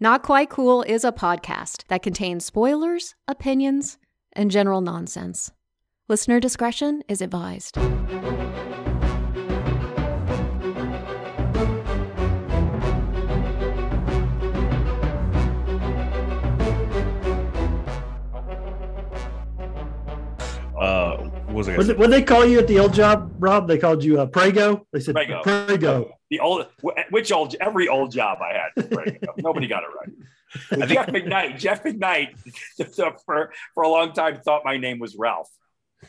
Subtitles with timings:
[0.00, 3.96] Not Quite Cool is a podcast that contains spoilers, opinions,
[4.32, 5.52] and general nonsense.
[6.08, 7.78] Listener discretion is advised.
[21.66, 23.68] Was I What what they call you at the old job, Rob?
[23.68, 24.86] They called you uh, Prego.
[24.92, 25.42] They said Prego.
[25.42, 26.12] Prego.
[26.30, 26.66] The old,
[27.10, 28.90] which old, every old job I had.
[28.90, 29.32] Prego.
[29.38, 30.88] Nobody got it right.
[30.88, 32.38] Jeff McKnight, Jeff McKnight,
[33.26, 35.50] for for a long time thought my name was Ralph.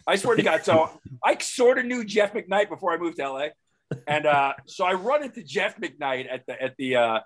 [0.06, 0.64] I swear to God.
[0.64, 0.90] So
[1.24, 3.48] I sort of knew Jeff McKnight before I moved to LA,
[4.08, 7.20] and uh, so I run into Jeff McKnight at the at the uh,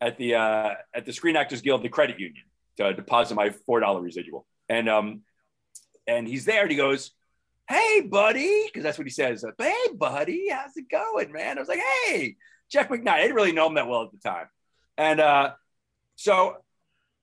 [0.00, 2.44] at the uh, at the Screen Actors Guild, the credit union,
[2.78, 5.22] to deposit my four dollar residual, and um,
[6.06, 7.12] and he's there, and he goes,
[7.72, 9.44] "Hey, buddy," because that's what he says.
[9.58, 11.56] Hey, buddy, how's it going, man?
[11.56, 12.36] I was like, "Hey,
[12.70, 14.46] Jeff McKnight." I didn't really know him that well at the time,
[14.96, 15.52] and uh,
[16.16, 16.56] so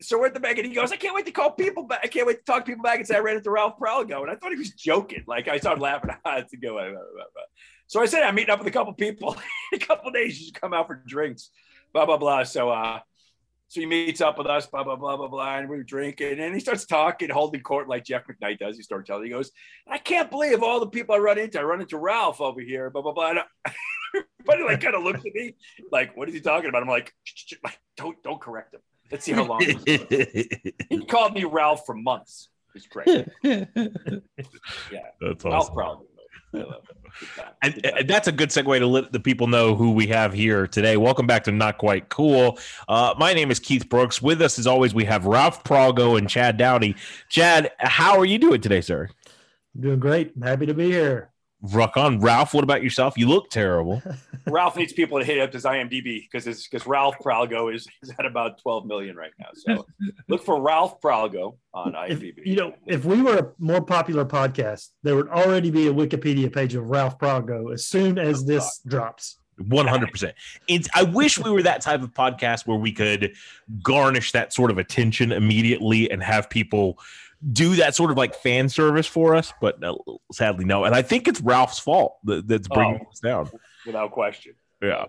[0.02, 2.02] so we're at the bank, and he goes, "I can't wait to call people back.
[2.03, 4.22] I can't wait to talk to people back and say I ran into Ralph Pralgo."
[4.22, 5.23] And I thought he was joking.
[5.27, 6.11] Like I started laughing.
[6.25, 6.95] to go.
[7.88, 9.33] So I said, "I'm meeting up with a couple people
[9.72, 10.39] in a couple days.
[10.39, 11.50] You should come out for drinks."
[11.94, 12.44] Blah blah blah.
[12.44, 13.00] So uh,
[13.70, 15.58] so he meets up with us, blah, blah, blah, blah, blah.
[15.58, 16.39] And we were drinking.
[16.39, 18.76] And he starts talking, holding court like Jeff McKnight does.
[18.78, 19.52] He starts telling, he goes,
[19.88, 21.59] I can't believe all the people I run into.
[21.59, 23.30] I run into Ralph over here, blah, blah, blah.
[23.30, 23.72] And I-
[24.42, 25.53] Everybody like kind of looks at me
[25.92, 26.81] like, what is he talking about?
[26.81, 28.81] I'm like, "Shh, shh, shh, don't, don't correct him.
[29.11, 29.61] Let's see how long.
[29.61, 32.50] he called me Ralph for months.
[32.73, 33.28] It's great.
[33.44, 33.66] Yeah.
[35.22, 35.76] That's awesome.
[35.76, 36.02] Pralgo.
[36.02, 36.08] I
[36.58, 36.97] love it.
[37.19, 37.53] Good time.
[37.61, 40.67] And, and that's a good segue to let the people know who we have here
[40.67, 40.97] today.
[40.97, 42.58] Welcome back to Not Quite Cool.
[42.88, 44.22] Uh, my name is Keith Brooks.
[44.22, 46.95] With us, as always, we have Ralph Pralgo and Chad Downey.
[47.27, 49.09] Chad, how are you doing today, sir?
[49.80, 50.33] Doing great.
[50.36, 51.31] I'm happy to be here.
[51.61, 52.19] Rock on.
[52.21, 53.17] Ralph, what about yourself?
[53.17, 54.02] You look terrible.
[54.47, 58.25] Ralph needs people to hit up his IMDb because because Ralph Pralgo is, is at
[58.25, 59.47] about 12 million right now.
[59.53, 59.85] So
[60.30, 62.45] look for Ralph Pralgo on If, IMDb.
[62.45, 66.52] you know, if we were a more popular podcast, there would already be a Wikipedia
[66.52, 69.37] page of Ralph Pralgo as soon as this drops.
[69.64, 70.33] 100%.
[70.69, 73.36] It's I wish we were that type of podcast where we could
[73.81, 76.98] garnish that sort of attention immediately and have people
[77.54, 79.95] do that sort of like fan service for us, but uh,
[80.32, 80.83] sadly no.
[80.86, 83.10] And I think it's Ralph's fault that, that's bringing Oh.
[83.10, 83.50] us down.
[83.86, 84.54] without question.
[84.82, 85.05] Yeah.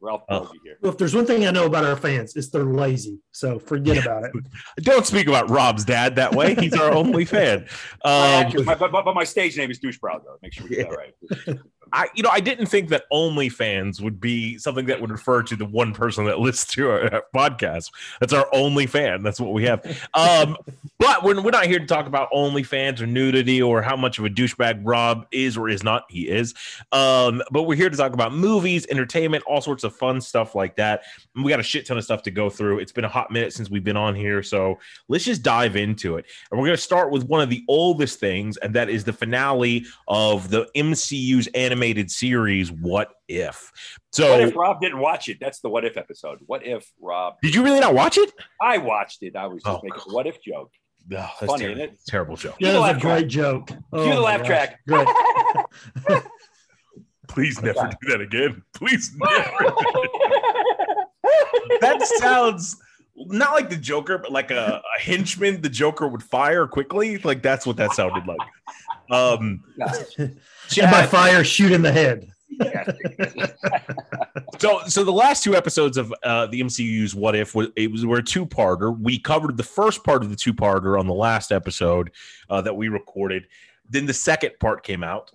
[0.00, 0.40] Ralph Oh.
[0.40, 0.76] will be here.
[0.82, 3.20] Well, if there's one thing I know about our fans, it's they're lazy.
[3.32, 4.32] So forget about it.
[4.84, 6.54] Don't speak about Rob's dad that way.
[6.54, 7.66] He's our only fan.
[8.04, 10.36] Um, actor- my- but, but my stage name is Douche Pralgo.
[10.42, 10.96] Make sure we get that
[11.48, 11.58] right.
[11.94, 15.54] I, you know, I didn't think that OnlyFans would be something that would refer to
[15.54, 17.92] the one person that listens to our, podcast.
[18.20, 19.22] That's our only fan.
[19.22, 19.82] That's what we have.
[20.14, 20.56] Um,
[20.98, 24.24] but we're, we're not here to talk about OnlyFans or nudity or how much of
[24.24, 26.04] a douchebag Rob is or is not.
[26.08, 26.54] He is.
[26.92, 30.76] Um, but we're here to talk about movies, entertainment, all sorts of fun stuff like
[30.76, 31.02] that.
[31.34, 32.78] And we got a shit ton of stuff to go through.
[32.78, 34.78] It's been a hot minute since we've been on here, so
[35.08, 36.26] let's just dive into it.
[36.50, 39.12] And we're going to start with one of the oldest things, and that is the
[39.12, 41.48] finale of the MCU's
[41.84, 43.70] animated series, What If?
[43.72, 45.38] What So, if Rob didn't watch it?
[45.40, 46.38] That's the what if episode.
[46.46, 47.34] What if Rob?
[47.42, 48.32] did you really not watch it?
[48.60, 49.36] I watched it.
[49.36, 50.72] I was just Oh, making a what if joke.
[51.06, 52.00] No, that's Funny, terrible, isn't it?
[52.06, 52.54] terrible show.
[52.58, 53.18] Yeah, the that was a track.
[53.18, 53.70] great joke.
[53.92, 54.46] Oh Cue the oh, my laugh gosh.
[54.46, 54.80] track.
[54.88, 56.22] Great.
[57.28, 58.62] Please never do that again.
[58.74, 59.74] Please never.
[61.80, 62.76] that sounds
[63.16, 67.18] not like the Joker, but like a, a henchman the Joker would fire quickly.
[67.18, 68.38] Like that's what that sounded like.
[69.10, 69.62] Um,
[70.18, 72.30] and by fire, shoot in the head.
[74.58, 78.06] so so the last two episodes of uh, the MCU's What If was it was
[78.06, 78.96] were a two parter.
[78.98, 82.12] We covered the first part of the two parter on the last episode
[82.50, 83.46] uh, that we recorded.
[83.88, 85.32] Then the second part came out,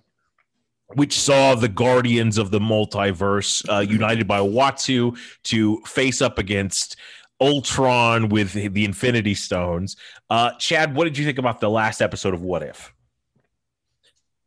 [0.88, 6.96] which saw the Guardians of the Multiverse uh, united by Uatu to face up against
[7.40, 9.96] Ultron with the Infinity Stones.
[10.28, 12.92] Uh, Chad, what did you think about the last episode of What If?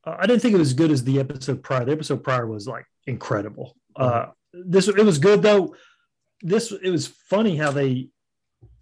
[0.05, 1.85] Uh, I didn't think it was as good as the episode prior.
[1.85, 3.75] The episode prior was like incredible.
[3.95, 5.75] Uh, this it was good though.
[6.41, 8.09] This it was funny how they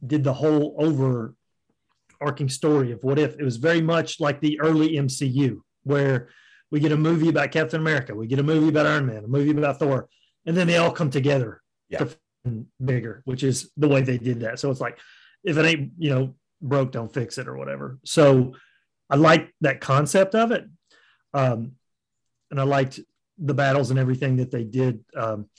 [0.06, 3.36] did the whole overarching story of what if.
[3.40, 6.30] It was very much like the early MCU where
[6.72, 9.28] we get a movie about Captain America, we get a movie about Iron Man, a
[9.28, 10.08] movie about Thor,
[10.46, 12.00] and then they all come together Yeah.
[12.00, 12.18] to
[12.84, 14.60] bigger, which is the way they did that.
[14.60, 14.98] So it's like
[15.44, 18.00] if it ain't you know broke, don't fix it or whatever.
[18.06, 18.54] So
[19.10, 20.66] I like that concept of it
[21.34, 21.74] um,
[22.50, 23.00] and I liked
[23.38, 25.04] the battles and everything that they did.
[25.16, 25.50] Um,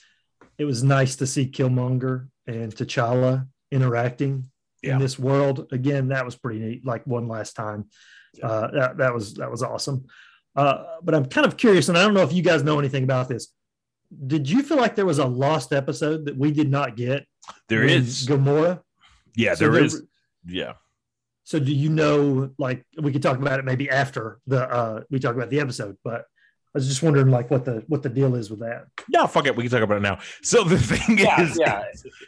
[0.58, 4.50] it was nice to see Killmonger and T'Challa interacting
[4.82, 4.94] Yeah.
[4.94, 6.08] in this world again.
[6.08, 6.86] That was pretty neat.
[6.86, 7.86] Like one last time,
[8.42, 10.06] uh, that that was that was awesome.
[10.54, 13.04] Uh, but I'm kind of curious, and I don't know if you guys know anything
[13.04, 13.48] about this.
[14.26, 17.26] Did you feel like there was a lost episode that we did not get?
[17.68, 18.26] There is when is.
[18.28, 18.80] Gamora
[19.36, 20.02] Yeah, So there there- is.
[20.46, 20.72] Yeah.
[21.44, 25.18] So do you know like we could talk about it maybe after the uh we
[25.18, 26.20] talk about the episode, but
[26.74, 28.84] I was just wondering like what the what the deal is with that.
[29.10, 29.54] No, fuck it.
[29.56, 30.18] We can talk about it now.
[30.42, 31.82] So the thing Yeah, is, yeah,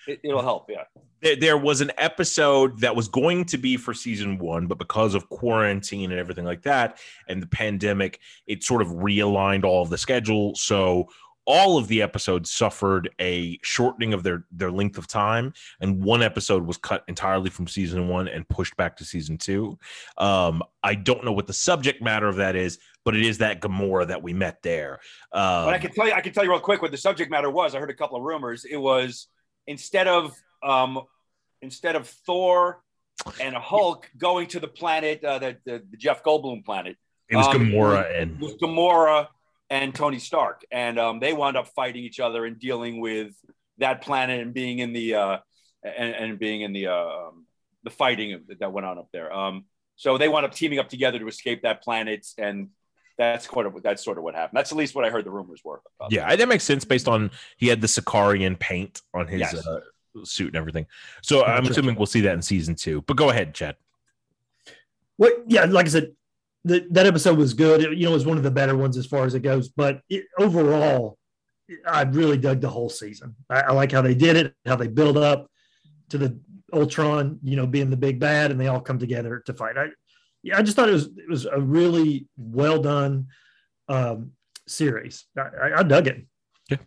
[0.06, 0.68] it, it'll help.
[0.68, 0.82] Yeah.
[1.22, 5.14] there, there was an episode that was going to be for season one, but because
[5.14, 6.98] of quarantine and everything like that,
[7.28, 10.54] and the pandemic, it sort of realigned all of the schedule.
[10.56, 11.08] So
[11.46, 16.22] all of the episodes suffered a shortening of their their length of time, and one
[16.22, 19.78] episode was cut entirely from season one and pushed back to season two.
[20.16, 23.60] Um, I don't know what the subject matter of that is, but it is that
[23.60, 25.00] Gamora that we met there.
[25.32, 27.30] Um, But I can tell you, I can tell you real quick what the subject
[27.30, 27.74] matter was.
[27.74, 28.64] I heard a couple of rumors.
[28.64, 29.28] It was
[29.66, 31.02] instead of um,
[31.60, 32.82] instead of Thor
[33.40, 36.96] and Hulk going to the planet, uh, the, the the Jeff Goldblum planet,
[37.28, 39.28] it was um, Gamora it and was Gamora
[39.74, 43.32] and Tony Stark, and um, they wound up fighting each other and dealing with
[43.78, 45.38] that planet and being in the uh,
[45.82, 47.46] and, and being in the uh, um,
[47.82, 49.32] the fighting that went on up there.
[49.32, 49.64] Um,
[49.96, 52.68] so they wound up teaming up together to escape that planet, and
[53.18, 54.56] that's sort of that's sort of what happened.
[54.56, 55.82] That's at least what I heard the rumors were.
[55.98, 59.66] About Yeah, that makes sense based on he had the Sakaaran paint on his Yes.
[59.66, 59.80] uh,
[60.22, 60.86] suit and everything.
[61.22, 63.02] So I'm assuming we'll see that in season two.
[63.02, 63.74] But go ahead, Chad.
[65.16, 65.32] What?
[65.48, 66.12] Yeah, like I said,
[66.64, 67.82] the, that episode was good.
[67.82, 69.68] It, you know, it was one of the better ones as far as it goes.
[69.68, 71.18] But it, overall,
[71.86, 73.34] I really dug the whole season.
[73.50, 75.50] I, I like how they did it, how they build up
[76.10, 76.38] to the
[76.72, 79.76] Ultron, you know, being the big bad, and they all come together to fight.
[79.76, 79.88] I,
[80.42, 83.28] yeah, I just thought it was it was a really well done
[83.88, 84.32] um,
[84.66, 85.24] series.
[85.38, 86.80] I, I, dug it.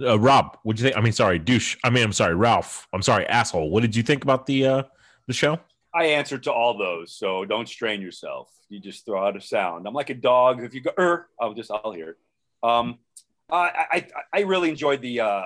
[0.00, 0.96] Uh, Rob, what'd you think?
[0.96, 1.76] I mean, sorry, douche.
[1.84, 2.86] I mean, I'm sorry, Ralph.
[2.92, 3.70] I'm sorry, asshole.
[3.70, 4.82] What did you think about the uh
[5.26, 5.58] the show?
[5.94, 8.50] I answer to all those, so don't strain yourself.
[8.68, 9.86] You just throw out a sound.
[9.86, 10.62] I'm like a dog.
[10.62, 12.10] If you go, er, I'll just I'll hear.
[12.10, 12.16] it.
[12.62, 12.98] Um,
[13.50, 15.42] I, I I really enjoyed the uh,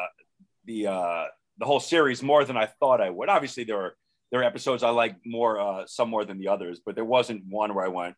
[0.64, 1.24] the uh,
[1.58, 3.28] the whole series more than I thought I would.
[3.28, 3.94] Obviously, there are
[4.32, 7.44] there are episodes I like more, uh, some more than the others, but there wasn't
[7.48, 8.16] one where I went,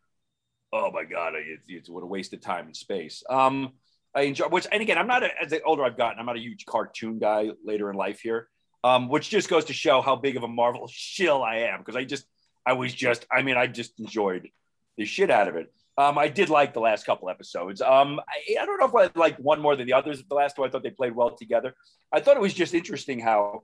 [0.73, 1.33] "Oh my god,
[1.67, 3.73] it's, what a waste of time and space." Um,
[4.15, 6.37] I enjoy which, and again, I'm not a, as the older I've gotten, I'm not
[6.37, 8.49] a huge cartoon guy later in life here
[8.85, 11.95] um, which just goes to show how big of a Marvel shill I am because
[11.95, 12.23] I just,
[12.67, 14.49] I was just, I mean, I just enjoyed
[14.95, 15.73] the shit out of it.
[15.97, 17.81] Um, I did like the last couple episodes.
[17.81, 20.23] Um, I, I don't know if I liked one more than the others.
[20.29, 21.73] The last two, I thought they played well together.
[22.13, 23.63] I thought it was just interesting how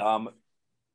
[0.00, 0.30] um,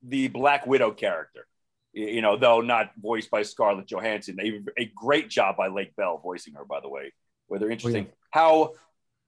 [0.01, 1.47] the Black Widow character,
[1.93, 6.19] you know, though not voiced by Scarlett Johansson, a, a great job by Lake Bell
[6.21, 7.13] voicing her, by the way.
[7.47, 8.73] Where they're interesting how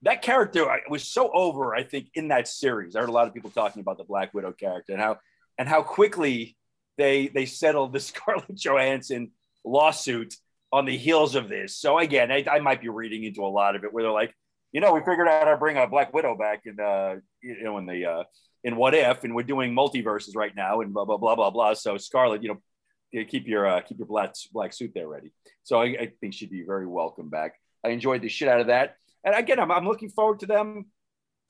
[0.02, 2.96] that character was so over, I think, in that series.
[2.96, 5.18] I heard a lot of people talking about the Black Widow character and how
[5.58, 6.58] and how quickly
[6.98, 9.32] they they settled the Scarlett Johansson
[9.64, 10.36] lawsuit
[10.72, 11.78] on the heels of this.
[11.78, 14.34] So again, I, I might be reading into a lot of it where they're like,
[14.72, 17.64] you know, we figured out how to bring a Black Widow back in uh you
[17.64, 18.24] know in the uh
[18.64, 21.74] in What If, and we're doing multiverses right now, and blah blah blah blah blah.
[21.74, 25.32] So Scarlett, you know, keep your uh, keep your black black suit there ready.
[25.64, 27.54] So I, I think she'd be very welcome back.
[27.84, 30.86] I enjoyed the shit out of that and again, I'm, I'm looking forward to them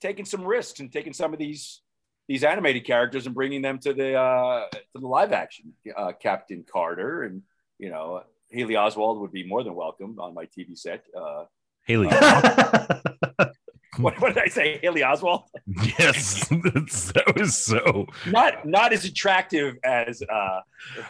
[0.02, 1.82] taking some risks and taking some of these
[2.28, 5.74] these animated characters and bringing them to the uh, to the live action.
[5.96, 7.44] Uh, Captain Carter and
[7.78, 11.06] you know Haley Oswald would be more than welcome on my TV set.
[11.16, 11.46] Uh,
[11.86, 12.08] Haley.
[13.98, 14.80] what, what did I say?
[14.82, 15.44] Haley Oswald?
[16.00, 18.08] yes, that was so.
[18.28, 20.22] Not not as attractive as.
[20.22, 20.62] Uh,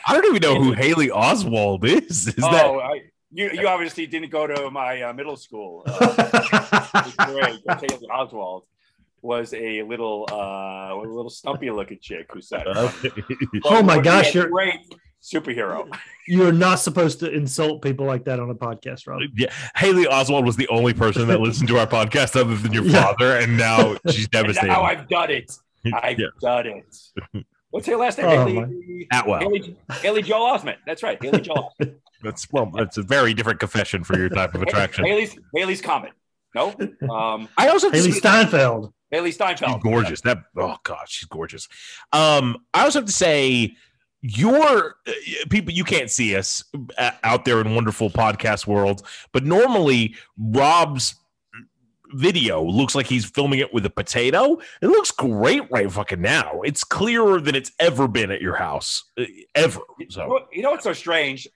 [0.08, 2.28] I don't even know who Haley Oswald is.
[2.28, 3.02] Is oh, that I,
[3.38, 5.84] you you obviously didn't go to my uh, middle school.
[6.98, 7.60] Uh, it's great.
[7.92, 8.64] Haley Oswald
[9.22, 12.66] was a little uh, a little stumpy looking chick who sat.
[12.68, 12.90] Uh,
[13.66, 14.80] Oh my gosh, you're- a great
[15.22, 15.80] superhero.
[16.28, 19.22] You're not supposed to insult people like that on a podcast, Rob.
[19.36, 22.84] yeah, Haley Oswald was the only person that listened to our podcast other than your
[22.94, 23.04] Yeah.
[23.04, 24.68] father, and now she's And devastated.
[24.68, 25.52] now I've done it.
[26.02, 26.28] I've Yeah.
[26.42, 27.46] done it.
[27.76, 28.28] What's her last name?
[28.28, 29.40] Oh, Hayley, Atwell.
[29.42, 30.78] Haley, Haley Joel Osment.
[30.88, 31.22] That's right.
[31.22, 31.74] Haley Joel.
[31.82, 31.96] Osment.
[32.24, 35.04] That's well, that's a very different confession for your type of attraction.
[35.04, 36.14] Haley's Halley's Comet.
[36.56, 36.70] No.
[37.10, 38.94] Um, I also have to Haley say- Steinfeld.
[39.12, 39.82] Haley She's Steinfeld.
[39.82, 40.22] gorgeous.
[40.22, 41.68] That oh god, she's gorgeous.
[42.14, 43.76] Um, I also have to say,
[44.22, 45.12] your uh,
[45.50, 46.64] people you can't see us
[46.98, 51.16] uh, out there in wonderful podcast world, but normally Rob's
[52.14, 54.58] video looks like he's filming it with a potato.
[54.82, 56.62] It looks great right fucking now.
[56.64, 59.80] It's clearer than it's ever been at your house, uh, ever.
[60.00, 61.48] You know, So you know what's so strange?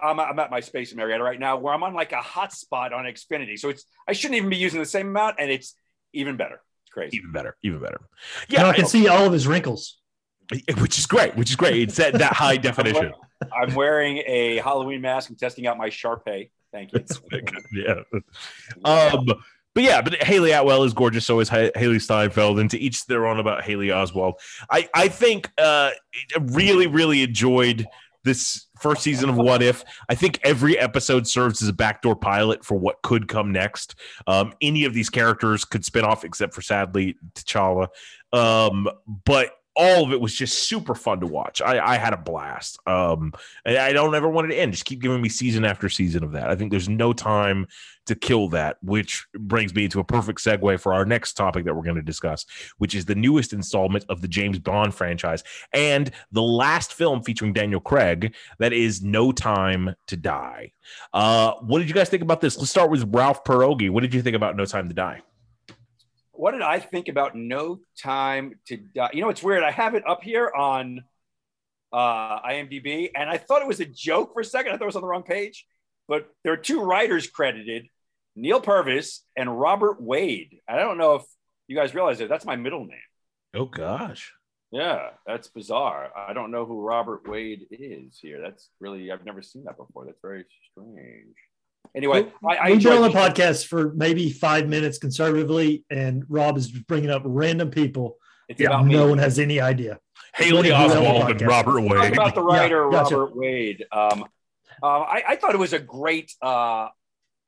[0.00, 2.92] I'm, I'm at my space in Marietta right now, where I'm on like a hotspot
[2.92, 3.58] on Xfinity.
[3.58, 5.74] So it's I shouldn't even be using the same amount, and it's
[6.12, 6.60] even better.
[6.84, 7.16] It's crazy.
[7.16, 8.00] even better, even better.
[8.48, 9.98] Yeah, Yeah, I can see all of his wrinkles.
[10.78, 11.36] which is great.
[11.36, 11.76] Which is great.
[11.76, 13.12] It's that that high definition.
[13.52, 16.50] I'm wearing a Halloween mask and testing out my Sharpay.
[16.72, 17.04] Thank you.
[17.72, 18.02] yeah.
[18.84, 19.26] Um.
[19.74, 21.24] But yeah, but Hayley Atwell is gorgeous.
[21.24, 24.34] So is Hailee Steinfeld, and to each their own about Haley Oswald.
[24.70, 25.90] I I think uh,
[26.40, 27.86] really really enjoyed
[28.24, 29.84] this first season of What If.
[30.08, 33.94] I think every episode serves as a backdoor pilot for what could come next.
[34.26, 37.88] Um, any of these characters could spin off, except for sadly T'Challa.
[38.32, 38.88] Um,
[39.24, 41.62] but all of it was just super fun to watch.
[41.62, 42.80] I, I had a blast.
[42.84, 43.32] Um,
[43.64, 44.72] I don't ever want it to end.
[44.72, 46.50] Just keep giving me season after season of that.
[46.50, 47.68] I think there's no time
[48.06, 51.76] to kill that, which brings me to a perfect segue for our next topic that
[51.76, 52.44] we're going to discuss,
[52.78, 57.52] which is the newest installment of the James Bond franchise and the last film featuring
[57.52, 60.72] Daniel Craig that is No Time to Die.
[61.12, 62.58] Uh, what did you guys think about this?
[62.58, 63.90] Let's start with Ralph Pierogi.
[63.90, 65.22] What did you think about No Time to Die?
[66.38, 69.10] What did I think about No Time to Die?
[69.12, 69.64] You know, it's weird.
[69.64, 71.02] I have it up here on
[71.92, 74.70] uh, IMDb, and I thought it was a joke for a second.
[74.70, 75.66] I thought it was on the wrong page,
[76.06, 77.88] but there are two writers credited:
[78.36, 80.60] Neal Purvis and Robert Wade.
[80.68, 81.22] I don't know if
[81.66, 82.98] you guys realize that that's my middle name.
[83.52, 84.32] Oh gosh.
[84.70, 86.12] Yeah, that's bizarre.
[86.16, 88.40] I don't know who Robert Wade is here.
[88.40, 90.06] That's really I've never seen that before.
[90.06, 91.34] That's very strange.
[91.94, 96.56] Anyway, I, I we've been on the podcast for maybe five minutes conservatively, and Rob
[96.56, 98.18] is bringing up random people.
[98.48, 99.10] It's yeah, no me.
[99.10, 99.98] one has any idea.
[100.34, 101.90] Haley Oswald and Robert Wade.
[101.90, 103.16] Talk about the writer yeah, gotcha.
[103.16, 103.84] Robert Wade.
[103.90, 104.24] Um,
[104.82, 106.88] uh, I, I, thought it was a great uh,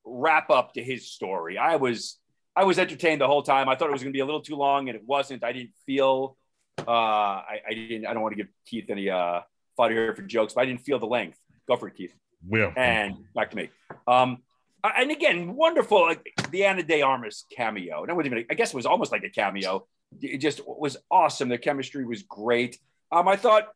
[0.05, 1.57] wrap up to his story.
[1.57, 2.19] I was
[2.57, 3.69] I was entertained the whole time.
[3.69, 5.45] I thought it was going to be a little too long, and it wasn't.
[5.45, 6.37] I didn't feel.
[6.79, 8.07] Uh, I, I, didn't.
[8.07, 9.41] I don't want to give Keith any uh,
[9.77, 11.39] fodder here for jokes, but I didn't feel the length.
[11.69, 12.15] Go for it, Keith.
[12.49, 12.73] Yeah.
[12.77, 13.71] And back to me.
[14.07, 14.39] Um,
[14.83, 18.07] and again, wonderful, like the Ana de Armas cameo.
[18.07, 19.87] That wasn't even, I guess it was almost like a cameo.
[20.21, 21.49] It just was awesome.
[21.49, 22.79] The chemistry was great.
[23.13, 23.69] Um, I thought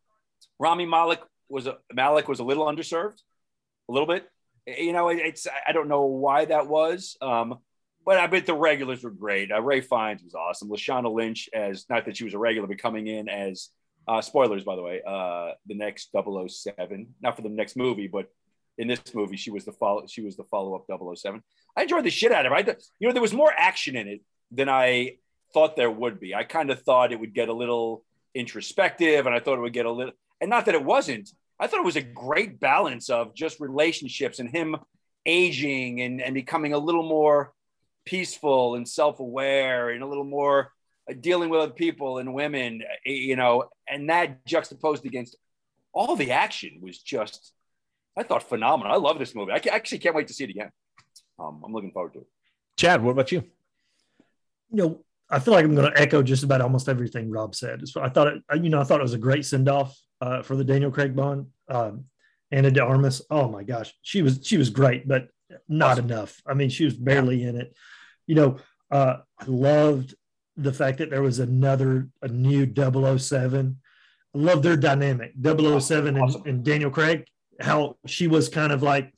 [0.59, 3.21] Rami Malek was a Malek was a little underserved,
[3.89, 4.29] a little bit.
[4.67, 7.17] You know, it, it's I don't know why that was.
[7.21, 7.59] Um,
[8.05, 9.51] but I bet the regulars were great.
[9.53, 10.69] Uh, Ralph Fiennes was awesome.
[10.69, 13.71] Lashana Lynch as not that she was a regular, but coming in as
[14.07, 18.29] uh, spoilers, by the way, uh, the next 007, not for the next movie, but
[18.79, 21.43] in this movie, she was the follow she was the follow up 007.
[21.77, 22.69] I enjoyed the shit out of it.
[22.69, 25.17] I, you know, there was more action in it than I
[25.53, 26.35] thought there would be.
[26.35, 28.05] I kind of thought it would get a little
[28.35, 31.31] introspective, and I thought it would get a little, and not that it wasn't.
[31.59, 34.77] I thought it was a great balance of just relationships and him
[35.25, 37.53] aging and, and becoming a little more
[38.05, 40.73] peaceful and self-aware and a little more
[41.09, 45.37] uh, dealing with other people and women, you know, and that juxtaposed against
[45.93, 47.53] all the action was just
[48.17, 48.93] I thought phenomenal.
[48.93, 49.53] I love this movie.
[49.53, 50.71] I actually can't wait to see it again.
[51.39, 52.27] Um, I'm looking forward to it.
[52.77, 53.43] Chad, what about you?
[54.71, 57.83] You know, I feel like I'm going to echo just about almost everything Rob said.
[57.97, 60.57] I thought it, you know, I thought it was a great send off uh, for
[60.57, 61.47] the Daniel Craig Bond.
[61.69, 62.05] Um,
[62.53, 65.29] Ana de Armas, oh my gosh, she was she was great, but
[65.69, 66.05] not awesome.
[66.05, 66.41] enough.
[66.47, 67.75] I mean, she was barely in it.
[68.27, 68.57] You know,
[68.91, 70.15] uh, I loved
[70.57, 72.73] the fact that there was another a new
[73.19, 73.81] 007.
[74.35, 76.43] I love their dynamic 007 awesome.
[76.43, 77.27] and, and Daniel Craig
[77.61, 79.13] how she was kind of like,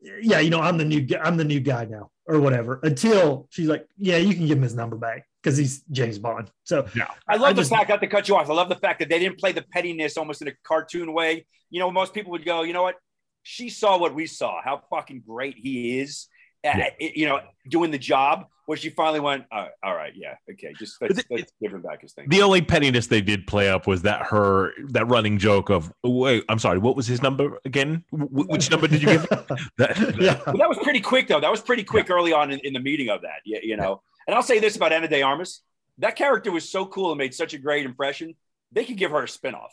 [0.00, 2.80] yeah, you know, I'm the new I'm the new guy now or whatever.
[2.82, 6.50] Until she's like, yeah, you can give him his number back because he's James Bond.
[6.64, 8.48] So yeah, I love I the just, fact not to cut you off.
[8.48, 11.46] I love the fact that they didn't play the pettiness almost in a cartoon way.
[11.70, 12.96] You know, most people would go, you know what?
[13.42, 14.60] She saw what we saw.
[14.62, 16.28] How fucking great he is
[16.64, 16.90] yeah.
[16.98, 20.72] you know, doing the job where she finally went, all right, all right yeah, okay,
[20.78, 22.28] just let's, let's give him back his thing.
[22.28, 26.44] The only pettiness they did play up was that her that running joke of, wait,
[26.48, 28.04] I'm sorry, what was his number again?
[28.12, 29.22] W- which number did you give?
[29.78, 30.40] that, yeah.
[30.46, 31.40] Well, that was pretty quick though.
[31.40, 33.40] That was pretty quick early on in, in, the meeting of that.
[33.44, 35.62] You, you know, and I'll say this about Ana de Armas:
[35.98, 38.36] that character was so cool and made such a great impression.
[38.70, 39.70] They could give her a spinoff.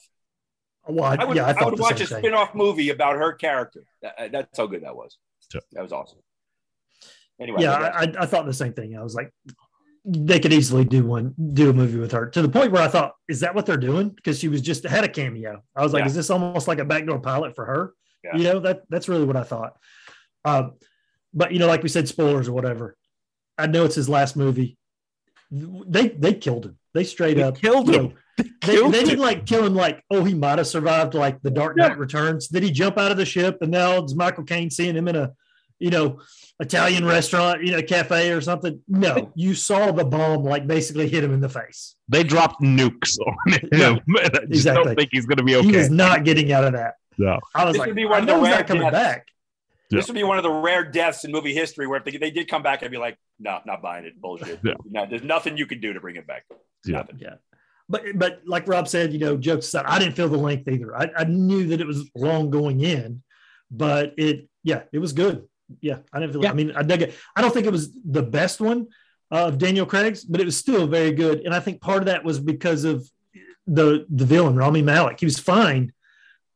[0.88, 3.34] Oh, well, I, I would, yeah, I, I would watch a spin-off movie about her
[3.34, 3.84] character.
[4.02, 5.18] That, that's how good that was.
[5.74, 6.18] That was awesome
[7.40, 7.62] anyway.
[7.62, 8.98] Yeah, I, I, thought the same thing.
[8.98, 9.32] I was like,
[10.06, 12.88] they could easily do one, do a movie with her to the point where I
[12.88, 14.10] thought, is that what they're doing?
[14.10, 15.62] Because she was just had a cameo.
[15.76, 16.08] I was like, yeah.
[16.08, 17.94] is this almost like a backdoor pilot for her?
[18.24, 18.38] Yeah.
[18.38, 19.78] You know, that that's really what I thought.
[20.46, 20.74] Um,
[21.34, 22.96] but you know, like we said, spoilers or whatever.
[23.58, 24.78] I know it's his last movie.
[25.52, 26.78] They they killed him.
[26.94, 28.06] They straight they up killed him.
[28.06, 31.42] Know, they, they, they didn't like kill him like, oh, he might have survived like
[31.42, 31.98] the Dark Knight yeah.
[31.98, 32.48] Returns.
[32.48, 35.16] Did he jump out of the ship and now it's Michael Caine seeing him in
[35.16, 35.32] a,
[35.80, 36.20] you know,
[36.60, 38.82] Italian restaurant, you know, cafe or something.
[38.88, 41.96] No, you saw the bomb like basically hit him in the face.
[42.10, 43.70] They dropped nukes on him.
[43.78, 44.84] Yeah, I exactly.
[44.84, 45.68] don't think he's going to be okay.
[45.68, 46.96] He is not getting out of that.
[47.18, 47.40] No.
[47.54, 48.94] I was this like, would be one of the rare coming deaths.
[48.94, 49.28] back.
[49.90, 50.00] Yeah.
[50.00, 52.32] This would be one of the rare deaths in movie history where if they, they
[52.32, 54.20] did come back, I'd be like, no, not buying it.
[54.20, 54.60] Bullshit.
[54.64, 54.74] Yeah.
[54.90, 56.46] No, there's nothing you can do to bring it back.
[56.86, 56.98] Yeah.
[56.98, 57.20] Nothing.
[57.20, 57.36] Yeah.
[57.90, 60.96] But but like Rob said, you know, jokes aside, I didn't feel the length either.
[60.96, 63.24] I, I knew that it was long going in,
[63.72, 65.48] but it yeah, it was good
[65.82, 66.44] yeah, I didn't feel.
[66.44, 66.52] Yeah.
[66.52, 67.16] I mean, I dug it.
[67.36, 68.88] I don't think it was the best one
[69.32, 71.42] of Daniel Craig's, but it was still very good.
[71.42, 73.10] And I think part of that was because of
[73.66, 75.20] the the villain Rami Malek.
[75.20, 75.92] He was fine,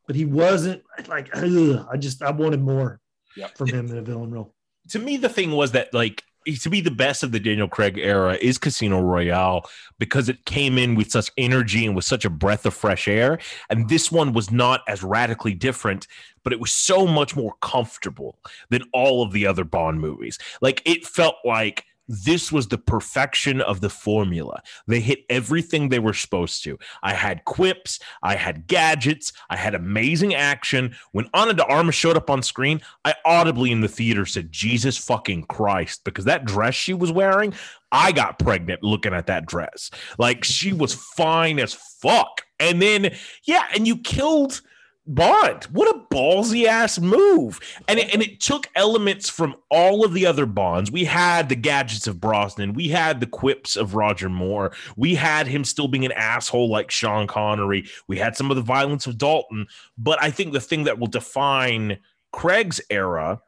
[0.08, 1.30] but he wasn't like.
[1.36, 3.00] ugh, I just I wanted more
[3.38, 3.58] Yep.
[3.58, 4.54] from him in a villain role.
[4.90, 6.24] to me the thing was that like
[6.62, 9.70] to be the best of the Daniel Craig era is Casino Royale
[10.00, 13.40] because it came in with such energy and with such a breath of fresh air.
[13.70, 16.08] And this one was not as radically different
[16.44, 18.38] but it was so much more comfortable
[18.70, 20.40] than all of the other Bond movies.
[20.62, 24.62] Like it felt like this was the perfection of the formula.
[24.88, 26.78] They hit everything they were supposed to.
[27.02, 30.96] I had quips, I had gadgets, I had amazing action.
[31.14, 34.98] When Ana de Armas showed up on screen, I audibly in the theater said, Jesus
[34.98, 37.54] fucking Christ, because that dress she was wearing,
[37.92, 39.90] I got pregnant looking at that dress.
[40.18, 42.44] Like she was fine as fuck.
[42.60, 43.16] And then,
[43.46, 44.62] yeah, and you killed
[45.08, 45.64] Bond.
[45.66, 47.60] What a ballsy ass move.
[47.88, 50.92] And it, and it took elements from all of the other Bonds.
[50.92, 52.74] We had the gadgets of Brosnan.
[52.74, 54.74] We had the quips of Roger Moore.
[54.96, 57.86] We had him still being an asshole like Sean Connery.
[58.08, 59.68] We had some of the violence of Dalton.
[59.98, 61.98] But I think the thing that will define
[62.32, 63.42] Craig's era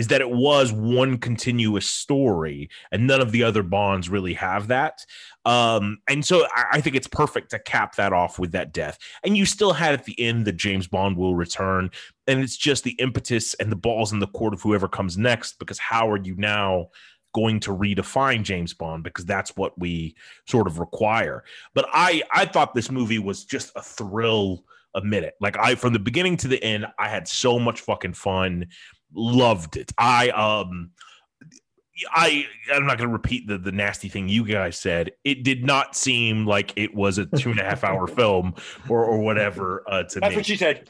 [0.00, 4.68] is that it was one continuous story and none of the other bonds really have
[4.68, 5.04] that.
[5.44, 8.98] Um and so I, I think it's perfect to cap that off with that death.
[9.22, 11.90] And you still had at the end that james bond will return
[12.26, 15.58] and it's just the impetus and the balls in the court of whoever comes next
[15.58, 16.88] because how are you now
[17.34, 19.04] going to redefine james bond?
[19.04, 20.16] Because that's what we
[20.46, 21.44] sort of require.
[21.74, 24.64] But i i thought this movie was just a thrill
[24.94, 25.34] a minute.
[25.42, 28.66] Like i from the beginning to the end i had so much fucking fun
[29.14, 29.92] loved it.
[29.98, 30.90] I um
[32.12, 35.12] I I'm not gonna repeat the the nasty thing you guys said.
[35.24, 38.54] It did not seem like it was a two and a half hour film
[38.88, 40.36] or or whatever uh to That's me.
[40.36, 40.88] what she said.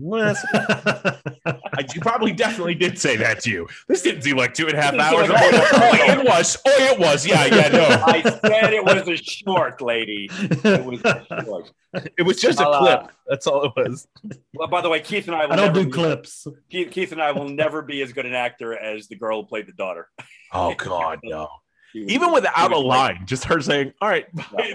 [0.00, 3.68] Well, that's- I, you probably definitely did say that to you.
[3.88, 5.28] This didn't seem like two and a half Didn't hours.
[5.28, 6.56] like- oh, it was.
[6.66, 7.26] Oh, it was.
[7.26, 7.84] Yeah, yeah, no.
[8.06, 10.28] I said it was a short, lady.
[10.32, 11.72] It was a short.
[12.18, 13.12] It was just a I'll, uh, clip.
[13.26, 14.06] That's all it was.
[14.54, 16.46] Well, by the way, Keith and I will I don't never do be- clips.
[16.70, 19.46] Keith, Keith and I will never be as good an actor as the girl who
[19.48, 20.08] played the daughter.
[20.52, 21.48] Oh God, no.
[21.94, 24.26] Even without a line, just her saying, "All right,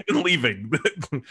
[0.08, 0.72] I'm leaving."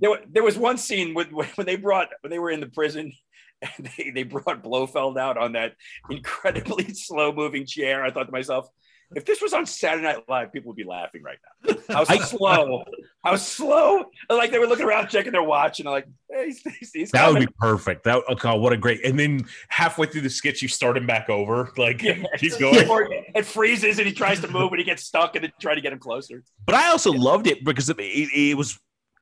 [0.00, 3.12] There, there was one scene with, when they brought when they were in the prison
[3.60, 5.74] and they, they brought Blofeld out on that
[6.08, 8.04] incredibly slow moving chair.
[8.04, 8.68] I thought to myself,
[9.14, 11.76] if this was on Saturday Night Live, people would be laughing right now.
[11.88, 12.84] How slow,
[13.24, 14.04] how slow.
[14.28, 17.10] Like they were looking around, checking their watch, and they're like, hey, he's, he's, he's
[17.12, 18.04] That would be perfect.
[18.04, 19.04] That oh God, what a great!
[19.04, 22.22] And then halfway through the sketch, you start him back over, like Yeah.
[22.38, 22.88] he's going.
[22.88, 25.74] Or it freezes and he tries to move and he gets stuck and then try
[25.74, 26.44] to get him closer.
[26.66, 28.78] But I also loved it because it, it, it was.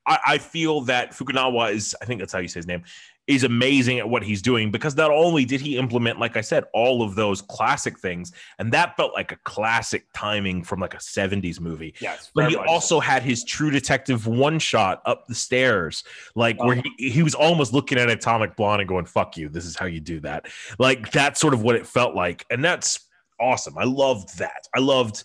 [0.09, 1.95] I, I feel that Fukunawa is.
[2.01, 2.83] I think that's how you say his name.
[3.29, 6.63] Is amazing at what he's doing because not only did he implement, like I said,
[6.73, 10.99] all of those classic things, and that felt like a classic timing from like a
[10.99, 11.93] '70s movie.
[12.01, 12.69] Yes, But he much.
[12.69, 16.05] also had his True Detective one shot up the stairs,
[16.37, 16.83] like where Oh.
[16.99, 19.49] he, he was almost looking at Atomic Blonde and going, "Fuck you!
[19.49, 20.47] This is how you do that."
[20.79, 23.09] Like that's sort of what it felt like, and that's
[23.41, 23.77] awesome.
[23.77, 24.69] I loved that.
[24.73, 25.25] I loved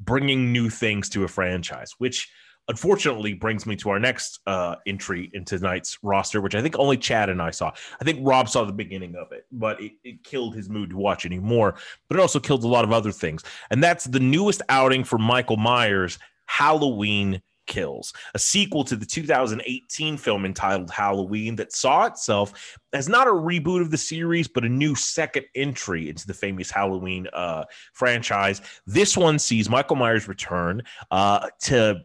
[0.00, 2.28] bringing new things to a franchise, which
[2.68, 6.96] unfortunately brings me to our next uh, entry in tonight's roster, which I think only
[6.96, 7.72] Chad and I saw.
[8.00, 10.96] I think Rob saw the beginning of it, but it, it killed his mood to
[10.96, 11.74] watch anymore.
[12.08, 15.18] But it also killed a lot of other things, and that's the newest outing for
[15.18, 22.78] Michael Myers, Halloween Kills, a sequel to the 2018 film entitled Halloween that saw itself
[22.92, 26.70] as not a reboot of the series, but a new second entry into the famous
[26.70, 28.62] Halloween uh, franchise.
[28.86, 32.04] This one sees Michael Myers return uh, to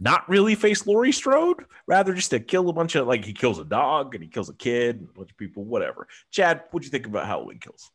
[0.00, 3.58] not really face Laurie Strode, rather just to kill a bunch of like he kills
[3.58, 6.08] a dog and he kills a kid, and a bunch of people, whatever.
[6.30, 7.90] Chad, what do you think about Halloween Kills?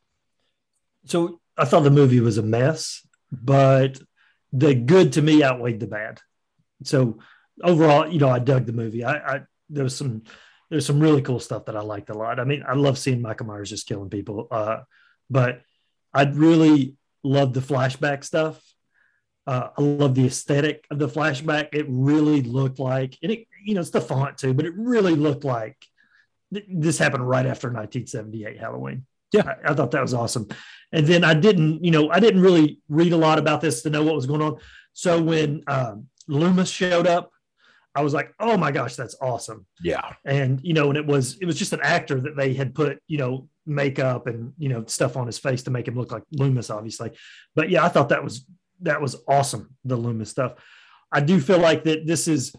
[1.06, 4.00] So I thought the movie was a mess, but
[4.54, 6.22] the good to me outweighed the bad.
[6.84, 7.20] So
[7.64, 9.04] overall, you know, I dug the movie.
[9.04, 10.24] I, I there was some
[10.70, 12.40] there's some really cool stuff that I liked a lot.
[12.40, 14.80] I mean, I love seeing Michael Myers just killing people, uh,
[15.30, 15.62] but
[16.14, 18.62] I really love the flashback stuff.
[19.48, 21.70] Uh, I love the aesthetic of the flashback.
[21.74, 25.16] It really looked like, and it, you know, it's the font too, but it really
[25.16, 25.78] looked like
[26.54, 29.06] th- this happened right after 1978 Halloween.
[29.32, 29.54] Yeah.
[29.64, 30.48] I, I thought that was awesome.
[30.92, 33.90] And then I didn't, you know, I didn't really read a lot about this to
[33.90, 34.58] know what was going on.
[34.94, 37.32] So when um, Loomis showed up,
[37.96, 39.66] I was like, oh my gosh, that's awesome.
[39.82, 42.76] Yeah, And, you know, and it was, it was just an actor that they had
[42.76, 46.12] put, you know, makeup and, you know, stuff on his face to make him look
[46.12, 47.12] like Loomis, obviously.
[47.56, 48.46] But yeah, I thought that was,
[48.82, 49.76] that was awesome.
[49.84, 50.54] The Loomis stuff.
[51.12, 52.54] I do feel like that this is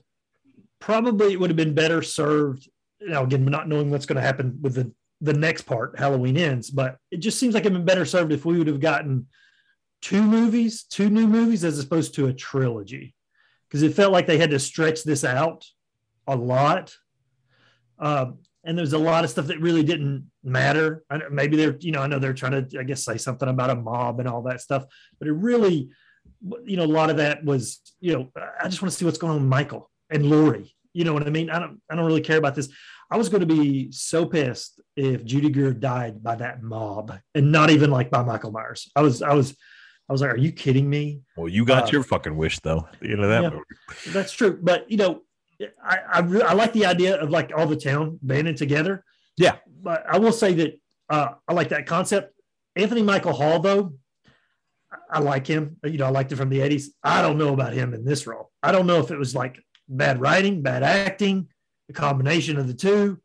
[0.81, 2.69] probably, it would have been better served.
[3.01, 6.71] Now, again, not knowing what's going to happen with the the next part, Halloween Ends,
[6.71, 9.27] but it just seems like it'd been better served if we would have gotten
[10.03, 13.15] two movies, two new movies, as opposed to a trilogy,
[13.67, 15.65] because it felt like they had to stretch this out
[16.27, 16.95] a lot.
[17.99, 21.03] Um, and there's a lot of stuff that really didn't matter.
[21.31, 23.77] Maybe they're, you know, I know they're trying to, I guess, say something about a
[23.77, 24.85] mob and all that stuff,
[25.19, 25.89] but it really,
[26.65, 29.19] you know, a lot of that was, you know, I just want to see what's
[29.19, 30.75] going on with Michael and Laurie.
[30.93, 31.51] You know what I mean?
[31.51, 32.69] I don't, I don't really care about this.
[33.11, 37.53] I was going to be so pissed if Judy Greer died by that mob and
[37.53, 38.91] not even like by Michael Myers.
[38.97, 39.57] I was, I was,
[40.09, 41.21] I was like, are you kidding me?
[41.37, 42.89] Well, you got Uh, your fucking wish though.
[43.03, 43.51] end of that yeah.
[43.51, 43.65] movie.
[44.09, 44.59] That's true.
[44.63, 45.23] But you know,
[45.83, 49.05] I I, re- I like the idea of like all the town banding together.
[49.37, 49.57] Yeah.
[49.83, 52.33] But I will say that uh, I like that concept.
[52.77, 53.95] Anthony Michael Hall, though,
[55.11, 55.77] I- like him.
[55.85, 56.87] You know, I liked him from the 80s.
[57.03, 58.51] I don't know about him in this role.
[58.63, 61.49] I don't know if it was like bad writing, bad acting,
[61.89, 63.21] a combination of the two.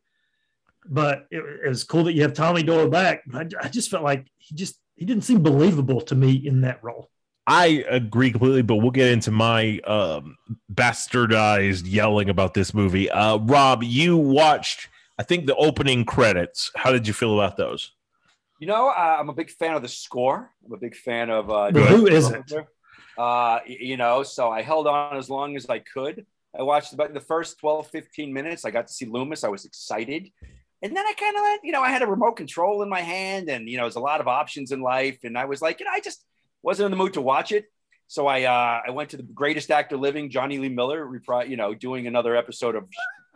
[0.88, 3.24] But it, it was cool that you have Tommy Doyle back.
[3.34, 6.84] I, I just felt like he just he didn't seem believable to me in that
[6.84, 7.10] role.
[7.48, 10.38] I agree completely, but we'll get into my um,
[10.72, 13.10] bastardized yelling about this movie.
[13.10, 16.72] Uh, Rob, you watched, I think, the opening credits.
[16.76, 17.92] How did you feel about those?
[18.62, 20.52] You know, uh, I'm a big fan of the score.
[20.64, 21.50] I'm a big fan of.
[21.50, 22.54] Uh, who isn't?
[23.18, 26.28] Uh, you know, so I held on as long as I could.
[26.58, 28.64] I watched about the first 12, 15 minutes.
[28.64, 29.44] I got to see Loomis.
[29.44, 30.30] I was excited.
[30.84, 33.02] And then I kind of, let, you know, I had a remote control in my
[33.02, 35.18] hand and, you know, there's a lot of options in life.
[35.24, 36.24] And I was like, you know, I just
[36.62, 37.66] wasn't in the mood to watch it.
[38.08, 41.58] So I, uh, I went to the greatest actor living, Jonny Lee Miller, repri- you
[41.58, 42.88] know, doing another episode of,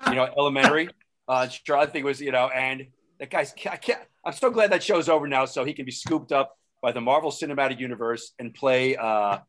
[0.07, 0.87] you know, Elementary.
[1.27, 2.85] Uh, sure, I think it was, you know, and
[3.17, 5.91] that guy's, I can't, I'm so glad that show's over now so he can be
[5.91, 9.39] scooped up by the Marvel Cinematic Universe and play, uh,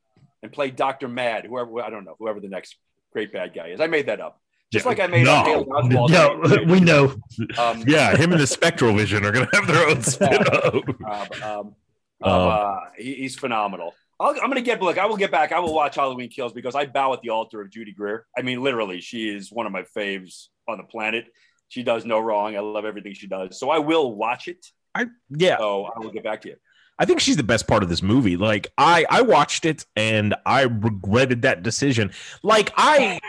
[0.43, 1.09] and play Dr.
[1.09, 2.77] Mad, whoever, I don't know, whoever the next
[3.13, 3.81] great bad guy is.
[3.81, 4.41] I made that up.
[4.73, 4.89] Just Yeah.
[4.91, 5.65] like I made No.
[6.07, 7.15] No, we know.
[7.59, 11.43] Um, Yeah, him and the Spectral Vision are going to have their own spin off.
[11.43, 11.75] um, um,
[12.23, 13.95] uh, he- he's phenomenal.
[14.19, 14.99] I'll, I'm going to get look.
[14.99, 15.53] I will get back.
[15.53, 18.27] I will watch Halloween Kills because I bow at the altar of Judy Greer.
[18.37, 21.27] I mean, literally, she is one of my faves on the planet.
[21.69, 22.57] She does no wrong.
[22.57, 23.59] I love everything she does.
[23.59, 24.67] So I will watch it.
[24.95, 26.57] I, yeah, So I will get back to you.
[26.99, 28.37] I think she's the best part of this movie.
[28.37, 32.11] Like I I watched it and I regretted that decision.
[32.43, 33.21] Like I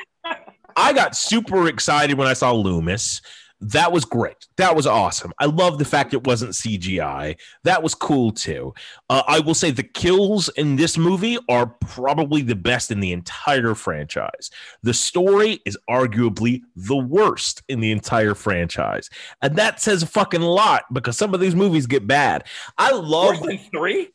[0.75, 3.21] I got super excited when I saw Loomis.
[3.59, 4.47] That was great.
[4.57, 5.33] That was awesome.
[5.39, 7.37] I love the fact it wasn't CGI.
[7.63, 8.73] That was cool too.
[9.09, 13.11] Uh, I will say the kills in this movie are probably the best in the
[13.11, 14.51] entire franchise.
[14.83, 19.09] The story is arguably the worst in the entire franchise.
[19.41, 22.43] And that says a fucking lot because some of these movies get bad.
[22.77, 24.09] I love Worse than three.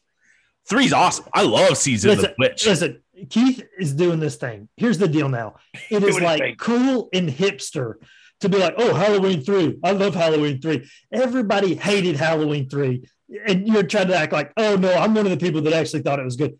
[0.69, 1.25] Three's awesome.
[1.35, 2.67] I love Season of Listen, the Witch.
[2.67, 4.69] listen, Keith is doing this thing.
[4.77, 5.57] Here's the deal now.
[5.91, 6.55] It is like thing.
[6.57, 7.95] cool and hipster
[8.43, 9.79] to be like, oh, Halloween 3.
[9.83, 10.89] I love Halloween 3.
[11.13, 13.03] Everybody hated Halloween 3.
[13.47, 16.03] And you're trying to act like, oh, no, I'm one of the people that actually
[16.03, 16.59] thought it was good.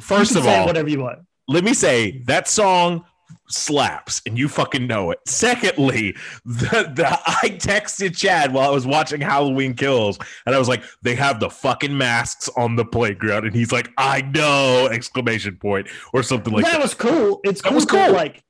[0.00, 1.20] First of all, whatever you want.
[1.48, 3.04] let me say that song
[3.50, 5.18] slaps and you fucking know it.
[5.26, 10.68] Secondly, the, the I texted Chad while I was watching Halloween Kills and I was
[10.68, 13.46] like, they have the fucking masks on the playground.
[13.46, 16.82] And he's like, I know, exclamation point, or something like that that.
[16.82, 17.40] was cool.
[17.44, 18.12] It's That cool was cool.
[18.12, 18.42] like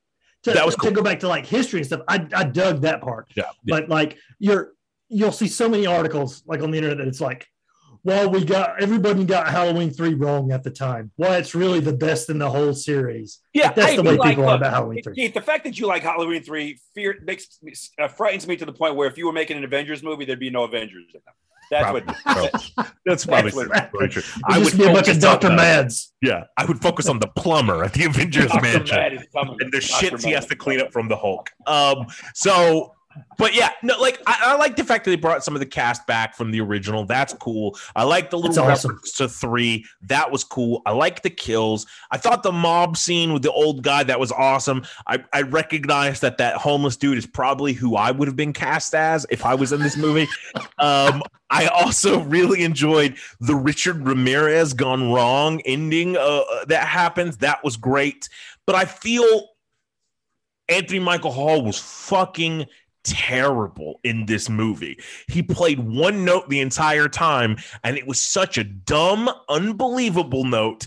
[0.48, 0.90] to, That was cool.
[0.90, 2.02] to go back to like history and stuff.
[2.08, 3.28] I, I dug that part.
[3.34, 3.44] Yeah.
[3.64, 3.76] yeah.
[3.76, 4.72] but like you're
[5.08, 7.46] you'll see so many articles like on the internet that it's like
[8.04, 11.92] well we got everybody got halloween 3 wrong at the time well it's really the
[11.94, 15.02] best in the whole series Yeah, that's I the way like- people are about halloween
[15.02, 18.56] 3 Keith, the fact that you like Halloween three fear makes me, uh, frightens me
[18.56, 21.06] to the point where if you were making an Avengers movie, there'd be no Avengers
[21.14, 21.34] in them.
[21.70, 22.06] That's what.
[22.06, 22.50] Probably.
[23.06, 24.22] That's probably That's very true.
[24.48, 27.08] I would just be a bunch of focus on dr mads Yeah, I would focus
[27.08, 28.62] on the plumber at the Avengers Dr.
[28.62, 28.96] Mansion.
[28.96, 29.56] Mad is coming.
[29.60, 30.06] and the Dr.
[30.06, 31.50] shits he has to clean up from the Hulk.
[31.66, 32.94] Um, so,
[33.38, 35.66] but yeah, no, like I, I like the fact that they brought some of the
[35.66, 37.04] cast back from the original.
[37.04, 37.78] That's cool.
[37.94, 38.90] I like the little That's awesome.
[38.92, 39.84] reference to three.
[40.02, 40.82] That was cool.
[40.86, 41.86] I like the kills.
[42.10, 44.84] I thought the mob scene with the old guy that was awesome.
[45.06, 48.94] I, I recognized that that homeless dude is probably who I would have been cast
[48.94, 50.28] as if I was in this movie.
[50.78, 57.38] Um, I also really enjoyed the Richard Ramirez gone wrong ending uh, that happens.
[57.38, 58.28] That was great.
[58.64, 59.48] But I feel
[60.68, 62.66] Anthony Michael Hall was fucking
[63.04, 64.98] terrible in this movie.
[65.28, 70.86] He played one note the entire time, and it was such a dumb, unbelievable note.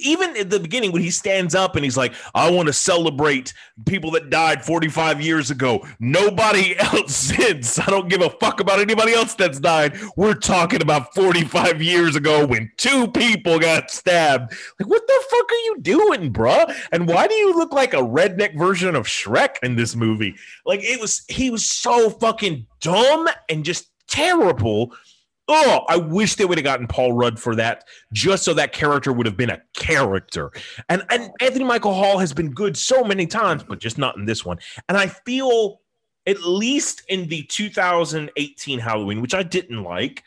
[0.00, 3.52] Even at the beginning, when he stands up and he's like, I want to celebrate
[3.86, 5.86] people that died 45 years ago.
[6.00, 7.78] Nobody else since.
[7.78, 9.98] I don't give a fuck about anybody else that's died.
[10.16, 14.52] We're talking about 45 years ago when two people got stabbed.
[14.78, 16.74] Like, what the fuck are you doing, bruh?
[16.92, 20.34] And why do you look like a redneck version of Shrek in this movie?
[20.64, 24.92] Like, it was, he was so fucking dumb and just terrible.
[25.48, 29.12] Oh, I wish they would have gotten Paul Rudd for that, just so that character
[29.12, 30.50] would have been a character.
[30.88, 34.24] And and Anthony Michael Hall has been good so many times, but just not in
[34.24, 34.58] this one.
[34.88, 35.80] And I feel
[36.26, 40.22] at least in the 2018 Halloween, which I didn't like,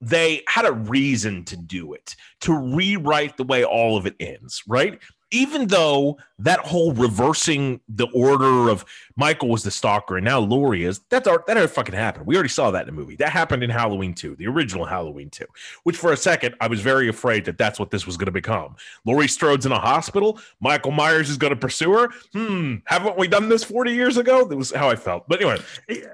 [0.00, 4.62] they had a reason to do it, to rewrite the way all of it ends,
[4.66, 4.98] right?
[5.30, 8.84] Even though that whole reversing the order of
[9.16, 12.26] Michael was the stalker and now Laurie is, that's our, that already fucking happened.
[12.26, 13.16] We already saw that in the movie.
[13.16, 15.44] That happened in Halloween 2, the original Halloween 2,
[15.82, 18.32] which for a second I was very afraid that that's what this was going to
[18.32, 18.76] become.
[19.04, 20.38] Laurie Strode's in a hospital.
[20.60, 22.08] Michael Myers is going to pursue her.
[22.32, 24.44] Hmm, haven't we done this 40 years ago?
[24.46, 25.28] That was how I felt.
[25.28, 25.60] But anyway.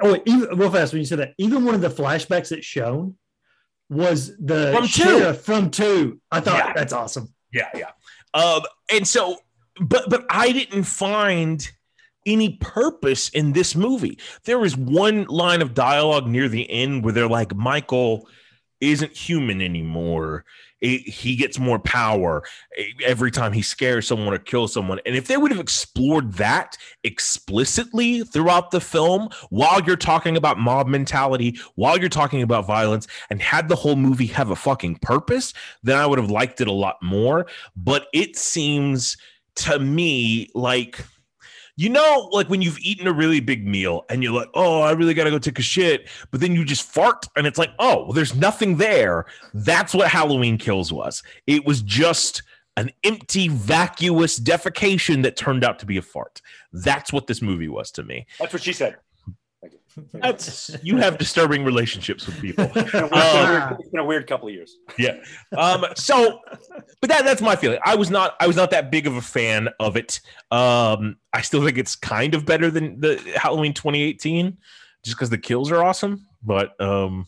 [0.02, 3.16] Oh, even, real fast, when you said that, even one of the flashbacks that's shown
[3.90, 5.32] was the From two.
[5.34, 6.20] from two.
[6.32, 6.72] I thought Yeah.
[6.72, 7.32] that's awesome.
[7.52, 7.90] Yeah, yeah.
[8.34, 9.38] Um, and so,
[9.80, 11.66] but but I didn't find
[12.26, 14.18] any purpose in this movie.
[14.44, 18.28] There was one line of dialogue near the end where they're like, Michael
[18.80, 20.44] isn't human anymore.
[20.84, 22.42] He- He gets more power
[22.76, 25.00] eh, every time he scares someone or kills someone.
[25.06, 30.58] And if they would have explored that explicitly throughout the film, while you're talking about
[30.58, 34.96] mob mentality, while you're talking about violence, and had the whole movie have a fucking
[34.96, 37.46] purpose, then I would have liked it a lot more.
[37.76, 39.16] But it seems
[39.56, 41.04] to me like
[41.76, 44.92] you know, like when you've eaten a really big meal and you're like, oh, I
[44.92, 46.08] really got to go take a shit.
[46.30, 49.26] But then you just fart and it's like, oh, well, there's nothing there.
[49.52, 51.22] That's what Halloween Kills was.
[51.46, 52.42] It was just
[52.76, 56.40] an empty, vacuous defecation that turned out to be a fart.
[56.72, 58.26] That's what this movie was to me.
[58.38, 58.96] That's what she said.
[60.12, 62.70] That's you have disturbing relationships with people.
[62.74, 64.76] It's been a weird, Um, it's been a weird couple of years.
[64.98, 65.16] yeah.
[65.56, 66.40] Um, so,
[67.00, 67.78] but that that's my feeling.
[67.84, 70.20] I was not I was not that big of a fan of it.
[70.50, 74.56] Um, I still think it's kind of better than the Halloween 2018,
[75.04, 76.26] just because the kills are awesome.
[76.42, 77.26] But um,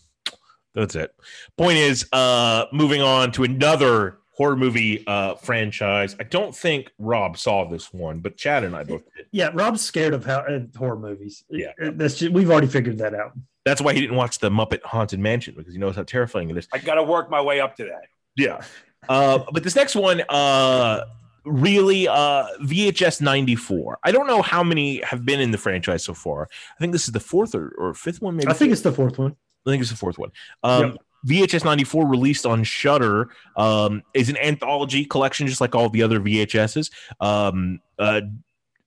[0.74, 1.11] that's it.
[1.57, 6.14] Point is, uh, moving on to another horror movie uh franchise.
[6.20, 9.27] I don't think Rob saw this one, but Chad and I both did.
[9.33, 11.44] Yeah, Rob's scared of how, uh, horror movies.
[11.49, 11.72] Yeah.
[11.83, 13.33] Uh, that's just, we've already figured that out.
[13.64, 16.57] That's why he didn't watch the Muppet Haunted Mansion because he knows how terrifying it
[16.57, 16.68] is.
[16.72, 18.03] I got to work my way up to that.
[18.37, 18.62] Yeah.
[19.09, 21.05] Uh, but this next one, uh,
[21.44, 23.99] really, uh, VHS 94.
[24.05, 26.49] I don't know how many have been in the franchise so far.
[26.77, 28.49] I think this is the fourth or, or fifth one, maybe.
[28.49, 29.35] I think it's the fourth one.
[29.66, 30.31] I think it's the fourth one.
[30.62, 30.96] Um,
[31.27, 36.21] VHS 94 released on Shudder um, is an anthology collection, just like all the other
[36.21, 36.91] VHSs.
[37.21, 38.21] Um, uh,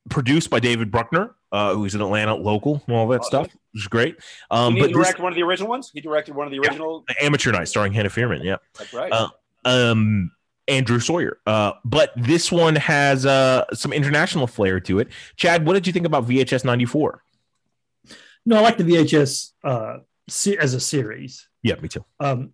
[0.10, 3.46] produced by David Bruckner, uh, who's an Atlanta local and all that Awesome.
[3.46, 4.16] stuff, which is great.
[4.50, 5.92] Um, Did but he this, one of the original ones?
[5.94, 6.70] He directed one of the Yeah.
[6.70, 7.04] original.
[7.22, 8.44] Amateur Night, starring Hannah Fierman.
[8.44, 8.56] Yeah.
[8.78, 9.12] That's right.
[9.12, 9.30] Uh,
[9.66, 10.32] um
[10.70, 11.40] Andrew Sawyer.
[11.46, 15.10] Uh, but this one has uh some international flair to it.
[15.36, 17.22] Chad, what did you think about VHS 94?
[18.46, 19.98] No, I like the VHS uh,
[20.30, 21.49] se- as a series.
[21.64, 22.06] Yeah, me too.
[22.20, 22.52] Um,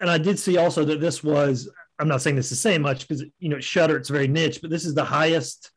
[0.00, 3.06] and I did see also that this was, I'm not saying this is saying much
[3.08, 5.70] because, you know, Shudder, it's very niche, but this is the highest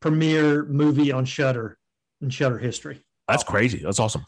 [0.00, 1.78] premiere movie on Shudder
[2.22, 3.02] in Shudder history.
[3.28, 3.78] That's crazy.
[3.82, 4.24] That's awesome.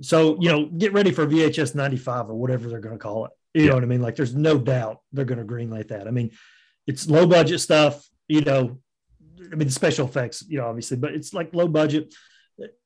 [0.00, 3.32] So, you know, get ready for VHS 95 or whatever they're going to call it.
[3.54, 3.68] You Yeah.
[3.70, 4.02] know what I mean?
[4.02, 6.06] Like, there's no doubt they're going to greenlight that.
[6.06, 6.30] I mean,
[6.86, 8.78] it's low budget stuff, you know,
[9.50, 12.14] I mean, the special effects, you know, obviously, but it's like low budget.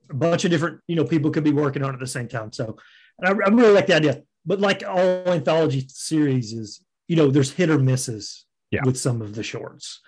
[0.08, 2.28] A bunch of different, you know, people could be working on it at the same
[2.28, 2.52] time.
[2.52, 2.76] So,
[3.18, 4.22] and I, I really like the idea.
[4.46, 8.84] But like all anthology series is, you know, there's hit or misses Yeah.
[8.84, 10.00] with some of the shorts.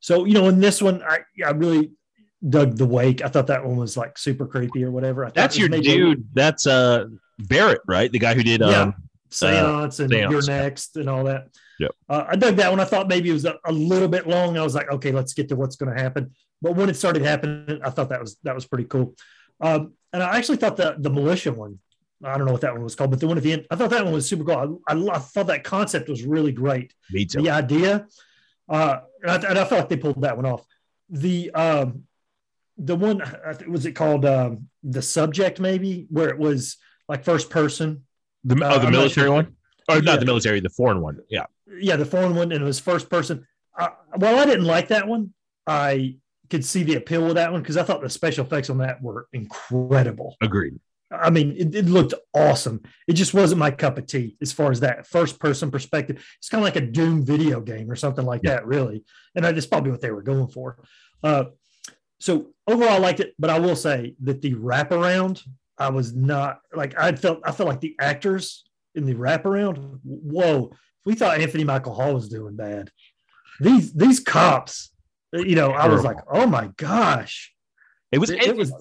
[0.00, 1.90] So, you know, in this one, I, I really
[2.48, 3.24] dug the wake.
[3.24, 5.24] I thought that one was like super creepy or whatever.
[5.24, 6.28] I That's your dude.
[6.34, 7.06] That's uh
[7.38, 8.10] Barrett, right?
[8.12, 8.82] The guy who did Yeah.
[8.82, 8.94] um
[9.30, 11.48] seance and Seance, you're next and all that.
[11.80, 11.90] Yep.
[12.08, 12.80] Uh, I dug that one.
[12.80, 14.56] I thought maybe it was a, a little bit long.
[14.58, 16.32] I was like, okay, let's get to what's going to happen.
[16.60, 19.14] But when it started happening, I thought that was that was pretty cool.
[19.60, 21.78] Um, and I actually thought the the militia one.
[22.24, 23.76] I don't know what that one was called, but the one at the end, I
[23.76, 24.82] thought that one was super cool.
[24.88, 26.92] I, I, I thought that concept was really great.
[27.12, 27.42] me too.
[27.42, 28.06] The idea,
[28.68, 30.64] uh, and, I, and I felt like they pulled that one off.
[31.10, 32.02] The um,
[32.76, 33.22] the one
[33.68, 36.76] was it called um, the subject maybe where it was
[37.08, 38.04] like first person
[38.44, 39.34] The, Uh, oh, the not military sure.
[39.34, 39.56] one?
[39.88, 40.00] Or Yeah.
[40.02, 41.18] not the military, the foreign one.
[41.30, 41.46] Yeah.
[41.80, 43.46] yeah, the foreign one, and it was first person.
[43.78, 45.32] Uh, while I didn't like that one,
[45.66, 46.16] I
[46.50, 49.00] could see the appeal with that one because I thought the special effects on that
[49.02, 50.36] were incredible.
[50.42, 50.78] Agreed.
[51.10, 52.82] I mean, it, it looked awesome.
[53.06, 56.22] It just wasn't my cup of tea as far as that first person perspective.
[56.38, 58.56] It's kind of like a Doom video game or something like Yeah.
[58.56, 59.04] that, really.
[59.34, 60.78] And that's probably what they were going for.
[61.22, 61.44] Uh,
[62.20, 65.42] so overall, I liked it, but I will say that the wraparound,
[65.78, 67.40] I was not like I felt.
[67.44, 70.00] I felt like the actors in the wraparound.
[70.04, 70.72] Whoa,
[71.04, 72.90] we thought Anthony Michael Hall was doing bad.
[73.60, 74.90] These these cops,
[75.32, 77.54] you know, I was like, oh my gosh,
[78.10, 78.72] It was it, it was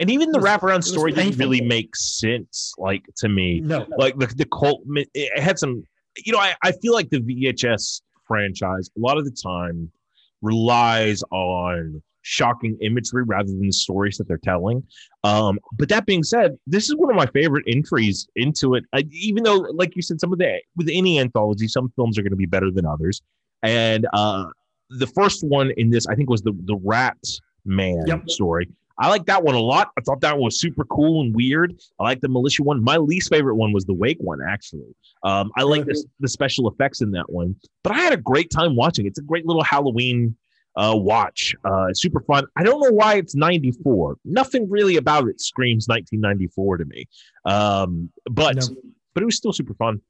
[0.00, 3.60] And even the was- wraparound story didn't really make sense, like to me.
[3.60, 4.82] No, Like the, the cult,
[5.14, 5.82] it had some,
[6.24, 9.90] you know, I, I feel like the VHS franchise a lot of the time
[10.42, 14.82] relies on shocking imagery rather than the stories that they're telling.
[15.24, 18.84] Um, but that being said, this is one of my favorite entries into it.
[18.92, 22.22] I, even though, like you said, some of the with any anthology, some films are
[22.22, 23.22] going to be better than others.
[23.62, 24.46] And uh,
[24.90, 27.16] the first one in this, I think, was the the Rat
[27.64, 28.28] Man Yep.
[28.28, 28.68] story.
[28.98, 29.90] I like that one a lot.
[29.98, 31.78] I thought that one was super cool and weird.
[32.00, 32.82] I like the militia one.
[32.82, 34.94] My least favorite one was the Wake one, actually.
[35.22, 38.50] Um, I like the, the special effects in that one, but I had a great
[38.50, 39.06] time watching.
[39.06, 40.36] It's a great little Halloween
[40.76, 41.54] uh, watch.
[41.64, 42.44] Uh, super fun.
[42.56, 44.16] I don't know why it's 94.
[44.24, 47.06] Nothing really about it screams 1994 to me.
[47.44, 48.76] Um, but No.
[49.14, 50.00] but it was still super fun.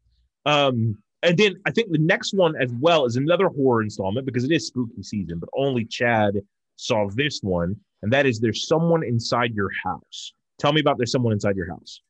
[0.45, 4.45] Um, and then I think the next one as well is another horror installment because
[4.45, 6.37] it is spooky season, but only Chad
[6.77, 10.33] saw this one, and that is there's someone inside your house.
[10.59, 12.01] Tell me about there's someone inside your house.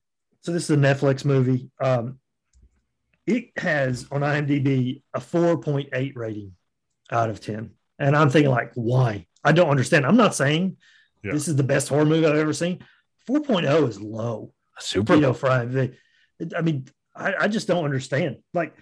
[0.42, 1.70] So this is a Netflix movie.
[1.81, 2.18] Um,
[3.27, 6.53] it has on IMDb a 4.8 rating
[7.11, 7.70] out of 10.
[7.99, 9.27] And I'm thinking, like, why?
[9.42, 10.07] I don't understand.
[10.07, 10.77] I'm not saying
[11.25, 11.33] Yeah.
[11.33, 12.85] this is the best horror movie I've ever seen.
[13.29, 14.53] 4.0 is low.
[14.79, 15.14] Super.
[15.14, 15.94] You know, for IMDb.
[16.57, 18.37] I mean, I, I just don't understand.
[18.55, 18.77] Like,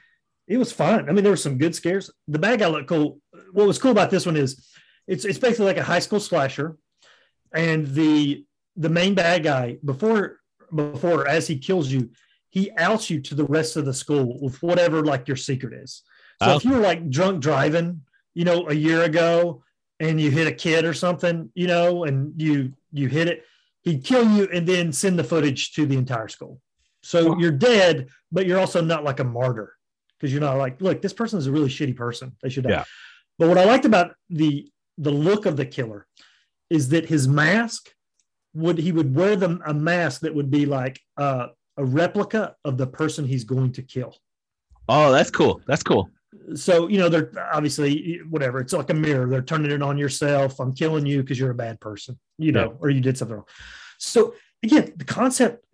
[0.46, 1.08] it was fun.
[1.08, 2.10] I mean, there were some good scares.
[2.28, 3.20] The bad guy looked cool.
[3.52, 4.68] What was cool about this one is
[5.06, 6.76] it's it's basically like a high school slasher,
[7.54, 8.44] and the
[8.76, 10.40] the main bad guy before
[10.74, 12.10] before as he kills you,
[12.50, 16.02] he outs you to the rest of the school with whatever like your secret is.
[16.42, 16.68] So if oh.
[16.68, 18.02] you were like drunk driving,
[18.34, 19.62] you know, a year ago,
[20.00, 23.44] and you hit a kid or something, you know, and you you hit it,
[23.82, 26.60] he'd kill you and then send the footage to the entire school.
[27.02, 29.74] So you're dead, but you're also not like a martyr
[30.18, 32.34] because you're not like, look, this person is a really shitty person.
[32.42, 32.70] They should die.
[32.70, 32.84] Yeah.
[33.38, 36.06] But what I liked about the the look of the killer
[36.74, 37.90] is that his mask
[38.52, 42.76] would he would wear them a mask that would be like uh, a replica of
[42.78, 44.16] the person he's going to kill.
[44.88, 45.60] Oh, that's cool.
[45.68, 46.10] That's cool.
[46.56, 48.58] So you know they're obviously whatever.
[48.58, 49.28] It's like a mirror.
[49.28, 50.58] They're turning it on yourself.
[50.60, 53.46] I'm killing you because you're a bad person, you know, or you did something wrong.
[53.98, 55.64] So again, the concept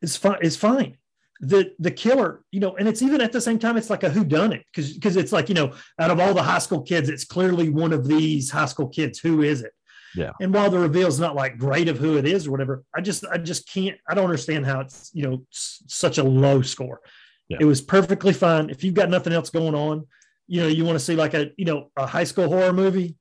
[0.00, 0.38] is fine.
[0.40, 0.96] Is fine.
[1.40, 4.08] The the killer, you know, and it's even at the same time, it's like a
[4.08, 6.82] who done it because because it's like you know, out of all the high school
[6.82, 9.18] kids, it's clearly one of these high school kids.
[9.20, 9.72] Who is it?
[10.18, 10.32] Yeah.
[10.40, 13.00] And while the reveal is not like great of who it is or whatever, I
[13.00, 13.96] just I just can't.
[14.08, 17.00] I don't understand how it's you know such a low score.
[17.48, 17.58] Yeah.
[17.60, 18.68] It was perfectly fine.
[18.70, 20.06] If you've got nothing else going on,
[20.48, 23.16] you know, you want to see like a, you know, a high school horror movie,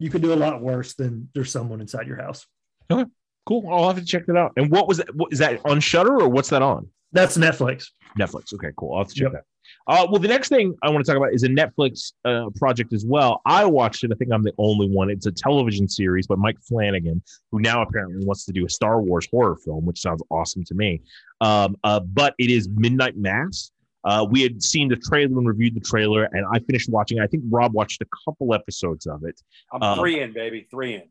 [0.00, 2.44] you could do a lot worse than there's someone inside your house.
[2.90, 3.04] Okay,
[3.48, 3.66] Cool.
[3.72, 4.52] I'll have to check that out.
[4.58, 5.14] And what was that?
[5.14, 6.86] What, is that on Shudder or what's that on?
[7.12, 7.86] That's Netflix.
[8.18, 8.52] Netflix.
[8.54, 8.92] Okay, cool.
[8.94, 9.32] I'll have to check Yep.
[9.32, 9.44] that.
[9.86, 12.92] Uh, well, the next thing I want to talk about is a Netflix uh, project
[12.94, 13.42] as well.
[13.44, 14.10] I watched it.
[14.12, 15.10] I think I'm the only one.
[15.10, 19.00] It's a television series by Mike Flanagan, who now apparently wants to do a Star
[19.02, 21.02] Wars horror film, which sounds awesome to me.
[21.42, 23.70] Um, uh, but it is Midnight Mass.
[24.04, 27.20] Uh, we had seen the trailer and reviewed the trailer, and I finished watching.
[27.20, 29.38] I think Rob watched a couple episodes of it.
[29.72, 31.02] I'm Uh, three in, baby, three in.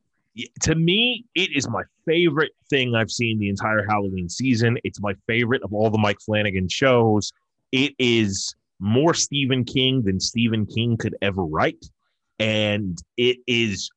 [0.62, 4.78] To me, it is my favorite thing I've seen the entire Halloween season.
[4.84, 7.32] It's my favorite of all the Mike Flanagan shows.
[7.72, 11.86] It is more Stephen King than Stephen King could ever write.
[12.40, 13.90] And it is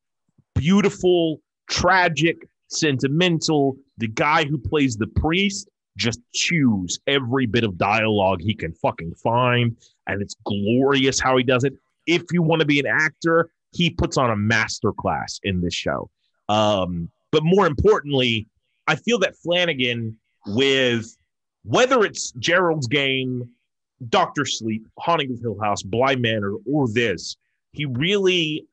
[0.55, 3.77] beautiful, tragic, sentimental.
[3.97, 9.13] The guy who plays the priest just chews every bit of dialogue he can fucking
[9.15, 9.75] find.
[10.07, 11.73] And it's glorious how he does it.
[12.07, 15.73] If you want to be an actor, he puts on a master class in this
[15.73, 16.09] show.
[16.51, 18.45] Um, but more importantly,
[18.85, 21.15] I feel that Flanagan, with
[21.63, 23.47] whether it's Gerald's Game,
[24.09, 27.37] Doctor Sleep, Haunting of Hill House, Bly Manor, or this,
[27.71, 28.65] he really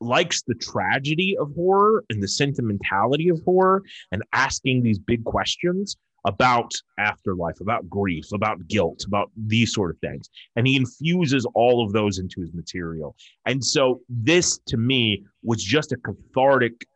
[0.00, 5.96] likes the tragedy of horror and the sentimentality of horror and asking these big questions
[6.26, 10.28] about afterlife, about grief, about guilt, about these sort of things.
[10.56, 13.14] And he infuses all of those into his material.
[13.46, 16.86] And so this to me was just a cathartic,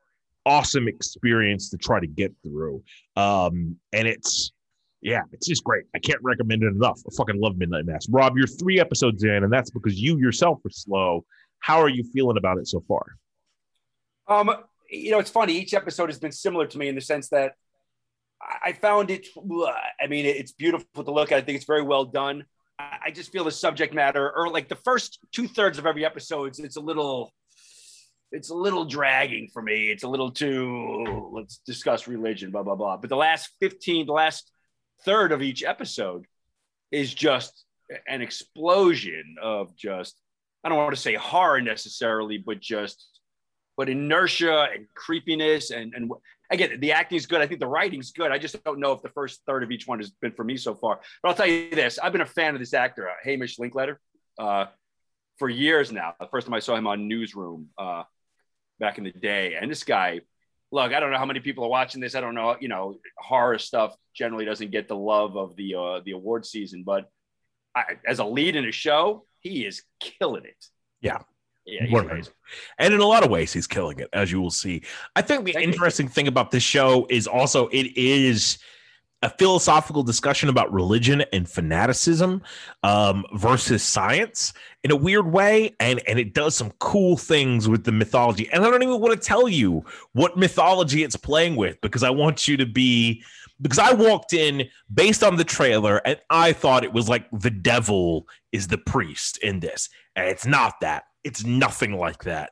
[0.47, 2.83] awesome experience to try to get through.
[3.17, 4.53] Um, and it's
[5.01, 5.85] yeah, it's just great.
[5.95, 7.01] I can't recommend it enough.
[7.07, 8.09] I fucking love Midnight Mass.
[8.09, 11.25] Rob, you're three episodes in, and that's because you yourself were slow.
[11.59, 13.05] How are you feeling about it so far?
[14.27, 14.51] Um,
[14.91, 15.53] you know, it's funny.
[15.53, 17.55] Each episode has been similar to me in the sense that
[18.63, 19.27] I found it.
[20.01, 21.39] I mean, it's beautiful to look at.
[21.39, 22.45] I think it's very well done.
[22.79, 26.59] I just feel the subject matter, or like the first two thirds of every episode,
[26.59, 27.33] it's a little,
[28.35, 29.87] it's a little dragging for me.
[29.87, 31.31] It's a little too.
[31.33, 32.97] Let's discuss religion, blah blah blah.
[32.97, 34.51] But the last fifteen, the last
[35.05, 36.27] third of each episode
[36.91, 37.65] is just
[38.09, 40.17] an explosion of just.
[40.63, 43.07] I don't want to say horror necessarily, but just
[43.77, 46.11] but inertia and creepiness and and
[46.51, 47.41] again, the acting is good.
[47.41, 48.33] I think the writing's good.
[48.33, 50.57] I just don't know if the first third of each one has been for me
[50.57, 51.01] so far.
[51.23, 54.01] But I'll tell you this: I've been a fan of this actor, uh, Hamish Linklater,
[54.39, 54.67] uh,
[55.39, 56.15] for years now.
[56.19, 58.05] The first time I saw him on Newsroom uh,
[58.79, 60.21] back in the day, and this guy.
[60.73, 62.17] Look, I don't know how many people are watching this.
[62.17, 62.57] I don't know.
[62.59, 66.83] You know, horror stuff generally doesn't get the love of the uh, the award season,
[66.85, 67.09] but
[67.77, 70.67] I, as a lead in a show, he is killing it.
[71.01, 71.19] Yeah.
[71.67, 72.21] Yeah.
[72.79, 74.83] And in a lot of ways, he's killing it, as you will see.
[75.17, 75.73] I think the Thank you.
[75.73, 78.59] interesting thing about this show is also it is
[79.25, 82.43] a philosophical discussion about religion and fanaticism
[82.83, 84.53] um, versus science
[84.85, 88.51] in a weird way, and and it does some cool things with the mythology.
[88.53, 92.11] And I don't even want to tell you what mythology it's playing with because I
[92.11, 93.25] want you to be
[93.63, 97.51] because I walked in based on the trailer and I thought it was like the
[97.51, 101.05] devil is the priest in this, and it's not that.
[101.25, 102.51] It's nothing like that.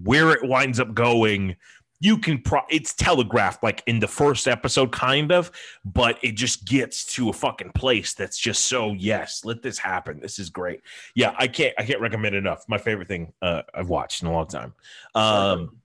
[0.00, 1.56] Where it winds up going,
[2.02, 5.52] you can pro it's telegraphed like in the first episode, kind of,
[5.84, 10.18] but it just gets to a fucking place that's just so yes, let this happen.
[10.18, 10.80] This is great.
[11.14, 12.64] Yeah, I can't I can't recommend it enough.
[12.68, 14.74] My favorite thing uh, I've watched in a long time.
[15.14, 15.76] Um,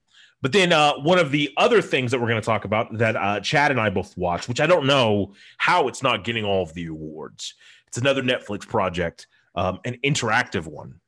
[0.42, 3.14] but then uh, one of the other things that we're going to talk about that
[3.14, 6.64] uh, Chad and I both watched, which I don't know how it's not getting all
[6.64, 7.54] of the awards.
[7.86, 11.00] It's another Netflix project, um, an interactive one.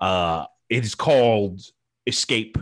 [0.00, 1.60] Uh, it is called
[2.04, 2.58] Escape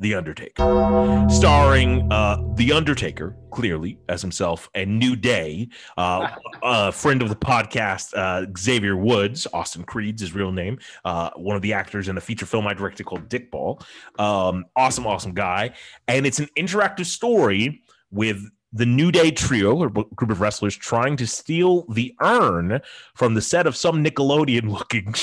[0.00, 6.28] the Undertaker, starring uh, The Undertaker, clearly as himself, and New Day, uh,
[6.62, 11.56] a friend of the podcast, uh, Xavier Woods, Austin Creed's his real name, uh, one
[11.56, 13.82] of the actors in a feature film I directed called Dick Ball.
[14.18, 15.74] Um, awesome, awesome guy.
[16.06, 18.40] And it's an interactive story with
[18.72, 22.80] the New Day trio or group of wrestlers trying to steal the urn
[23.14, 25.14] from the set of some Nickelodeon looking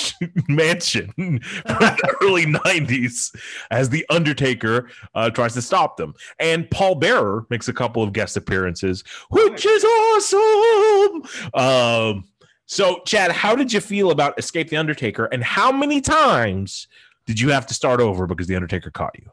[0.54, 3.36] mansion from the early 90s
[3.70, 6.16] as The Undertaker uh, tries to stop them.
[6.40, 11.24] And Paul Bearer makes a couple of guest appearances, which is awesome.
[11.54, 12.26] Um,
[12.66, 16.88] so, Chad, how did you feel about Escape the Undertaker and how many times
[17.28, 19.30] did you have to start over because The Undertaker caught you?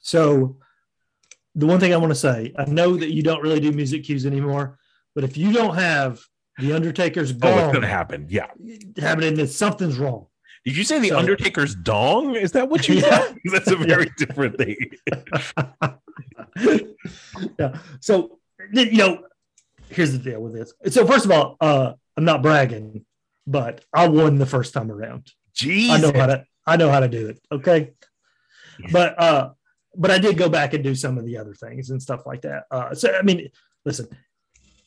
[0.00, 0.56] So,
[1.58, 4.04] the one thing I want to say, I know that you don't really do music
[4.04, 4.78] cues anymore,
[5.14, 6.20] but if you don't have
[6.58, 8.26] the Undertaker's Oh, it's going to happen.
[8.28, 8.46] Yeah.
[8.98, 10.26] happening, that something's wrong.
[10.64, 12.34] Did you say the So- Undertaker's dong?
[12.36, 13.22] Is that what you Yeah.
[13.26, 13.36] said?
[13.52, 14.76] That's a very different thing.
[17.58, 17.78] yeah.
[18.00, 18.38] So
[18.72, 19.22] you know,
[19.88, 20.72] here's the deal with this.
[20.94, 23.04] So first of all, uh, I'm not bragging,
[23.46, 25.30] but I won the first time around.
[25.54, 25.90] Jeez.
[25.90, 27.40] I know how to I know how to do it.
[27.50, 27.92] Okay.
[28.92, 29.50] But uh
[29.98, 32.42] but I did go back and do some of the other things and stuff like
[32.42, 32.64] that.
[32.70, 33.48] Uh so I mean,
[33.84, 34.06] listen,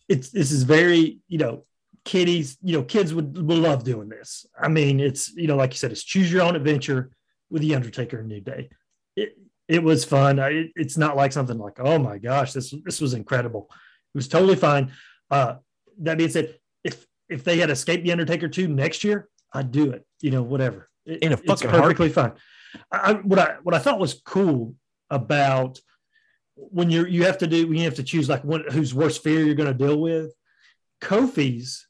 [0.10, 1.66] it's this is very, you know,
[2.06, 4.46] kiddies, you know, kids would, would love doing this.
[4.60, 7.12] I mean, it's you know, like you said, it's choose your own adventure
[7.50, 8.70] with the Undertaker and New Day.
[9.16, 9.38] It
[9.68, 10.40] it was fun.
[10.40, 13.68] I, it- it's not like something like, oh my gosh, this this was incredible.
[14.14, 14.92] It was totally fine.
[15.30, 15.56] Uh
[16.00, 19.92] that being said, if if they had escaped the Undertaker 2 next year, I'd do
[19.92, 20.06] it.
[20.22, 20.90] You know, whatever.
[21.06, 22.34] It- In a it's fucking perfectly fine.
[22.92, 24.76] I, what I what I thought was cool
[25.12, 25.80] about
[26.56, 29.22] when you're you have to do when you have to choose like one whose worst
[29.24, 30.34] fear you're going to deal with.
[31.02, 31.88] Kofi's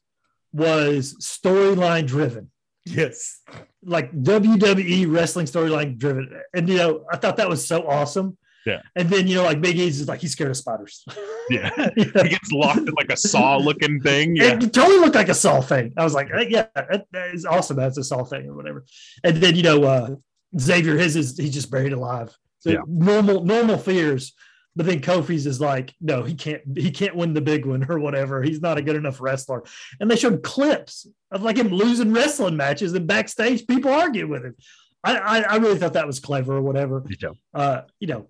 [0.52, 2.50] was storyline driven,
[2.84, 3.40] Yes.
[3.82, 8.36] like WWE wrestling storyline driven, and you know I thought that was so awesome.
[8.64, 8.80] Yeah.
[8.94, 11.04] And then you know like Big E's is like he's scared of spiders.
[11.50, 11.70] Yeah.
[11.76, 12.22] Know?
[12.22, 14.36] He gets locked in like a saw looking thing.
[14.36, 14.54] Yeah.
[14.54, 15.92] It totally looked like a Saw thing.
[15.96, 17.76] I was like, "Eh, yeah, that, that is awesome.
[17.76, 18.84] That's a Saw thing or whatever.
[19.24, 20.10] And then you know, uh,
[20.58, 22.32] Xavier, his is he's just buried alive.
[22.62, 22.78] So Yeah.
[22.86, 24.32] normal, normal fears.
[24.74, 27.98] But then Kofi's is like, no, he can't, he can't win the big one or
[27.98, 28.42] whatever.
[28.42, 29.64] He's not a good enough wrestler.
[30.00, 34.44] And they showed clips of like him losing wrestling matches and backstage people argue with
[34.44, 34.56] him.
[35.04, 37.02] I, I, I really thought that was clever or whatever.
[37.06, 37.36] Me too.
[37.52, 38.28] Uh, you know,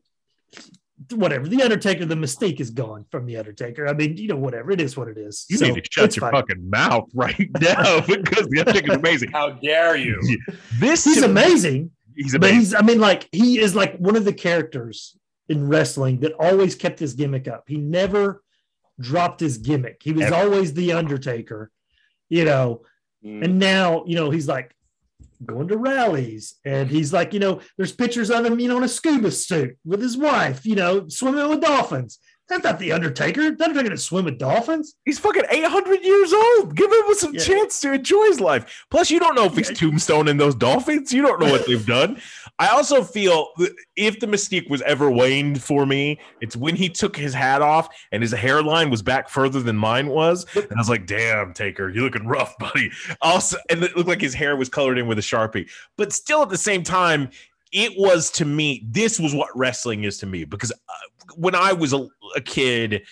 [1.15, 1.47] whatever.
[1.47, 3.87] The Undertaker, the mystique is gone from the Undertaker.
[3.87, 4.71] I mean, you know, whatever.
[4.73, 5.45] It is what it is.
[5.49, 6.33] You So, need to shut your fine.
[6.33, 9.31] fucking mouth right now because the Undertaker's amazing.
[9.33, 10.21] How dare you?
[10.81, 11.91] This He's to- amazing.
[12.17, 15.17] He's But he's, I mean, like, he is like one of the characters
[15.49, 17.65] in wrestling that always kept his gimmick up.
[17.67, 18.43] He never
[19.01, 20.01] dropped his gimmick.
[20.03, 20.35] He was Ever.
[20.35, 21.71] always the Undertaker,
[22.29, 22.83] you know.
[23.25, 23.45] Mm.
[23.45, 24.75] And now, you know, he's like
[25.45, 28.85] going to rallies and he's like, you know, there's pictures of him, you know, in
[28.85, 32.19] a scuba suit with his wife, you know, swimming with dolphins.
[32.53, 33.51] That's not the Undertaker.
[33.51, 34.95] The Undertaker to swim with dolphins.
[35.07, 36.77] He's fucking 800 years old.
[36.77, 37.41] Give him some Yeah.
[37.43, 38.85] chance to enjoy his life.
[38.91, 39.77] Plus, you don't know if he's Yeah.
[39.77, 41.15] tombstoning those dolphins.
[41.15, 42.21] You don't know what they've done.
[42.59, 46.91] I also feel that if the mystique was ever waned for me, it's when he
[46.91, 50.45] took his hat off and his hairline was back further than mine was.
[50.55, 52.91] And I was like, damn, Taker, you're looking rough, buddy.
[53.23, 55.71] Also, and it looked like his hair was colored in with a Sharpie.
[55.97, 57.31] But still, at the same time,
[57.73, 60.77] it was to me, this was what wrestling is to me because uh,
[61.37, 62.07] when I was a,
[62.37, 63.03] a kid,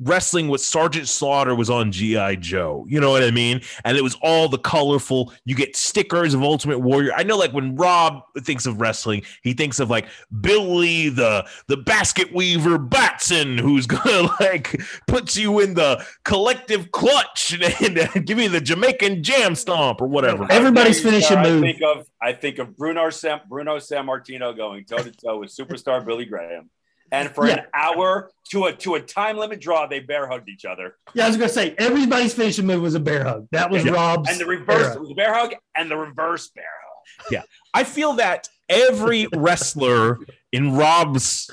[0.00, 2.86] wrestling with Sergeant Slaughter was on GI Joe.
[2.88, 3.60] You know what I mean?
[3.84, 5.32] And it was all the colorful.
[5.44, 7.12] You get stickers of Ultimate Warrior.
[7.16, 10.06] I know, like when Rob thinks of wrestling, he thinks of like
[10.40, 17.58] Billy the the basket weaver Batson, who's gonna like put you in the collective clutch
[17.82, 20.46] and, and give you the Jamaican jam stomp or whatever.
[20.50, 21.62] Everybody's finishing I move.
[21.62, 26.04] think of I think of Bruno Sam Bruno Sammartino going toe to toe with superstar
[26.04, 26.70] Billy Graham.
[27.10, 30.64] And for an hour to a to a time limit draw, they bear hugged each
[30.64, 30.96] other.
[31.14, 33.46] Yeah, I was gonna say everybody's finishing move was a bear hug.
[33.52, 33.92] That was Yeah.
[33.92, 34.30] Rob's.
[34.30, 35.06] And the reverse era.
[35.06, 37.32] the bear hug and the reverse bear hug.
[37.32, 37.42] Yeah,
[37.74, 40.18] I feel that every wrestler
[40.52, 41.50] in Rob's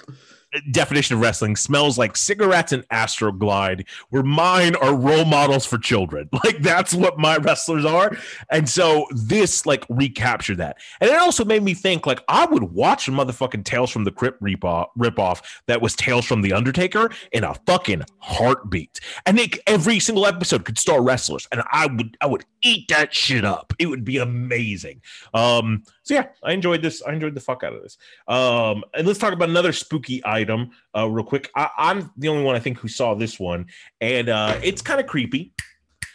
[0.72, 6.30] definition of wrestling smells like cigarettes and Astroglide, where mine are role models for children.
[6.46, 8.16] Like that's what my wrestlers are.
[8.52, 10.78] And so this like recaptured that.
[11.02, 14.12] And it also made me think like I would watch a motherfucking Tales from the
[14.12, 19.00] Crypt ripoff, ripoff that was Tales from the Undertaker in a fucking heartbeat.
[19.26, 23.14] And they, every single episode could star wrestlers, and I would I would eat that
[23.14, 23.74] shit up.
[23.80, 25.02] It would be amazing.
[25.34, 27.02] Um, so yeah, I enjoyed this.
[27.02, 27.98] I enjoyed the fuck out of this.
[28.28, 31.50] Um, and let's talk about another spooky item, uh, real quick.
[31.56, 33.66] I, I'm the only one I think who saw this one,
[34.00, 35.52] and uh, it's kind of creepy.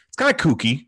[0.06, 0.86] It's kind of kooky,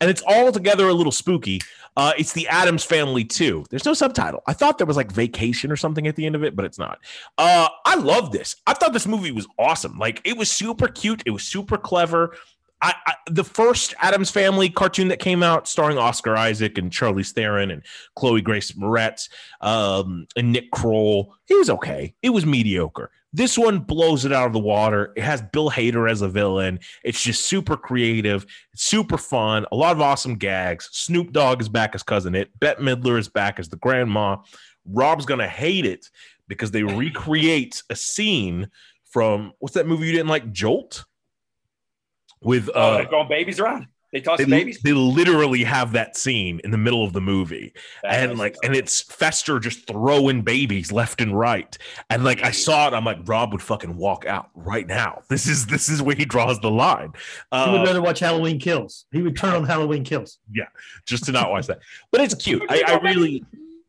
[0.00, 1.60] and it's all together a little spooky.
[1.96, 3.64] Uh, it's the Addams Family too.
[3.70, 4.42] There's no subtitle.
[4.48, 6.78] I thought there was like vacation or something at the end of it, but it's
[6.78, 6.98] not.
[7.38, 8.56] Uh, I love this.
[8.66, 9.96] I thought this movie was awesome.
[9.96, 11.22] Like it was super cute.
[11.24, 12.34] It was super clever.
[12.84, 17.32] I, I the first Addams Family cartoon that came out, starring Oscar Isaac and Charlize
[17.32, 17.82] Theron and
[18.14, 19.30] Chloe Grace Moretz
[19.62, 22.14] um, and Nick Kroll, it was okay.
[22.22, 23.10] It was mediocre.
[23.32, 25.14] This one blows it out of the water.
[25.16, 26.78] It has Bill Hader as a villain.
[27.02, 28.44] It's just super creative,
[28.76, 29.64] super fun.
[29.72, 30.90] A lot of awesome gags.
[30.92, 32.50] Snoop Dogg is back as cousin It.
[32.60, 34.36] Bette Midler is back as the grandma.
[34.84, 36.10] Rob's gonna hate it
[36.48, 38.68] because they recreate a scene
[39.06, 41.06] from what's that movie you didn't like, Jolt?
[42.44, 43.88] With Oh, uh, they're throwing babies around.
[44.12, 44.80] They toss they, the babies.
[44.80, 47.72] they literally have that scene in the middle of the movie.
[48.04, 51.76] And That's- like and it's fester just throwing babies left and right.
[52.10, 52.94] And like i saw it.
[52.94, 55.22] I'm like rob would fucking walk out right now.
[55.28, 57.12] This is this is where he draws the line.
[57.50, 59.06] He would uh, rather watch Halloween Kills.
[59.10, 60.38] He would turn on Halloween Kills.
[60.52, 60.66] Yeah,
[61.06, 61.80] just to not watch that.
[62.12, 62.62] But it's cute.
[62.68, 63.44] I, I really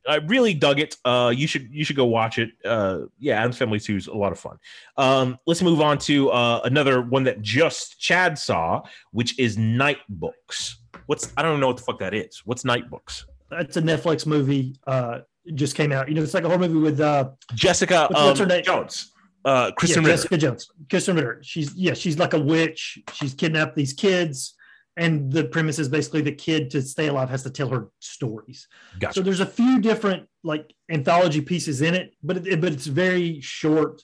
[0.07, 0.95] I really dug it.
[1.03, 2.51] Uh, you should you should go watch it.
[2.63, 4.57] Uh, yeah, Addams Family Two is a lot of fun.
[4.97, 9.99] Um, let's move on to uh, another one that just Chad saw, which is Night
[10.09, 10.77] Books.
[11.07, 12.41] What's I don't know what the fuck that is.
[12.45, 13.25] What's Night Books?
[13.49, 14.75] That's a Netflix movie.
[14.87, 15.19] Uh,
[15.53, 16.09] just came out.
[16.09, 18.63] You know, it's like a horror movie with uh, Jessica What's- what's um, her name?
[18.63, 19.11] Jones.
[19.43, 20.07] Uh, Krysten yeah, Ritter.
[20.09, 21.39] Jessica Jones, Krysten Ritter.
[21.43, 22.97] She's yeah, she's like a witch.
[23.13, 24.55] She's kidnapped these kids,
[24.97, 28.67] and the premise is basically the kid to stay alive has to tell her stories.
[28.99, 29.15] Gotcha.
[29.15, 33.41] So there's a few different like anthology pieces in it, but it, but it's very
[33.41, 34.01] short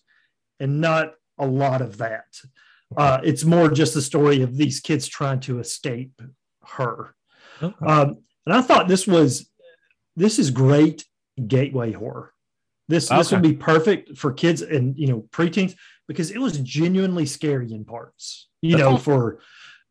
[0.59, 2.25] and not a lot of that.
[2.95, 6.21] Uh, it's more just the story of these kids trying to escape
[6.75, 7.15] her.
[7.63, 7.85] Okay.
[7.85, 9.49] Um, and I thought this was
[10.15, 11.05] this is great
[11.47, 12.33] gateway horror.
[12.89, 15.75] This this would be perfect for kids and you know preteens
[16.07, 18.49] because it was genuinely scary in parts.
[18.61, 19.03] You That's know awesome.
[19.03, 19.39] for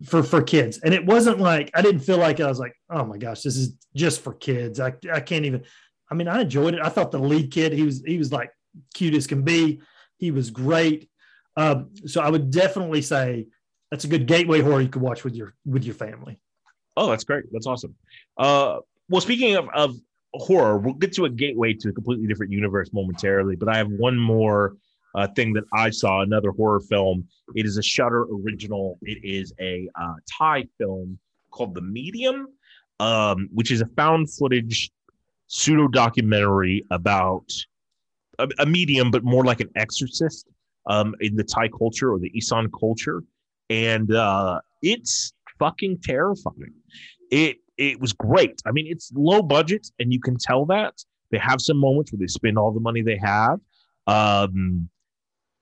[0.05, 3.05] for for kids, and it wasn't like I didn't feel like I was like oh
[3.05, 4.81] my gosh this is just for kids.
[4.81, 5.65] I I can't even.
[6.11, 6.81] I mean I enjoyed it.
[6.83, 8.51] I thought the lead kid he was he was like
[8.95, 9.81] cute as can be.
[10.17, 11.09] He was great.
[11.57, 13.47] Um, so I would definitely say
[13.91, 16.41] that's a good gateway horror you could watch with your with your family.
[16.97, 17.45] Oh, that's great.
[17.53, 17.95] That's awesome.
[18.37, 18.79] Uh,
[19.09, 19.97] well, speaking of, of
[20.35, 23.57] horror, we'll get to a gateway to a completely different universe momentarily.
[23.57, 24.77] But I have one more
[25.15, 27.27] uh, thing that I saw, another horror film.
[27.55, 28.99] It is a Shudder original.
[29.03, 31.19] It is a uh, Thai film
[31.51, 32.47] called The Medium,
[33.01, 34.91] um, which is a found footage
[35.47, 37.53] pseudo documentary about
[38.39, 40.49] a, a medium, but more like an exorcist
[40.87, 43.23] um, in the Thai culture or the Isan culture.
[43.69, 46.75] And uh, it's fucking terrifying.
[47.31, 48.61] It it was great.
[48.67, 50.95] I mean, it's low budget, and you can tell that
[51.31, 53.59] they have some moments where they spend all the money they have.
[54.07, 54.89] Um,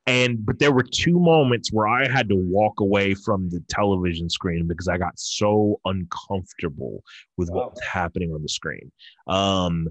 [0.08, 4.30] and but there were two moments where I had to walk away from the television
[4.30, 7.04] screen because I got so uncomfortable
[7.36, 8.90] with what was happening on the screen.
[9.26, 9.88] Um,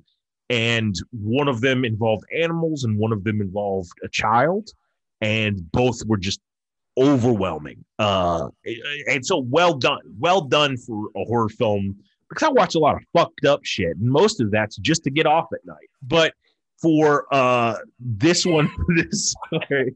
[0.50, 4.70] and one of them involved animals, and one of them involved a child,
[5.22, 6.40] and both were just
[6.98, 7.86] overwhelming.
[8.00, 8.48] Uh,
[9.08, 11.96] and so well done, well done for a horror film
[12.30, 15.12] because I watch a lot of fucked up shit, and most of that's just to
[15.12, 15.90] get off at night.
[16.02, 16.34] But
[16.82, 19.96] for uh this one, this sorry,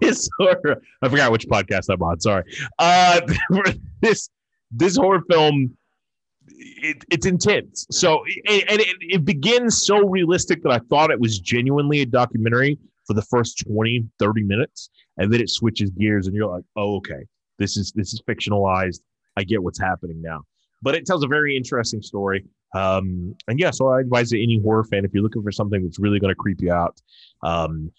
[0.00, 2.20] this horror, I forgot which podcast I'm on.
[2.20, 2.44] Sorry.
[2.78, 3.20] Uh,
[4.00, 4.28] this
[4.70, 5.76] this horror film.
[6.48, 7.86] It, it's intense.
[7.90, 12.06] So, and and it, it begins so realistic that I thought it was genuinely a
[12.06, 16.64] documentary for the first 20, 30 minutes, and then it switches gears, and you're like,
[16.76, 17.24] oh, okay,
[17.58, 19.00] this is this is fictionalized.
[19.36, 20.42] I get what's happening now.
[20.82, 22.44] But it tells a very interesting story.
[22.76, 25.98] Um, and yeah, so I advise any horror fan if you're looking for something that's
[25.98, 27.00] really going to creep you out,
[27.42, 27.90] um,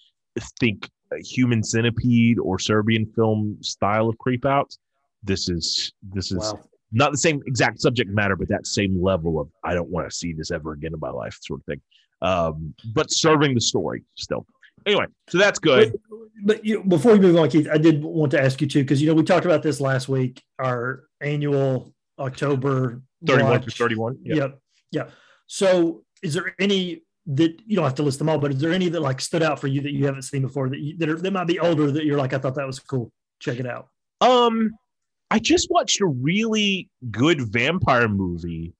[0.59, 4.75] think human centipede or Serbian film style of creep out.
[5.23, 6.59] This is this is Wow.
[6.91, 10.15] not the same exact subject matter, but that same level of I don't want to
[10.15, 11.81] see this ever again in my life, sort of thing.
[12.21, 14.45] Um, but serving the story still.
[14.85, 15.99] Anyway, so that's good.
[16.43, 19.01] But you, before we move on, Keith, I did want to ask you too, because
[19.01, 20.43] you know we talked about this last week.
[20.59, 23.65] Our annual October 31 watch.
[23.65, 24.19] to 31.
[24.23, 24.35] Yeah.
[24.35, 24.59] Yep.
[24.91, 25.09] Yeah.
[25.47, 28.71] So, is there any that you don't have to list them all, but is there
[28.71, 31.09] any that like stood out for you that you haven't seen before that you, that,
[31.09, 33.11] are, that might be older that you're like, I thought that was cool.
[33.39, 33.89] Check it out.
[34.21, 34.71] Um,
[35.29, 38.73] I just watched a really good vampire movie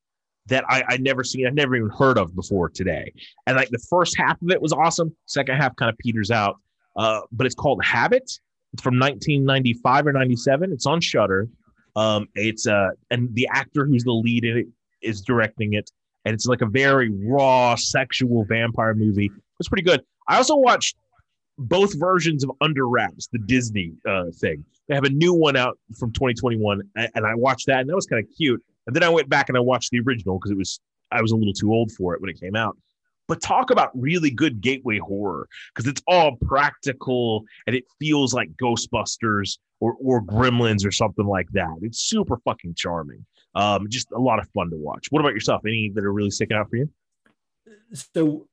[0.48, 3.12] that I I never seen, I've never even heard of before today.
[3.46, 5.16] And like the first half of it was awesome.
[5.26, 6.58] Second half kind of peters out.
[6.96, 8.32] Uh, but it's called Habit.
[8.74, 10.72] It's from 1995 or 97.
[10.72, 11.48] It's on Shudder.
[11.96, 14.68] Um, it's uh, and the actor who's the lead in it
[15.02, 15.90] is directing it,
[16.26, 19.32] and it's like a very raw sexual vampire movie.
[19.60, 20.02] It's pretty good.
[20.28, 20.98] I also watched
[21.58, 24.64] both versions of Under Wraps, the Disney uh, thing.
[24.88, 27.96] They have a new one out from 2021, a- and I watched that, and that
[27.96, 28.64] was kind of cute.
[28.86, 30.80] And then I went back and I watched the original because it was
[31.12, 32.78] I was a little too old for it when it came out.
[33.28, 38.50] But talk about really good gateway horror because it's all practical and it feels like
[38.62, 41.76] Ghostbusters or or Gremlins or something like that.
[41.82, 43.26] It's super fucking charming.
[43.58, 45.08] Um, just a lot of fun to watch.
[45.10, 45.62] What about yourself?
[45.66, 46.90] Any that are really sticking out for you?
[47.94, 48.48] So,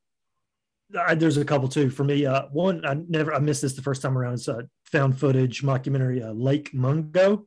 [0.99, 2.25] I, there's a couple too for me.
[2.25, 4.35] Uh, one, I never, I missed this the first time around.
[4.35, 7.47] It's a found footage mockumentary, uh, Lake Mungo.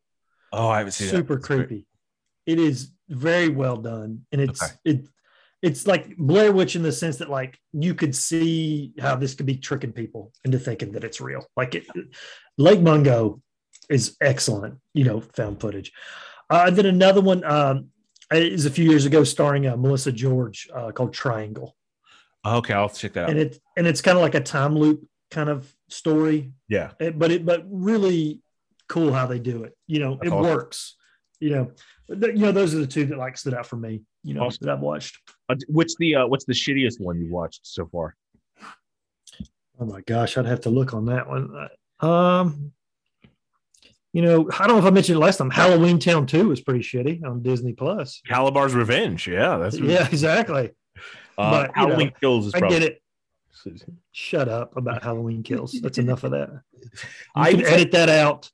[0.54, 1.40] Oh, I haven't seen super that.
[1.42, 1.68] That's great.
[1.68, 1.86] creepy.
[2.46, 4.74] It is very well done, and it's Okay.
[4.86, 5.08] it
[5.62, 9.46] it's like Blair Witch in the sense that like you could see how this could
[9.48, 11.46] be tricking people into thinking that it's real.
[11.58, 11.88] Like it,
[12.58, 13.42] Lake Mungo
[13.90, 15.92] is excellent, you know, found footage.
[16.50, 17.88] Uh, and then another one um,
[18.32, 21.76] is a few years ago, starring uh, Melissa George, uh, called Triangle,
[22.46, 23.30] Okay, I'll check that out.
[23.32, 26.92] and it and it's kind of like a time loop kind of story, yeah.
[27.02, 28.42] Eh, but it but really
[28.88, 29.76] cool how they do it.
[29.88, 30.52] You know, That's it awesome.
[30.56, 30.96] works.
[31.42, 31.72] You know,
[32.10, 34.04] th- you know those are the two that like stood out for me.
[34.24, 34.66] You know, Awesome.
[34.66, 35.18] that I've watched.
[35.50, 38.16] Uh, what's the uh, what's the shittiest one you watched so far?
[39.80, 41.50] Oh my gosh, I'd have to look on that one.
[42.02, 42.72] Uh, Um,
[44.14, 45.50] you know, I don't know if I mentioned it last time.
[45.50, 48.22] Halloween Town Two was pretty shitty on Disney Plus.
[48.28, 49.28] Kalabar's Revenge.
[49.28, 50.72] Yeah, that's Yeah, exactly.
[51.38, 52.80] Uh, but, Halloween know, Kills is I probably.
[52.80, 53.02] get it.
[54.12, 55.78] Shut up about Halloween kills.
[55.82, 56.50] That's enough of that.
[56.74, 56.90] You
[57.36, 58.50] I can edit that out.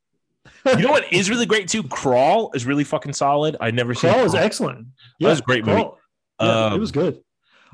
[0.66, 1.84] you know what is really great too?
[1.84, 3.58] Crawl is really fucking solid.
[3.60, 4.88] I never seen Crawl is excellent.
[5.20, 5.84] That was a great movie.
[6.42, 7.22] Yeah, Um, it was good.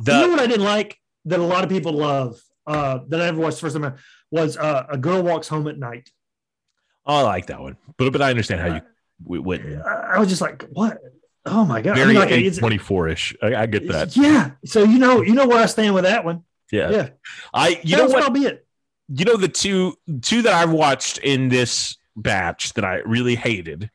[0.01, 3.21] The, you know what I didn't like that a lot of people love uh, that
[3.21, 3.95] I never watched the first time
[4.31, 6.09] was uh, a girl walks home at night.
[7.17, 8.81] I like that one, but but I understand how you
[9.23, 9.81] w- wouldn't.
[9.85, 10.99] I, was just like, what?
[11.45, 11.93] Oh my god!
[11.93, 13.35] I Very mean, like, twenty four ish.
[13.41, 14.15] I, I get that.
[14.15, 14.51] Yeah.
[14.65, 16.43] So you know, you know where I stand with that one.
[16.71, 16.89] Yeah.
[16.91, 17.09] Yeah.
[17.53, 18.67] I you That know what probably it.
[19.07, 23.89] you know the two two that I've watched in this batch that I really hated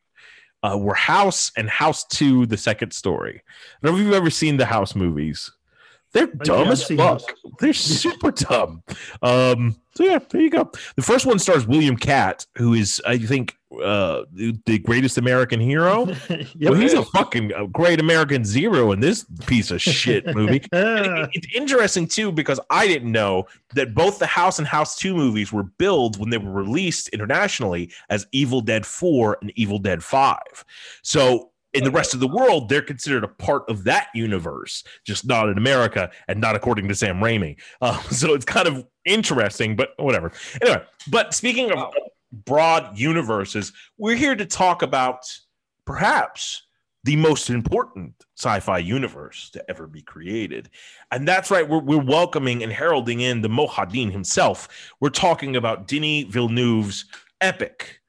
[0.63, 3.43] uh, were House and House Two: The Second Story.
[3.47, 5.53] I don't know if you've ever seen the House movies.
[6.15, 7.23] They're dumb as fuck.
[7.59, 8.83] They're super dumb.
[9.21, 10.71] Um, so yeah, there you go.
[10.95, 16.07] The first one stars William Katt, who is I think uh, the, greatest American hero.
[16.29, 16.47] yep.
[16.61, 20.59] Well, he's a fucking uh, great American zero in this piece of shit movie.
[20.59, 20.69] It-
[21.33, 25.53] it's interesting too because I didn't know that both the House and House 2 movies
[25.53, 30.39] were billed when they were released internationally as Evil Dead 4 and Evil Dead 5.
[31.03, 35.27] So in the rest of the world, they're considered a part of that universe, just
[35.27, 37.57] not in America and not according to Sam Raimi.
[37.81, 40.33] Uh, so it's kind of interesting, but whatever.
[40.63, 41.93] Anyway, but speaking of
[42.33, 45.25] broad universes, we're here to talk about
[45.85, 46.63] perhaps
[47.03, 50.71] the most important sci-fi universe to ever be created.
[51.11, 54.69] And that's right, we're, we're welcoming and heralding in the Muad'Dib himself.
[55.01, 57.05] We're talking about Denis Villeneuve's
[57.43, 58.01] epic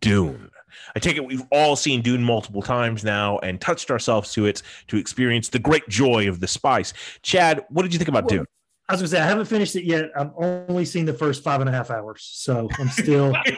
[0.00, 0.50] Dune.
[0.94, 4.62] I take it we've all seen Dune multiple times now and touched ourselves to it
[4.88, 6.92] to experience the great joy of the spice.
[7.22, 8.46] Chad, what did you think about Well, Dune?
[8.88, 10.10] I was gonna say I haven't finished it yet.
[10.16, 13.34] I've only seen the first five and a half hours, so I'm still.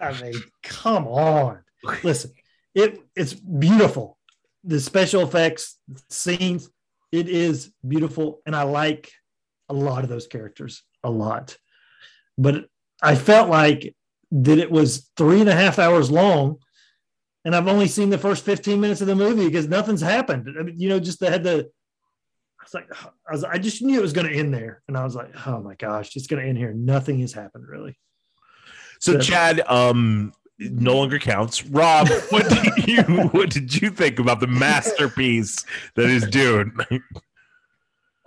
[0.00, 1.60] I mean, come on.
[2.04, 2.32] Listen,
[2.74, 4.18] it it's beautiful.
[4.64, 5.78] The special effects,
[6.10, 6.68] scenes,
[7.10, 9.10] it is beautiful, and I like
[9.68, 11.56] a lot of those characters a lot.
[12.36, 12.66] But
[13.02, 13.94] I felt like
[14.30, 16.58] that it was three and a half hours long,
[17.44, 20.48] and I've only seen the first 15 minutes of the movie because nothing's happened.
[20.58, 21.70] I mean, you know, just they had the
[22.60, 24.96] I was like, I was, I just knew it was going to end there, and
[24.96, 26.72] I was like, oh my gosh, it's going to end here.
[26.72, 27.98] Nothing has happened really.
[29.00, 29.18] So Yeah.
[29.20, 31.64] Chad, um, no longer counts.
[31.66, 36.76] Rob, what did you what did you think about the masterpiece that is Dune?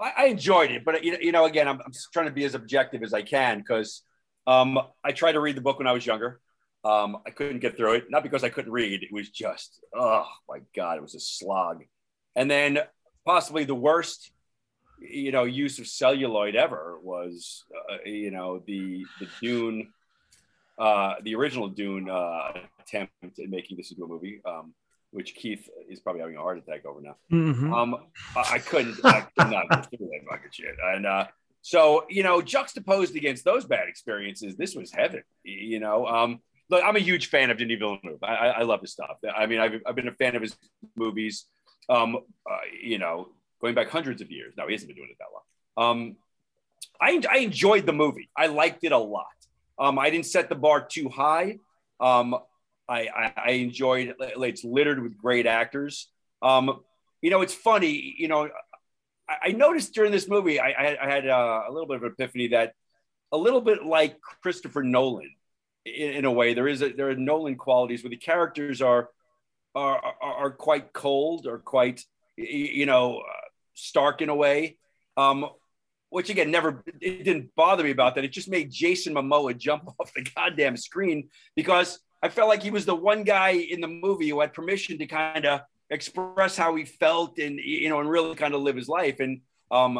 [0.01, 2.43] I, I enjoyed it, but you know, you know, again, I'm, I'm trying to be
[2.43, 4.03] as objective as I can because
[4.47, 6.39] um, I tried to read the book when I was younger.
[6.83, 9.03] Um, I couldn't get through it, not because I couldn't read.
[9.03, 11.83] It was just, oh my god, it was a slog.
[12.35, 12.79] And then
[13.25, 14.31] possibly the worst,
[14.99, 19.93] you know, use of celluloid ever was, uh, you know, the the Dune,
[20.79, 24.41] uh, the original Dune uh, attempt at making this into a movie.
[24.43, 24.73] Um,
[25.11, 27.15] which Keith is probably having a heart attack over now.
[27.31, 27.73] Mhm.
[27.73, 27.95] Um,
[28.35, 30.75] I, I couldn't, I could not get through that fucking shit.
[30.83, 31.27] And uh,
[31.61, 35.23] so, you know, juxtaposed against those bad experiences, this was heaven.
[35.43, 36.39] You know, um,
[36.69, 38.23] look, I'm a huge fan of Denis Villeneuve.
[38.23, 39.17] I, I, I love his stuff.
[39.35, 40.55] I mean, I've, I've been a fan of his
[40.95, 41.45] movies.
[41.89, 42.15] Um,
[42.49, 43.29] uh, you know,
[43.61, 44.53] going back hundreds of years.
[44.57, 45.91] No, he hasn't been doing it that long.
[45.91, 46.15] Um,
[47.01, 48.29] I, I enjoyed the movie.
[48.37, 49.25] I liked it a lot.
[49.77, 51.57] Um, I didn't set the bar too high.
[51.99, 52.37] Um,
[52.87, 54.15] I, I, I enjoyed it.
[54.19, 56.07] It's littered with great actors.
[56.41, 56.81] Um,
[57.21, 58.15] you know, it's funny.
[58.17, 58.49] You know,
[59.29, 62.11] I, I noticed during this movie, I, I, had uh, a little bit of an
[62.11, 62.73] epiphany that
[63.31, 65.31] a little bit like Christopher Nolan,
[65.85, 69.09] in, in a way, there is a, there are Nolan qualities where the characters are
[69.73, 72.03] are are, are quite cold or quite
[72.35, 74.77] you know uh, stark in a way.
[75.17, 75.47] Um,
[76.09, 78.25] which again, never it didn't bother me about that.
[78.25, 82.71] It just made Jason Momoa jump off the goddamn screen because I felt like he
[82.71, 86.75] was the one guy in the movie who had permission to kind of express how
[86.75, 89.19] he felt and you know and really kind of live his life.
[89.19, 89.41] And
[89.71, 89.99] um,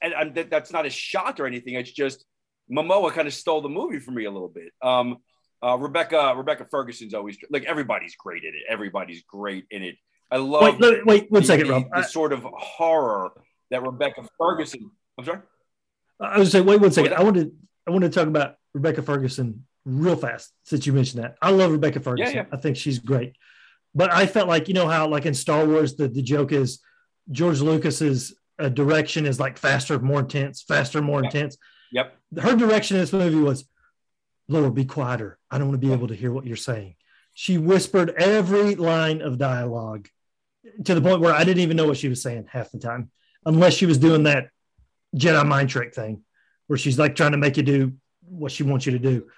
[0.00, 1.74] and, and that, that's not a shot or anything.
[1.74, 2.24] It's just
[2.70, 4.72] Momoa kind of stole the movie for me a little bit.
[4.82, 5.18] Um,
[5.62, 8.62] uh, Rebecca Rebecca Ferguson's always like everybody's great in it.
[8.68, 9.96] Everybody's great in it.
[10.30, 11.84] I love Wait, let- wait one the- second, Rob.
[11.90, 13.30] the I, sort of horror
[13.70, 14.90] that Rebecca Ferguson.
[15.18, 15.40] I'm sorry.
[16.20, 17.14] I was saying, wait one second.
[17.14, 17.52] I wanted
[17.86, 21.36] I want to talk about Rebecca Ferguson real fast since you mentioned that.
[21.40, 22.34] I love Rebecca Ferguson.
[22.36, 22.44] yeah.
[22.52, 23.34] I think she's great.
[23.94, 26.80] But I felt like you know how like in Star Wars the, the joke is
[27.30, 31.34] George Lucas's uh, direction is like faster, more intense, faster, more Yep.
[31.34, 31.56] intense.
[31.92, 32.16] Yep.
[32.40, 33.64] Her direction in this movie was,
[34.48, 35.38] Lord, be quieter.
[35.50, 36.96] I don't want to be able to hear what you're saying.
[37.34, 40.08] She whispered every line of dialogue
[40.84, 43.10] to the point where I didn't even know what she was saying half the time,
[43.46, 44.48] unless she was doing that
[45.16, 46.22] Jedi mind trick thing
[46.66, 47.94] where she's like trying to make you do
[48.28, 49.28] what she wants you to do.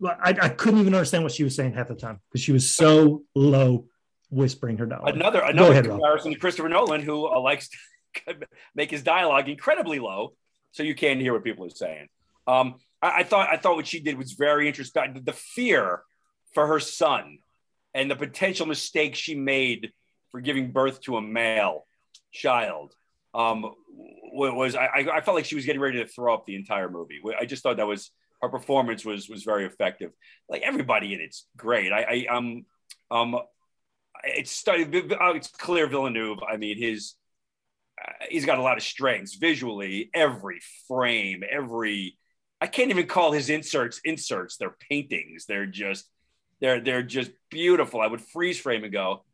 [0.00, 2.52] But I, I couldn't even understand what she was saying half the time because she
[2.52, 3.86] was so low
[4.30, 5.14] whispering her dialogue.
[5.14, 5.98] Another another ahead, Rob.
[5.98, 8.36] comparison to Christopher Nolan, who uh, likes to
[8.74, 10.34] make his dialogue incredibly low,
[10.72, 12.08] so you can't hear what people are saying.
[12.46, 15.22] Um, I, I thought I thought what she did was very interesting.
[15.24, 16.02] The fear
[16.52, 17.38] for her son
[17.94, 19.92] and the potential mistake she made
[20.30, 21.86] for giving birth to a male
[22.32, 22.92] child
[23.34, 23.72] um,
[24.32, 27.20] was I I felt like she was getting ready to throw up the entire movie.
[27.38, 28.10] I just thought that was
[28.42, 30.12] her performance was was very effective.
[30.48, 31.92] Like everybody in it's great.
[31.92, 32.64] I, I um
[33.10, 33.36] um
[34.24, 36.38] it's started, it's clear Villeneuve.
[36.48, 37.14] I mean, his
[38.02, 40.10] uh, he's got a lot of strengths visually.
[40.14, 42.18] Every frame, every
[42.60, 44.56] I can't even call his inserts inserts.
[44.56, 45.46] They're paintings.
[45.46, 46.06] They're just
[46.60, 48.00] they're they're just beautiful.
[48.00, 49.24] I would freeze frame and go,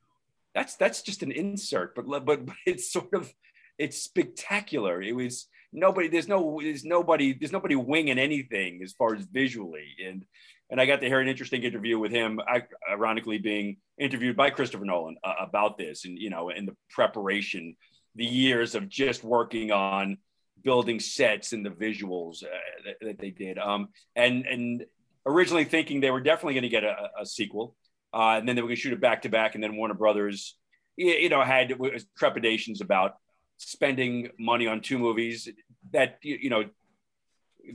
[0.55, 3.33] that's that's just an insert, but but, but it's sort of
[3.79, 5.01] it's spectacular.
[5.01, 6.09] It was nobody.
[6.09, 10.25] There's no there's nobody there's nobody winging anything as far as visually and
[10.71, 12.41] and I got to hear an interesting interview with him,
[12.89, 17.77] ironically being interviewed by Christopher Nolan uh, about this, and you know, in the preparation,
[18.15, 20.19] the years of just working on
[20.63, 22.49] building sets and the visuals uh,
[22.85, 24.87] that, that they did, um, and and
[25.27, 27.75] originally thinking they were definitely going to get a, a sequel,
[28.15, 29.95] uh, and then they were going to shoot it back to back, and then Warner
[29.95, 30.57] Brothers,
[30.97, 31.75] you know, had
[32.17, 33.15] trepidations about
[33.61, 35.49] spending money on two movies
[35.93, 36.65] that you, you know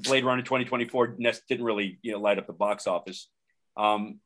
[0.03, 3.29] Blade Runner 2024 nest didn't really you know light up the box office.
[3.77, 4.19] Um,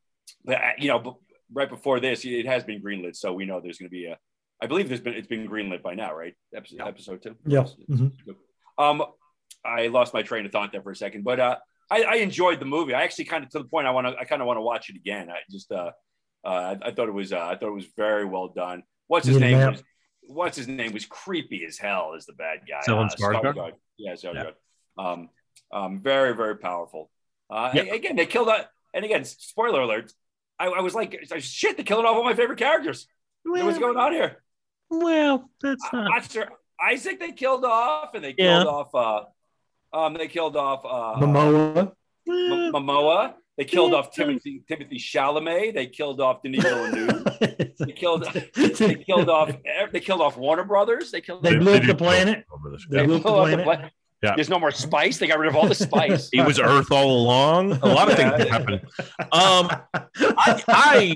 [0.45, 1.19] but uh, you know,
[1.53, 4.17] right before this, it has been greenlit, so we know there's going to be a.
[4.61, 6.33] I believe there's been it's been greenlit by now, right?
[6.55, 7.35] Episode, episode two.
[7.45, 7.65] Yeah.
[7.89, 8.11] Mhm.
[8.77, 9.03] Um,
[9.65, 11.57] I lost my train of thought there for a second, but uh,
[11.91, 12.93] I, I enjoyed the movie.
[12.93, 14.17] I actually kind of to the point I want to.
[14.17, 15.29] I kind of want to watch it again.
[15.29, 15.91] I just uh,
[16.45, 18.83] uh, I, I thought it was uh, I thought it was very well done.
[19.07, 19.57] What's his Yeah, name?
[19.57, 19.79] man.
[20.29, 20.93] Was, what's his name?
[20.93, 22.81] Was creepy as hell as the bad guy.
[22.87, 23.53] Stellan Uh, Skarsgård?
[23.55, 23.71] Skarsgård.
[23.97, 24.53] Yeah, Skarsgård.
[24.97, 25.09] Yeah.
[25.11, 25.29] Um,
[25.71, 27.09] um, very very powerful.
[27.49, 27.83] Uh, Yeah.
[27.83, 28.69] Again, they killed that.
[28.93, 30.11] And again, spoiler alert.
[30.59, 33.07] I, I was like, shit, they killed off all my favorite characters.
[33.45, 34.43] What's going on here?
[34.89, 36.17] Well, that's Uh, not.
[36.17, 36.49] Oscar
[36.81, 38.63] Isaac they killed off, and they Yeah.
[38.63, 38.95] killed off.
[38.95, 41.91] Uh, um, they killed off uh, Momoa.
[42.27, 43.33] M- Momoa.
[43.59, 45.73] They killed off Timothy Timothée Chalamet.
[45.75, 47.25] They killed off Denis Villeneuve.
[47.77, 48.23] They killed.
[48.55, 49.51] They killed off.
[49.91, 51.11] They killed off Warner Brothers.
[51.11, 51.43] They killed.
[51.43, 52.45] They blew up the planet.
[52.89, 53.91] They they blew up the blew up the planet.
[54.23, 54.35] Yeah.
[54.35, 55.17] There's no more spice.
[55.17, 56.29] They got rid of all the spice.
[56.33, 57.73] It was Earth all along.
[57.81, 58.81] A lot of things happened.
[59.19, 59.69] Um,
[60.15, 61.15] I, I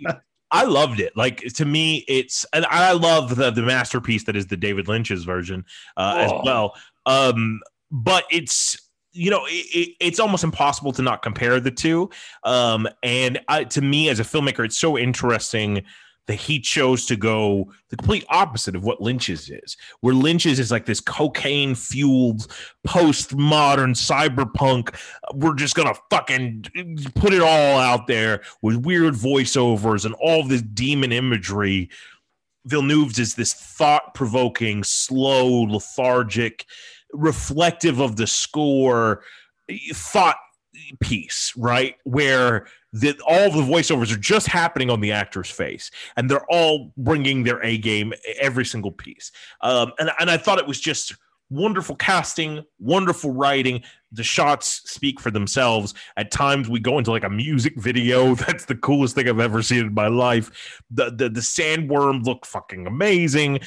[0.52, 1.14] I loved it.
[1.16, 5.24] Like to me, it's and I love the the masterpiece that is the David Lynch's
[5.24, 5.64] version
[5.98, 6.42] uh, as Oh.
[6.44, 6.76] well.
[7.06, 8.78] Um, but it's
[9.14, 12.10] you know it, it, it's almost impossible to not compare the two.
[12.44, 15.84] Um, and I, to me, as a filmmaker, it's so interesting
[16.26, 19.76] that he chose to go the complete opposite of what Lynch's is.
[20.00, 22.48] Where Lynch's is like this cocaine fueled
[22.88, 24.96] postmodern cyberpunk
[25.34, 26.66] we're just gonna fucking
[27.16, 31.90] put it all out there with weird voiceovers and all this demon imagery.
[32.66, 36.66] Villeneuve's is this thought-provoking, slow, lethargic,
[37.14, 39.24] reflective of the score
[39.94, 40.38] thought
[41.00, 41.96] piece, right?
[42.04, 46.92] Where the, all the voiceovers are just happening on the actor's face, and they're all
[46.98, 49.32] bringing their A game every single piece.
[49.62, 51.16] Um, and and I thought it was just
[51.54, 53.84] wonderful casting, wonderful writing.
[54.12, 55.94] The shots speak for themselves.
[56.18, 58.36] At times, we go into like a music video.
[58.36, 60.82] That's the coolest thing I've ever seen in my life.
[60.92, 63.60] The the, the sandworm looked fucking amazing.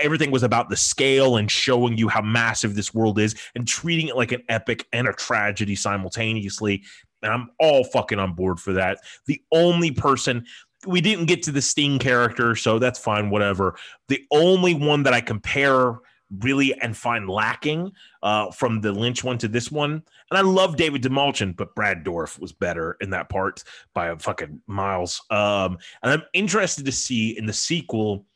[0.00, 4.08] Everything was about the scale and showing you how massive this world is and treating
[4.08, 6.82] it like an epic and a tragedy simultaneously.
[7.22, 8.98] And I'm all fucking on board for that.
[9.26, 10.44] The only person
[10.86, 13.76] we didn't get to the Sting character, so that's fine, whatever.
[14.08, 15.98] The only one that I compare
[16.40, 20.02] really and find lacking uh, from the Lynch one to this one.
[20.30, 23.64] And I love David Dastmalchian, but Brad Dourif was better in that part
[23.94, 25.22] by a fucking miles.
[25.30, 28.26] Um, and I'm interested to see in the sequel.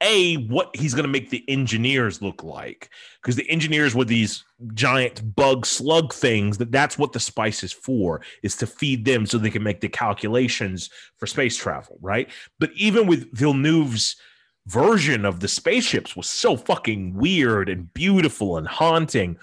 [0.00, 2.88] A, what he's going to make the engineers look like.
[3.20, 7.72] Because the engineers were these giant bug slug things that that's what the spice is
[7.72, 12.30] for, is to feed them so they can make the calculations for space travel, right?
[12.60, 14.14] But even with Villeneuve's
[14.68, 19.38] version of the spaceships was so fucking weird and beautiful and haunting.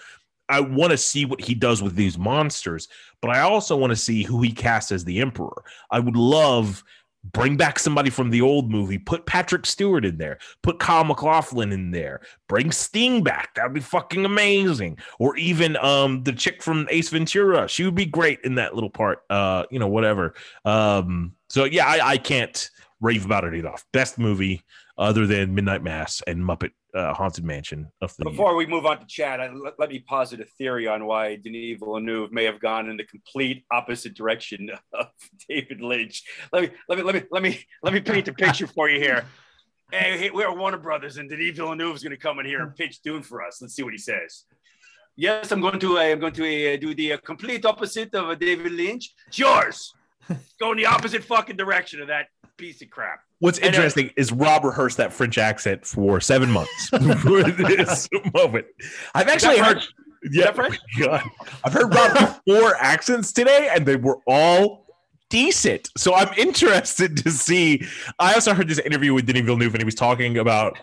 [0.48, 2.88] I want to see what he does with these monsters,
[3.22, 5.64] but I also want to see who he casts as the emperor.
[5.90, 6.84] I would love
[7.34, 11.72] bring back somebody from the old movie, put Patrick Stewart in there, put Kyle MacLachlan
[11.72, 13.56] in there, bring Sting back.
[13.56, 15.00] That'd be fucking amazing.
[15.18, 17.68] Or even um the chick from Ace Ventura.
[17.68, 19.24] She would be great in that little part.
[19.30, 20.36] Uh, you know, whatever.
[20.66, 22.70] Um, so yeah, I, I can't
[23.02, 23.84] rave about it enough.
[23.92, 24.64] Best movie
[24.98, 28.32] other than Midnight Mass and Muppet uh, Haunted Mansion of the year.
[28.32, 31.36] Before we move on to Chad, I, let, let me posit a theory on why
[31.36, 35.08] Denis Villeneuve may have gone in the complete opposite direction of
[35.50, 36.24] David Lynch.
[36.54, 39.00] Let me let me let me let me let me paint a picture for you
[39.00, 39.26] here.
[39.92, 43.02] Hey, we're Warner Brothers, and Denis Villeneuve is going to come in here and pitch
[43.02, 43.62] Dune for us.
[43.62, 44.46] Let's see what he says.
[45.18, 48.36] Yes, I'm going to I'm going to uh, do the uh, complete opposite of uh,
[48.36, 49.14] David Lynch.
[49.28, 49.94] It's yours.
[50.60, 53.20] Go in the opposite fucking direction of that piece of crap.
[53.40, 58.66] What's And, interesting is Rob rehearsed that French accent for seven months for this moment.
[59.14, 59.94] I've actually heard, French?
[60.32, 60.78] yeah, oh French?
[61.00, 61.24] God.
[61.64, 64.85] I've heard Rob four accents today, and they were all
[65.36, 65.90] decent.
[65.98, 67.86] So I'm interested to see.
[68.20, 70.78] I also heard this interview with Denis Villeneuve, and he was talking about.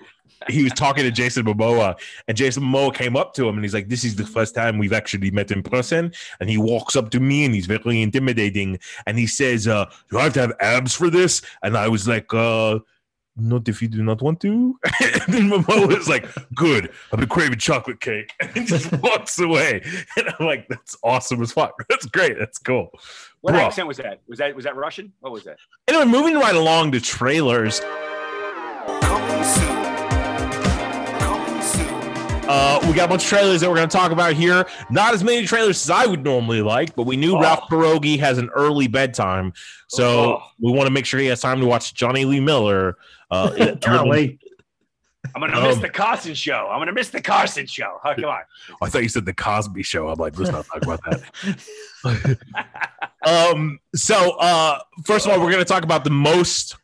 [0.49, 1.95] He was talking to Jason Momoa,
[2.27, 4.77] and Jason Momoa came up to him, and he's like, "This is the first time
[4.77, 8.79] we've actually met in person." And he walks up to me, and he's very intimidating,
[9.07, 12.07] and he says, uh, "Do I have to have abs for this?" And I was
[12.07, 12.81] like, uh,
[13.37, 17.29] "Not if you do not want to." and then Momoa was like, "Good, I've been
[17.29, 19.83] craving chocolate cake," and he just walks away.
[20.17, 21.75] And I'm like, "That's awesome as fuck.
[21.89, 22.39] That's great.
[22.39, 22.91] That's cool."
[23.41, 23.61] What Bro.
[23.61, 24.21] accent was that?
[24.29, 25.13] Was that was that Russian?
[25.21, 25.57] What was that?
[25.89, 27.81] Anyway, moving right along to trailers.
[32.49, 34.67] Uh, we got a bunch of trailers that we're going to talk about here.
[34.91, 37.41] Not as many trailers as I would normally like, but we knew Oh.
[37.41, 39.53] Ralph Pierogi has an early bedtime,
[39.87, 40.43] so Oh.
[40.61, 42.97] we want to make sure he has time to watch Jonny Lee Miller.
[43.31, 44.39] Uh, Golly.
[45.35, 46.69] I'm gonna miss Um, the Carson show.
[46.71, 47.99] I'm gonna miss the Carson show.
[48.05, 48.41] Oh, come on.
[48.83, 50.09] I thought you said the Cosby Show.
[50.09, 51.01] I'm like, let's not talk about
[52.05, 52.39] that.
[53.25, 53.79] um.
[53.95, 56.77] So, uh, first of all, we're going to talk about the most.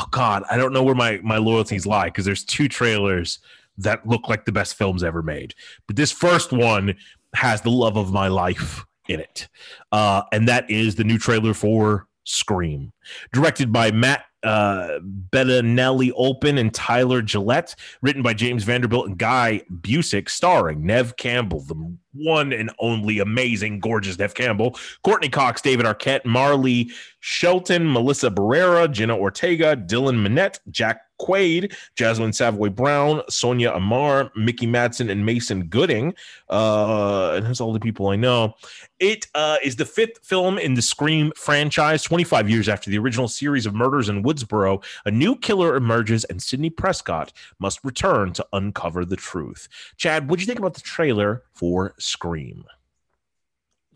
[0.00, 3.38] Oh God, I don't know where my my loyalties lie because there's two trailers
[3.78, 5.54] that look like the best films ever made,
[5.86, 6.94] but this first one
[7.34, 9.48] has the love of my life in it,
[9.92, 12.92] uh, and that is the new trailer for Scream,
[13.32, 14.98] directed by Matt uh,
[15.30, 21.60] Bettinelli Olpin and Tyler Gillett, written by James Vanderbilt and Guy Busick, starring Neve Campbell,
[21.60, 28.30] the one and only amazing, gorgeous Neve Campbell, Courteney Cox, David Arquette, Marley Shelton, Melissa
[28.30, 35.24] Barrera, Jenna Ortega, Dylan Minnette, Jack Quaid, Jasmine Savoy Brown, Sonia Ammar, Mickey Madsen, and
[35.24, 36.14] Mason Gooding.
[36.48, 38.54] Uh, and that's all the people I know.
[38.98, 42.02] It uh, is the fifth film in the Scream franchise.
[42.02, 46.42] 25 years after the original series of murders in Woodsboro, a new killer emerges, and
[46.42, 49.68] Sidney Prescott must return to uncover the truth.
[49.96, 52.64] Chad, what do you think about the trailer for Scream?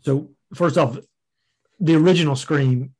[0.01, 0.97] So first off,
[1.79, 2.93] the original Scream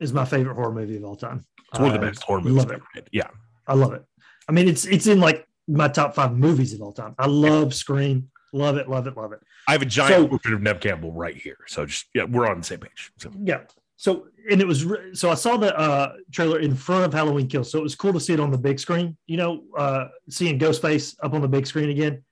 [0.00, 1.44] is my favorite horror movie of all time.
[1.70, 2.74] It's one of the best horror movies love it.
[2.74, 3.08] ever made.
[3.12, 3.28] Yeah.
[3.66, 4.04] I love it.
[4.48, 7.14] I mean, it's it's in like my top five movies of all time.
[7.18, 8.30] I love Scream.
[8.52, 8.88] Love it.
[8.88, 9.16] Love it.
[9.16, 9.40] Love it.
[9.68, 11.58] I have a giant So- portrait of Neve Campbell right here.
[11.66, 13.10] So just, yeah, we're on the same page.
[13.18, 13.62] So, Yeah.
[13.96, 17.70] So and it was so I saw the uh, trailer in front of Halloween Kills.
[17.70, 19.16] So it was cool to see it on the big screen.
[19.26, 22.22] You know, uh, seeing Ghostface up on the big screen again.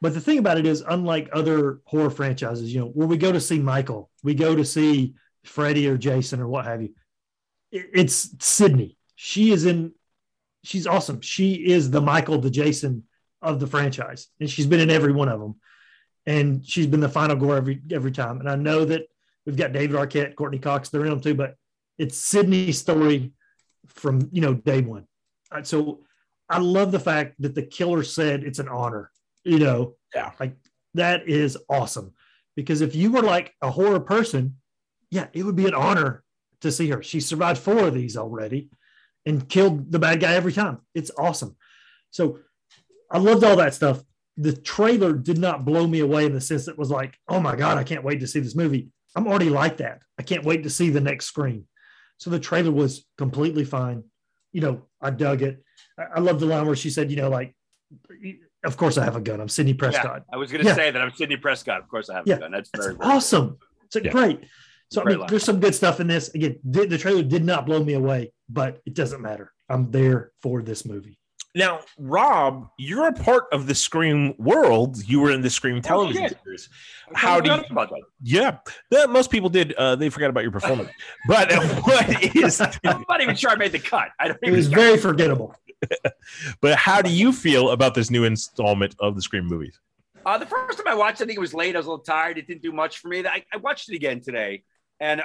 [0.00, 3.32] But the thing about it is, unlike other horror franchises, you know, where we go
[3.32, 5.14] to see Michael, we go to see
[5.44, 6.90] Freddy or Jason or what have you.
[7.72, 8.96] It's Sidney.
[9.16, 9.92] She is in.
[10.68, 11.22] She's awesome.
[11.22, 13.04] She is the Michael, the Jason
[13.40, 15.54] of the franchise, and she's been in every one of them.
[16.26, 18.38] And she's been the final gore every every time.
[18.40, 19.06] And I know that
[19.46, 21.54] we've got David Arquette, Courteney Cox, they're in them too, but
[21.96, 23.32] it's Sidney's story
[23.86, 25.06] from you know day one.
[25.50, 26.00] Uh, So
[26.50, 29.10] I love the fact that the killer said it's an honor.
[29.44, 30.32] You know, Yeah.
[30.38, 30.54] like
[30.94, 32.12] that is awesome.
[32.56, 34.56] Because if you were like a horror person,
[35.10, 36.24] yeah, it would be an honor
[36.60, 37.02] to see her.
[37.02, 38.68] She survived four of these already
[39.28, 40.78] and killed the bad guy every time.
[40.94, 41.56] It's awesome.
[42.10, 42.38] So
[43.10, 44.02] I loved all that stuff.
[44.36, 47.40] The trailer did not blow me away in the sense that it was like, oh
[47.40, 48.88] my God, I can't wait to see this movie.
[49.16, 50.00] I'm already like that.
[50.18, 51.66] I can't wait to see the next screen.
[52.18, 54.04] So the trailer was completely fine.
[54.52, 55.62] You know, I dug it.
[55.98, 57.54] I, I love the line where she said, you know, like,
[58.64, 59.40] of course I have a gun.
[59.40, 60.22] I'm Sidney Prescott.
[60.28, 60.74] Yeah, I was going to Yeah.
[60.74, 61.80] say that I'm Sidney Prescott.
[61.80, 62.36] Of course, I have Yeah.
[62.36, 62.52] a gun.
[62.52, 63.58] That's That's very, awesome.
[63.84, 64.10] It's a Yeah.
[64.12, 64.40] great.
[64.90, 66.34] So I mean, there's some good stuff in this.
[66.34, 69.52] Again, the, the trailer did not blow me away, but it doesn't matter.
[69.68, 71.18] I'm there for this movie.
[71.54, 75.02] Now, Rob, you're a part of the Scream world.
[75.08, 76.38] You were in the Scream television shit.
[76.44, 76.68] series.
[77.14, 78.02] How do you, about that?
[78.22, 78.58] yeah,
[78.90, 79.72] that, most people did.
[79.72, 80.90] Uh, they forgot about your performance.
[81.26, 84.08] but uh, what is, I'm not even sure I made the cut.
[84.20, 85.54] I don't It was very forgettable.
[86.60, 89.80] but how do you feel about this new installment of the Scream movies?
[90.26, 91.74] Uh, the first time I watched, it, I think it was late.
[91.74, 92.36] I was a little tired.
[92.36, 93.26] It didn't do much for me.
[93.26, 94.64] I, I watched it again today,
[95.00, 95.22] and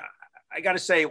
[0.52, 1.06] I, got to say,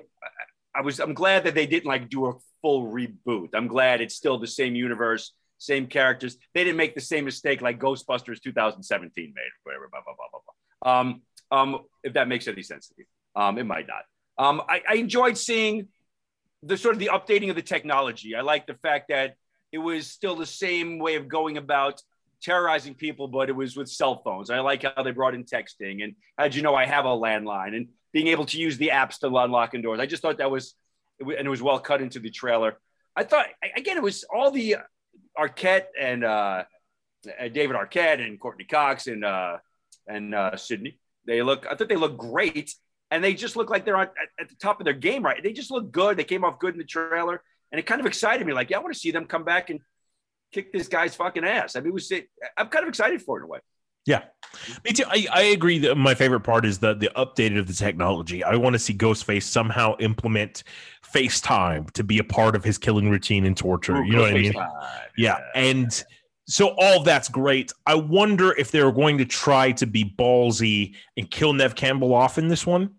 [0.75, 3.51] I was I'm glad that they didn't like do a full reboot.
[3.55, 6.37] I'm glad it's still the same universe, same characters.
[6.55, 9.43] They didn't make the same mistake like Ghostbusters 2017 made.
[9.65, 9.89] Whatever.
[9.91, 11.01] Blah blah blah blah blah.
[11.01, 13.05] Um, um, if that makes any sense to you,
[13.41, 14.05] um, it might not.
[14.39, 15.89] Um, I, I enjoyed seeing
[16.63, 18.35] the sort of the updating of the technology.
[18.35, 19.37] I like the fact that
[19.73, 22.01] it was still the same way of going about
[22.43, 24.51] terrorizing people, but it was with cell phones.
[24.51, 27.77] I like how they brought in texting and how'd you know I have a landline
[27.77, 30.01] and being able to use the apps to unlock and doors.
[30.01, 30.75] I just thought that was,
[31.21, 32.79] and it was well cut into the trailer.
[33.17, 33.47] I thought
[33.77, 34.77] again, it was all the
[35.39, 36.65] Arquette and uh,
[37.41, 39.59] uh, David Arquette and Courteney Cox and uh,
[40.07, 40.99] and uh, Sidney.
[41.27, 42.75] They look, I thought they look great,
[43.11, 45.23] and they just look like they're on, at, at the top of their game.
[45.23, 45.43] Right?
[45.43, 46.17] They just look good.
[46.17, 48.53] They came off good in the trailer, and it kind of excited me.
[48.53, 49.81] Like, yeah, I want to see them come back and
[50.53, 51.77] kick this guy's fucking ass.
[51.77, 52.13] I mean, it was
[52.57, 53.61] I'm kind of excited for it in a way.
[54.07, 54.23] Yeah,
[54.85, 55.05] me too.
[55.07, 58.43] I, I agree that my favorite part is the the updated of the technology.
[58.43, 60.65] I want to see Ghostface somehow implement
[61.13, 64.03] FaceTime to be a part of his killing routine and torture.
[64.05, 64.55] you know what I mean?
[65.17, 65.39] Yeah.
[65.55, 66.03] And
[66.47, 67.73] so all that's great.
[67.87, 72.39] I wonder if they're going to try to be ballsy and kill Neve Campbell off
[72.39, 72.91] in this one.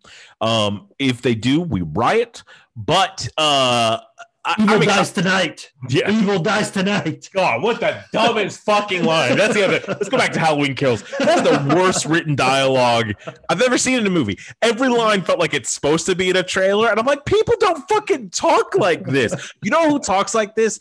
[0.42, 2.44] Um, if they do, we riot.
[2.76, 4.00] But uh
[4.46, 5.72] I, Evil I'm dies excited- tonight.
[5.90, 6.12] yeah.
[6.12, 7.30] Evil dies tonight.
[7.34, 9.38] God, what the dumbest fucking line.
[9.38, 9.82] That's the other.
[9.88, 11.02] Let's go back to Halloween Kills.
[11.18, 13.14] That's the worst written dialogue
[13.50, 14.38] I've ever seen in a movie.
[14.62, 17.56] Every line felt like it's supposed to be in a trailer, and I'm like, people
[17.60, 19.54] don't fucking talk like this.
[19.62, 20.78] You know who talks like this?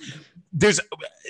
[0.53, 0.81] There's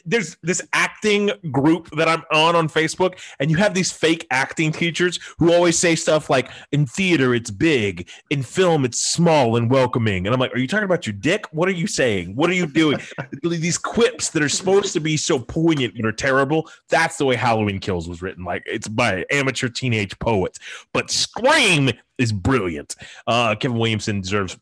[0.05, 4.73] there's this acting group that I'm on on Facebook, and you have these fake acting
[4.73, 8.09] teachers who always say stuff like, "In theater, it's big.
[8.31, 11.47] In film, it's small and welcoming." And I'm like, "Are you talking about your dick?
[11.53, 12.35] What are you saying?
[12.35, 12.99] What are you doing?"
[13.43, 16.69] these quips that are supposed to be so poignant but are terrible.
[16.89, 18.45] That's the way Halloween Kills was written.
[18.45, 20.59] Like it's by amateur teenage poets.
[20.93, 22.97] But Scream is brilliant.
[23.27, 24.59] Uh, Kevin Williamson deserves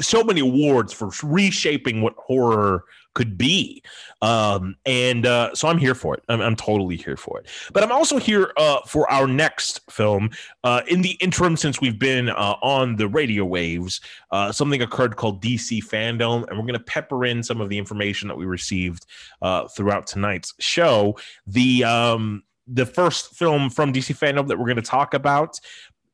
[0.00, 2.84] so many awards for reshaping what horror
[3.16, 3.82] could be.
[4.20, 6.22] Um, and uh, so I'm here for it.
[6.28, 7.48] I'm, I'm totally here for it.
[7.72, 10.30] But I'm also here uh, for our next film.
[10.62, 14.02] Uh, in the interim, since we've been uh, on the radio waves,
[14.32, 17.78] uh, something occurred called DC Fandom, and we're going to pepper in some of the
[17.78, 19.06] information that we received
[19.40, 21.16] uh, throughout tonight's show.
[21.46, 25.58] The um, the first film from DC Fandom that we're going to talk about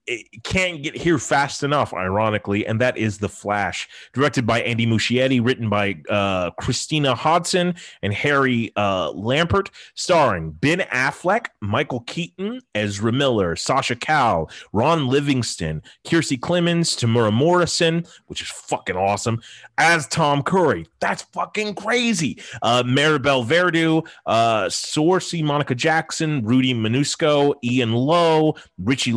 [0.06, 4.86] it can't get here fast enough, ironically, and that is The Flash, directed by Andy
[4.86, 12.60] Muschietti, written by uh, Christina Hodson and Harry uh, Lampert, starring Ben Affleck, Michael Keaton,
[12.74, 19.40] Ezra Miller, Sasha Calle, Ron Livingston, Kiersey Clemons, Temuera Morrison, which is fucking awesome,
[19.78, 20.86] as Tom Curry.
[21.00, 22.42] That's fucking crazy.
[22.62, 29.12] Uh, Maribel Verdu, uh, Saoirse, Monica Jackson, Rudy Mancuso, Ian Lowe, Richie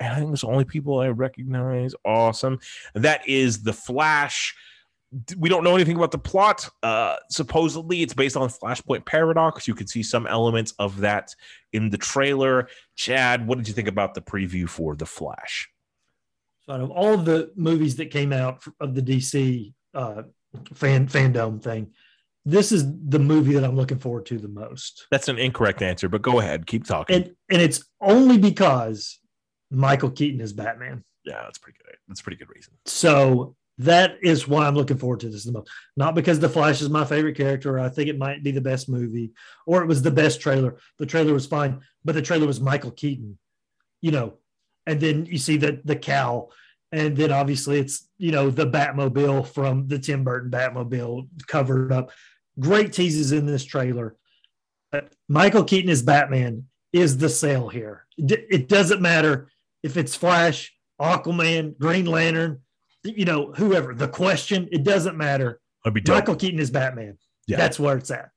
[0.00, 1.94] I think it's the only people I recognize.
[2.04, 2.58] Awesome.
[2.94, 4.54] That is The Flash.
[5.36, 6.68] We don't know anything about the plot.
[6.82, 9.68] Uh, supposedly, it's based on Flashpoint Paradox.
[9.68, 11.34] You can see some elements of that
[11.72, 12.68] in the trailer.
[12.96, 15.68] Chad, what did you think about the preview for The Flash?
[16.66, 20.22] So out of all of the movies that came out of the DC uh,
[20.72, 21.92] fan fandom thing,
[22.46, 25.06] this is the movie that I'm looking forward to the most.
[25.10, 26.66] That's an incorrect answer, but go ahead.
[26.66, 27.16] Keep talking.
[27.16, 29.18] And and it's only because
[29.74, 31.04] Michael Keaton is Batman.
[31.24, 31.96] yeah, that's pretty good.
[32.08, 32.74] That's a pretty good reason.
[32.86, 35.68] So that is why I'm looking forward to this the most.
[35.96, 37.76] Not because The Flash is my favorite character.
[37.76, 39.32] Or I think it might be the best movie,
[39.66, 40.76] or it was the best trailer.
[40.98, 43.38] The trailer was fine, but the trailer was Michael Keaton,
[44.00, 44.34] you know.
[44.86, 46.50] And then you see the the cow,
[46.92, 52.10] and then obviously it's you know the Batmobile from the Tim Burton Batmobile covered up.
[52.60, 54.14] Great teases in this trailer.
[54.92, 58.06] But Michael Keaton as Batman is the sale here.
[58.16, 59.48] It doesn't matter
[59.84, 62.62] if it's Flash, Aquaman, Green Lantern,
[63.04, 63.94] you know, whoever.
[63.94, 65.60] The question, it doesn't matter.
[65.92, 66.00] Be.
[66.08, 67.18] Michael Keaton is Batman.
[67.46, 67.58] Yeah.
[67.58, 68.30] That's where it's at.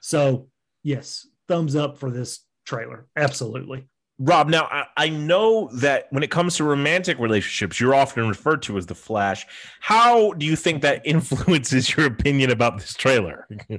[0.00, 0.48] So,
[0.82, 3.06] yes, thumbs up for this trailer.
[3.14, 3.86] Absolutely.
[4.18, 8.62] Rob, now I, I know that when it comes to romantic relationships, you're often referred
[8.62, 9.46] to as the Flash.
[9.80, 13.46] How do you think that influences your opinion about this trailer?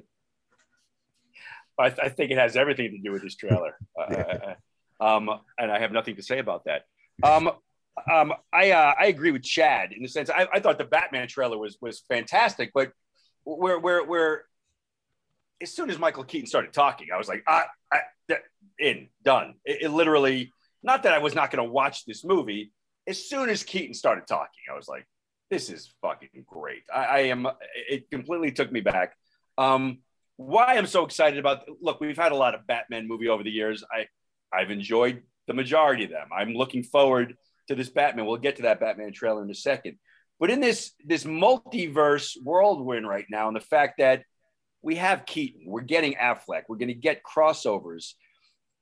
[1.80, 3.76] I, I think it has everything to do with this trailer.
[4.00, 4.54] Uh,
[5.02, 6.84] um, and I have nothing to say about that.
[7.24, 7.52] Um,
[8.12, 11.28] um, I uh, I agree with Chad in the sense I, I thought the Batman
[11.28, 12.92] trailer was was fantastic, but
[13.44, 14.46] where where where
[15.62, 18.00] as soon as Michael Keaton started talking, I was like, ah, I,
[18.30, 18.44] that,
[18.80, 19.56] in done.
[19.66, 20.54] It, it literally
[20.84, 22.72] not that I was not going to watch this movie.
[23.08, 25.06] As soon as Keaton started talking, I was like,
[25.50, 26.84] this is fucking great.
[26.94, 27.48] I, I am.
[27.90, 29.16] It completely took me back.
[29.58, 30.00] Um,
[30.38, 33.50] why I'm so excited about look, we've had a lot of Batman movie over the
[33.50, 33.84] years.
[33.92, 34.08] I
[34.54, 36.28] I've enjoyed the majority of them.
[36.32, 37.36] I'm looking forward
[37.68, 38.28] to this Batman.
[38.28, 39.98] We'll get to that Batman trailer in a second.
[40.40, 44.24] But in this this multiverse whirlwind right now, and the fact that
[44.84, 48.14] we have Keaton, we're getting Affleck, we're going to get crossovers,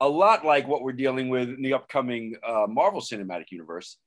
[0.01, 3.97] a lot like what we're dealing with in the upcoming uh, Marvel Cinematic Universe.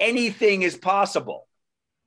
[0.00, 1.46] Anything is possible.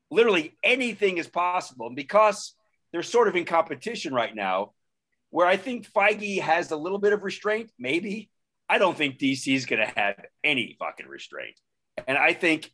[0.10, 1.88] Literally anything is possible.
[1.88, 2.56] And because
[2.92, 4.74] they're sort of in competition right now,
[5.30, 8.32] where I think Feige has a little bit of restraint, maybe.
[8.70, 11.60] I don't think DC is going to have any fucking restraint.
[12.08, 12.72] And I think,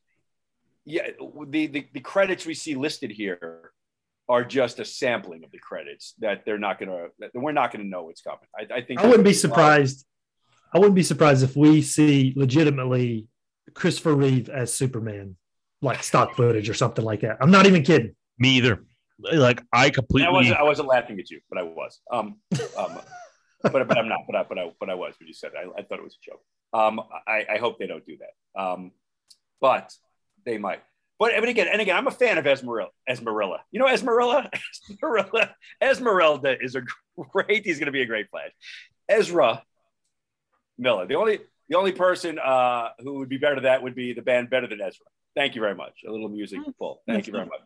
[0.84, 1.10] yeah,
[1.48, 3.72] the, the, the credits we see listed here
[4.28, 7.72] are just a sampling of the credits that they're not going to, that we're not
[7.72, 8.40] going to know what's coming.
[8.58, 10.06] I, I think I wouldn't be surprised.
[10.74, 13.28] I wouldn't be surprised if we see legitimately
[13.74, 15.38] Christopher Reeve as Superman,
[15.82, 17.38] like stock footage or something like that.
[17.40, 18.16] I'm not even kidding.
[18.38, 18.84] Me either.
[19.20, 20.28] Like I completely.
[20.28, 22.02] I wasn't, I wasn't laughing at you, but I was.
[22.12, 22.36] Um,
[22.78, 23.00] um,
[23.72, 24.22] but, but I'm not.
[24.28, 25.58] But I, but I, but I was when you said it.
[25.58, 26.42] I, I thought it was a joke.
[26.74, 28.62] Um, I, I hope they don't do that.
[28.62, 28.92] Um,
[29.62, 29.94] but
[30.46, 30.82] they might.
[31.18, 32.92] But, but again, and again, I'm a fan of Esmeralda.
[33.10, 34.50] Esmerilla, you know Esmerilla,
[34.92, 35.52] Esmerilla,
[35.82, 36.82] Esmeralda is a
[37.32, 37.66] great.
[37.66, 38.52] He's going to be a great Flash.
[39.08, 39.64] Ezra
[40.78, 41.06] Miller.
[41.06, 41.40] The only
[41.70, 44.82] the only person uh, who would be better that would be the band Better Than
[44.82, 45.06] Ezra.
[45.36, 46.02] Thank you very much.
[46.08, 47.02] A little music pull.
[47.08, 47.62] Thank you very much.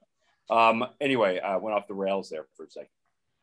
[0.50, 2.90] Um, anyway, I went off the rails there for a second.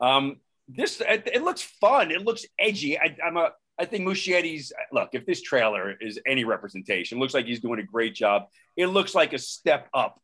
[0.01, 0.37] Um,
[0.67, 2.11] this it, it looks fun.
[2.11, 2.97] It looks edgy.
[2.99, 3.51] I, I'm a.
[3.79, 5.09] I think Muschietti's look.
[5.13, 8.47] If this trailer is any representation, looks like he's doing a great job.
[8.75, 10.19] It looks like a step up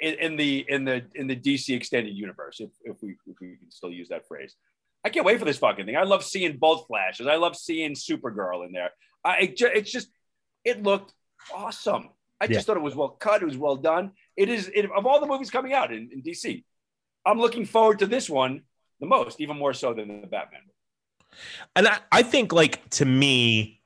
[0.00, 2.60] in, in the in the in the DC extended universe.
[2.60, 4.54] If, if we if we can still use that phrase,
[5.04, 5.96] I can't wait for this fucking thing.
[5.96, 7.26] I love seeing both flashes.
[7.26, 8.90] I love seeing Supergirl in there.
[9.24, 10.08] I it, ju- it's just
[10.64, 11.12] it looked
[11.54, 12.10] awesome.
[12.40, 13.42] I just thought it was well cut.
[13.42, 14.12] It was well done.
[14.36, 16.64] It is it, of all the movies coming out in, in DC.
[17.24, 18.62] I'm looking forward to this one
[19.00, 20.60] the most, even more so than the Batman.
[21.74, 23.80] And I, I think, like, to me,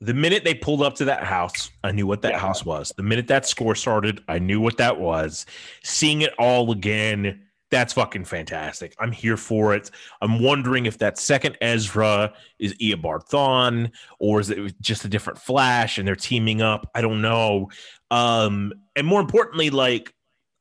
[0.00, 2.38] the minute they pulled up to that house, I knew what that Yeah.
[2.38, 2.92] house was.
[2.96, 5.44] The minute that score started, I knew what that was.
[5.82, 8.94] Seeing it all again, that's fucking fantastic.
[9.00, 9.90] I'm here for it.
[10.22, 13.90] I'm wondering if that second Ezra is Eobard Thawne
[14.20, 16.88] or is it just a different Flash and they're teaming up?
[16.94, 17.68] I don't know.
[18.10, 20.14] Um, and more importantly, like,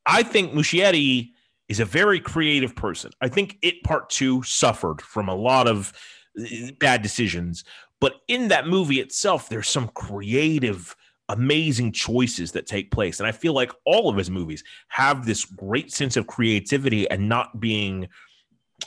[0.06, 1.32] I think Muschietti
[1.70, 3.12] is a very creative person.
[3.22, 5.94] I think it part two suffered from a lot of
[6.40, 7.64] uh, bad decisions,
[8.00, 10.96] but in that movie itself, there's some creative
[11.30, 13.20] amazing choices that take place.
[13.20, 17.28] And I feel like all of his movies have this great sense of creativity and
[17.28, 18.08] not being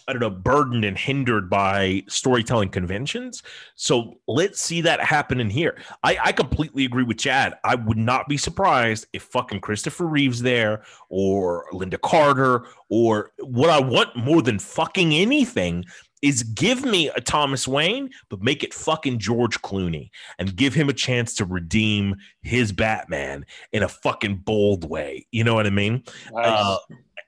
[0.07, 3.43] I don't know, burdened and hindered by storytelling conventions.
[3.75, 5.77] So let's see that happen in here.
[6.05, 7.55] I, I completely agree with Chad.
[7.65, 13.71] I would not be surprised if fucking Christopher Reeves there or Lynda Carter or what
[13.71, 15.85] I want more than fucking anything
[16.23, 20.89] is give me a Thomas Wayne, but make it fucking George Clooney and give him
[20.89, 25.27] a chance to redeem his Batman in a fucking bold way.
[25.31, 26.03] You know what I mean?
[26.33, 26.47] Nice.
[26.47, 26.77] Uh,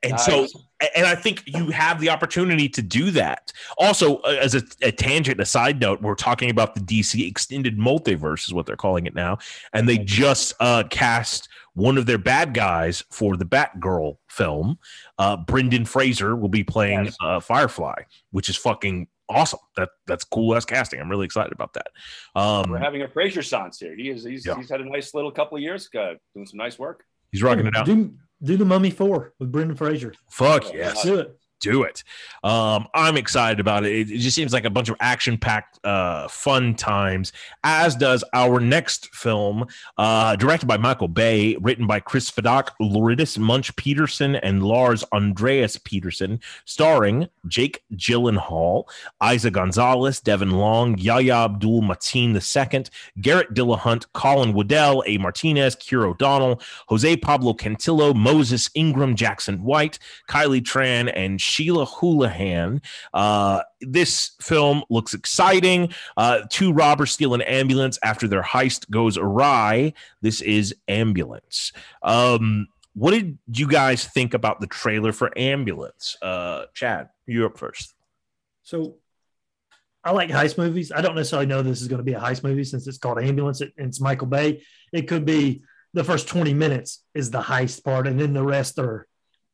[0.03, 0.25] and Nice.
[0.25, 0.47] so,
[0.97, 3.53] and I think you have the opportunity to do that.
[3.79, 7.79] Also, uh, as a, a tangent, a side note, we're talking about the DC extended
[7.79, 9.39] multiverse, is what they're calling it now,
[9.73, 14.79] and they just uh, cast one of their bad guys for the Batgirl film.
[15.19, 17.17] Uh, Brendan Fraser will be playing Yes.
[17.23, 17.95] uh, Firefly,
[18.33, 19.61] which is fucking awesome.
[19.77, 21.01] That that's cool as casting.
[21.01, 21.87] I'm really excited about that.
[22.35, 23.95] Um, We're having a Fraser Sans here.
[23.97, 24.57] He is he's, Yeah.
[24.57, 27.05] he's had a nice little couple of years, uh, doing some nice work.
[27.31, 27.87] he's rocking it out.
[27.87, 28.13] Do,
[28.43, 30.15] do the Mummy Four with Brendan Fraser.
[30.29, 31.03] Fuck yes.
[31.03, 31.39] Do it.
[31.63, 32.03] Do it.
[32.43, 34.11] Um, I'm excited about it.
[34.11, 34.19] it.
[34.19, 37.33] just seems like a bunch of action packed, uh, fun times,
[37.63, 39.67] as does our next film,
[39.97, 45.79] uh, directed by Michael Bay, written by Chris Fedak, Lourdes Munch Peterson, and Lars Andreas
[45.79, 48.85] Peterson, starring Jake Gyllenhaal,
[49.23, 52.85] Eiza Gonzalez, Devin Long, Yahya Abdul Mateen II,
[53.21, 55.17] Garrett Dillahunt, Colin Woodell, A.
[55.19, 62.81] Martinez, Kira O'Donnell, Jose Pablo Cantillo, Moses Ingram, Jackson White, Kylie Tran, and Sheila Houlihan.
[63.13, 65.93] Uh, this film looks exciting.
[66.17, 69.93] Uh, two robbers steal an ambulance after their heist goes awry.
[70.21, 71.73] This is Ambulance.
[72.03, 76.17] Um, what did you guys think about the trailer for Ambulance?
[76.21, 77.95] Uh, Chad, you up first.
[78.63, 78.97] So
[80.05, 80.93] I like heist movies.
[80.93, 83.21] I don't necessarily know this is going to be a heist movie since it's called
[83.21, 84.63] Ambulance and it's Michael Bay.
[84.93, 85.63] It could be
[85.95, 89.07] the first 20 minutes is the heist part, and then the rest are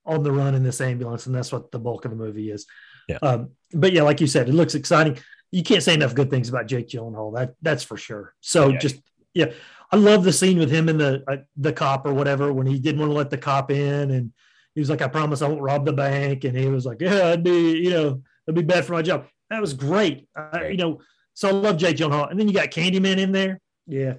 [0.08, 2.66] on the run in this ambulance, and that's what the bulk of the movie is.
[3.08, 3.18] Yeah.
[3.22, 5.18] Um, but yeah, like you said, it looks exciting.
[5.50, 7.34] You can't say enough good things about Jake Gyllenhaal.
[7.36, 8.34] That that's for sure.
[8.40, 8.78] So Yeah.
[8.78, 8.96] just
[9.34, 9.52] yeah,
[9.92, 12.78] I love the scene with him and the uh, the cop or whatever when he
[12.78, 14.32] didn't want to let the cop in, and
[14.74, 17.28] he was like, "I promise I won't rob the bank," and he was like, "Yeah,
[17.28, 20.28] I'd be you know it'd be bad for my job." That was great.
[20.36, 21.00] I, you know,
[21.34, 23.60] so I love Jake Gyllenhaal, and then you got Candyman in there.
[23.86, 24.14] Yeah,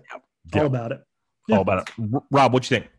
[0.54, 0.62] Yeah.
[0.62, 1.02] all about it.
[1.48, 1.58] Yeah.
[1.58, 2.22] All about it.
[2.32, 2.90] Rob, what you think?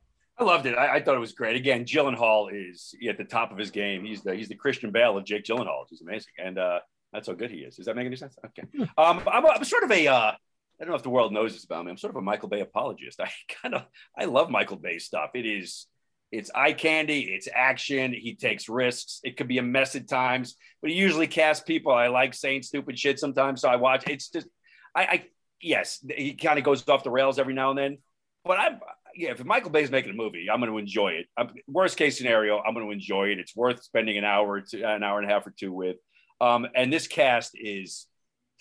[0.40, 0.76] I loved it.
[0.76, 1.54] I, I thought it was great.
[1.54, 4.04] Again, Gyllenhaal is at the top of his game.
[4.04, 5.84] He's the he's the Christian Bale of Jake Gyllenhaal.
[5.88, 6.78] He's amazing, and uh,
[7.12, 7.76] that's how good he is.
[7.76, 8.36] Does that make any sense?
[8.46, 8.62] Okay.
[8.96, 11.64] Um, I'm, I'm sort of a uh, I don't know if the world knows this
[11.64, 11.90] about me.
[11.90, 13.20] I'm sort of a Michael Bay apologist.
[13.20, 13.30] I
[13.62, 13.82] kind of
[14.18, 15.30] I love Michael Bay stuff.
[15.34, 15.86] It is
[16.32, 17.20] it's eye candy.
[17.20, 18.14] It's action.
[18.14, 19.20] He takes risks.
[19.22, 21.92] It could be a mess at times, but he usually casts people.
[21.92, 24.08] I like saying stupid shit sometimes, so I watch.
[24.08, 24.46] It's just
[24.94, 25.24] I, I
[25.60, 27.98] yes, he kind of goes off the rails every now and then,
[28.44, 28.80] but I'm
[29.14, 31.26] yeah, if Michael Bay's making a movie, I'm going to enjoy it.
[31.36, 33.38] I'm, worst case scenario, I'm going to enjoy it.
[33.38, 35.96] It's worth spending an hour, two, an hour and a half or two with.
[36.40, 38.06] Um, and this cast is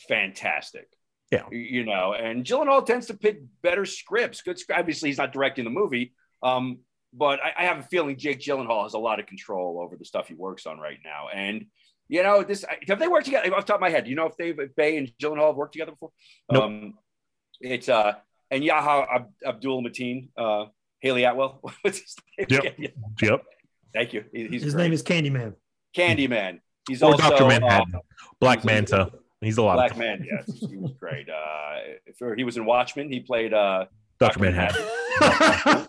[0.08, 0.88] fantastic.
[1.32, 1.44] Yeah.
[1.52, 4.42] You- know, and Gyllenhaal tends to pick better scripts.
[4.42, 4.60] Good.
[4.74, 6.14] Obviously, he's not directing the movie.
[6.42, 6.80] Um,
[7.14, 10.06] but I, I have a feeling Jake Gyllenhaal has a lot of control over the
[10.06, 11.28] stuff he works on right now.
[11.34, 11.66] And
[12.08, 14.06] you know, this have they worked together off the top of my head?
[14.06, 16.12] Do you know if they've if Bay and Gyllenhaal have worked together before?
[16.52, 16.64] Nope.
[16.64, 16.94] Um,
[17.62, 18.14] it's uh
[18.52, 20.66] and Yaha Ab- Abdul Mateen, uh,
[21.00, 21.60] Hayley Atwell.
[21.82, 22.48] What's his name?
[22.50, 22.92] Yep.
[23.22, 23.44] Yep.
[23.94, 24.24] Thank you.
[24.34, 24.84] He- he's His great.
[24.84, 25.54] name is Candyman.
[25.96, 26.60] Candyman.
[26.88, 27.44] He's Or also Dr.
[27.46, 27.94] uh, Manhattan.
[28.40, 29.12] Black he's- Manta.
[29.42, 30.28] He's a lot of Black of Man.
[30.30, 31.30] Yes, he was great.
[31.30, 31.76] Uh,
[32.18, 33.10] for, he was in Watchmen.
[33.10, 33.86] He played uh,
[34.20, 34.40] Dr.
[34.42, 34.86] Manhattan.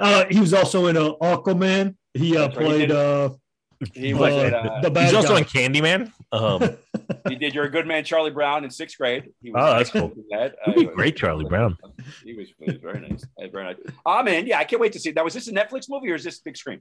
[0.00, 1.96] uh, he was also in uh, Aquaman.
[2.14, 2.96] He uh, That's right, he played did.
[2.96, 3.30] uh,
[3.94, 4.32] He was.
[4.34, 5.38] uh, in, uh, the bad He's also guy.
[5.38, 6.12] in Candyman.
[6.32, 6.76] Um,
[7.28, 7.54] he did.
[7.54, 9.30] You're a good man, Charlie Brown, in sixth grade.
[9.42, 10.56] He Oh, that's in That.
[10.66, 11.76] he'd be Uh, great, Charlie Brown.
[12.24, 13.24] He was, he was very nice.
[13.52, 13.76] Very nice.
[14.06, 14.46] I'm in.
[14.46, 15.12] Yeah, I can't wait to see.
[15.12, 16.80] Now, was this a Netflix movie or is this big screen?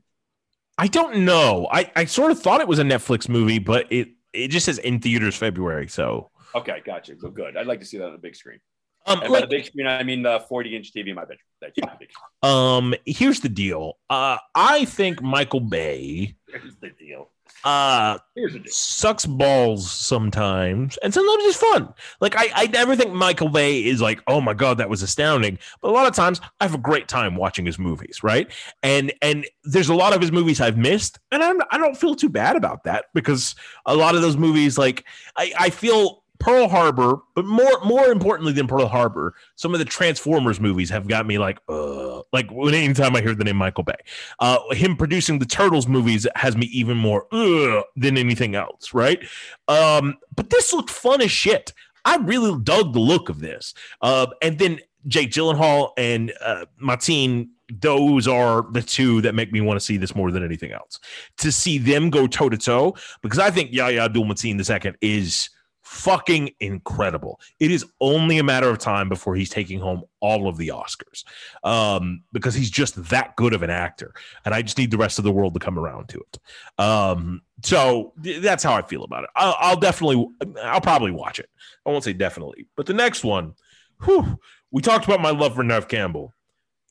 [0.78, 1.68] I don't know.
[1.72, 4.78] I, I sort of thought it was a Netflix movie, but it it just says
[4.78, 5.88] in theaters February.
[5.88, 7.16] So Okay, gotcha.
[7.20, 7.58] So good.
[7.58, 8.60] I'd like to see that on the big screen.
[9.06, 11.40] um, And by the big screen, I mean the 40 inch TV in my bedroom.
[11.62, 12.10] That's screen.
[12.44, 13.98] um, here's the deal.
[14.10, 17.30] Uh, I think Michael Bay Here's the deal.
[17.64, 18.72] Uh Here's the deal.
[18.72, 21.94] sucks balls sometimes, and sometimes it's fun.
[22.22, 25.60] Like I, I never think Michael Bay is like, oh my god, that was astounding.
[25.82, 28.52] But a lot of times, I have a great time watching his movies, right?
[28.84, 32.16] And and there's a lot of his movies I've missed, and I'm, I don't feel
[32.16, 33.56] too bad about that because
[33.86, 35.06] a lot of those movies, like
[35.38, 39.86] I, I feel Pearl Harbor, but more more importantly than Pearl Harbor, some of the
[39.86, 43.98] Transformers movies have got me like, uh, like anytime I hear the name Michael Bay,
[44.40, 49.20] uh, him producing the Turtles movies has me even more uh, than anything else, right?
[49.68, 51.74] Um, but this looked fun as shit.
[52.06, 53.74] I really dug the look of this.
[54.02, 57.52] Uh, and then Jake Gyllenhaal and uh, Martine,
[57.82, 61.00] those are the two that make me want to see this more than anything else.
[61.38, 64.98] To see them go toe to toe, because I think Yahya Abdul Mateen the second
[65.02, 65.50] is
[65.90, 67.40] fucking incredible.
[67.60, 71.24] It is only a matter of time before he's taking home all of the Oscars
[71.64, 74.14] um, because he's just that good of an actor.
[74.46, 76.38] And I just need the rest of the world to come around to it.
[76.78, 79.32] Um, so that's how I feel about it.
[79.36, 80.28] I'll, I'll definitely,
[80.64, 81.50] I'll probably watch it.
[81.88, 83.56] I won't say definitely, but the next one,
[84.04, 84.40] whew,
[84.70, 86.36] we talked about my love for Neve Campbell.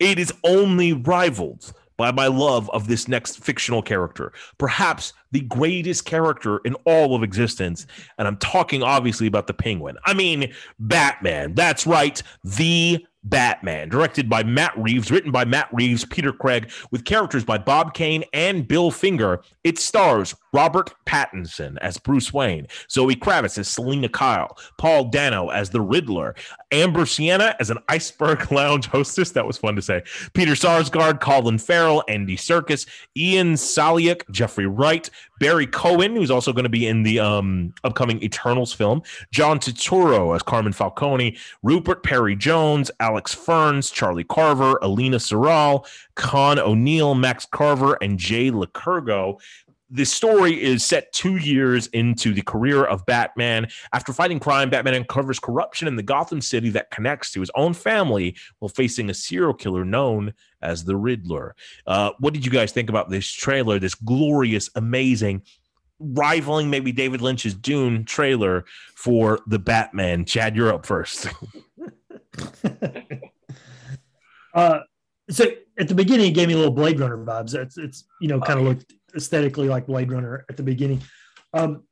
[0.01, 6.07] It is only rivaled by my love of this next fictional character, perhaps the greatest
[6.07, 7.87] character in all of existence.
[8.17, 9.99] And I'm talking obviously about the Penguin.
[10.07, 11.55] I mean, Batman.
[11.55, 17.05] That's right, the Batman, directed by Matt Reeves, written by Matt Reeves, Peter Craig, with
[17.05, 19.43] characters by Bob Kane and Bill Finger.
[19.69, 25.69] It stars Robert Pattinson as Bruce Wayne, Zoe Kravitz as Selina Kyle, Paul Dano as
[25.69, 26.35] the Riddler,
[26.73, 29.33] Amber Sienna as an iceberg lounge hostess.
[29.33, 30.03] That was fun to say.
[30.33, 36.65] Peter Sarsgaard, Colin Farrell, Andy Serkis, Ian Saliak, Jeffrey Wright, Barry Cohen, who's also going
[36.65, 42.91] to be in the um, upcoming Eternals film, John Turturro as Carmine Falcone, Rupert Penry-Jones,
[43.01, 49.39] Alex Ferns, Charlie Carver, Alina Sorrell, Con O'Neill, Max Carver, and Jay Licurgo.
[49.91, 53.69] The story is set two years into the career of Batman.
[53.93, 57.73] After fighting crime, Batman uncovers corruption in the Gotham City that connects to his own
[57.73, 61.55] family while facing a serial killer known as the Riddler.
[61.87, 63.79] Uh, what did you guys think about this trailer?
[63.79, 65.43] This glorious, amazing,
[65.99, 70.25] rivaling maybe David Lynch's Dune trailer for the Batman.
[70.25, 71.29] Chad, you're up first.
[74.55, 74.81] uh,
[75.31, 75.45] so
[75.79, 77.55] at the beginning, it gave me a little Blade Runner vibes.
[77.55, 81.03] It's, it's you know, kind of looked aesthetically like Blade Runner at the beginning.
[81.53, 81.85] Um,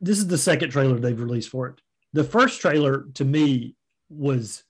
[0.00, 1.80] this is the second trailer they've released for it.
[2.12, 3.74] The first trailer to me
[4.08, 4.62] was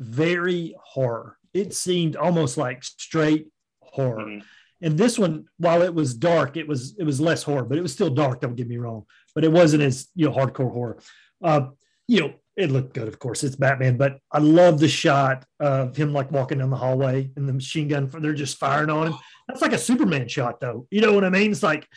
[0.00, 1.36] very horror.
[1.52, 3.48] It seemed almost like straight
[3.80, 4.24] horror.
[4.24, 4.42] Mhm.
[4.82, 7.82] And this one, while it was dark, it was it was less horror, but it
[7.82, 8.40] was still dark.
[8.40, 10.98] Don't get me wrong, but it wasn't as you know hardcore horror.
[11.42, 11.68] Uh,
[12.08, 13.44] you know, it looked good, of course.
[13.44, 17.48] It's Batman, but I love the shot of him like walking down the hallway and
[17.48, 18.08] the machine gun.
[18.08, 19.14] They're just firing on him.
[19.48, 20.86] That's like a Superman shot, though.
[20.90, 21.50] You know what I mean?
[21.50, 21.88] It's like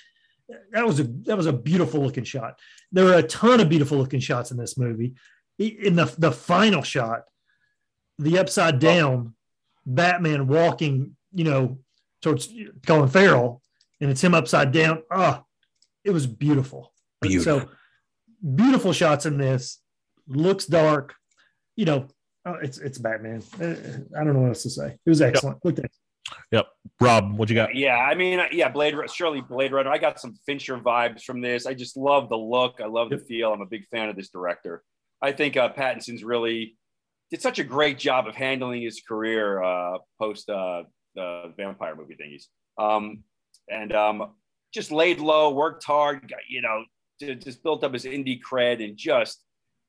[0.72, 2.60] that was a that was a beautiful looking shot.
[2.92, 5.16] There were a ton of beautiful looking shots in this movie.
[5.60, 7.24] In the the final shot,
[8.20, 9.34] the upside down
[9.86, 11.80] Batman walking, you know,
[12.22, 12.50] towards
[12.86, 13.62] Colin Farrell,
[14.00, 15.04] and it's him upside down.
[15.12, 15.44] Ah,
[16.04, 16.94] it was beautiful.
[17.22, 17.62] Beautiful.
[17.62, 17.70] So
[18.56, 19.80] beautiful shots in this.
[20.28, 21.16] Looks dark.
[21.76, 22.08] You know,
[22.46, 23.44] uh, it's it's Batman.
[23.60, 24.98] I don't know what else to say.
[25.06, 25.64] It was excellent.
[25.64, 26.07] Looked excellent.
[26.52, 26.68] Yep.
[27.00, 27.76] Rob, what you got?
[27.76, 29.90] Yeah, I mean, yeah, Blade, surely Blade Runner.
[29.90, 31.66] I got some Fincher vibes from this.
[31.66, 32.80] I just love the look.
[32.84, 33.54] I love the feel.
[33.54, 34.84] I'm a big fan of this director.
[35.22, 36.78] I think uh, Pattinson's really
[37.30, 40.84] did such a great job of handling his career uh, post uh,
[41.16, 42.46] the vampire movie thingies,
[42.82, 43.24] um,
[43.70, 44.34] and um,
[44.74, 46.28] just laid low, worked hard.
[46.30, 46.84] Got, you know,
[47.20, 49.44] just built up his indie cred, and just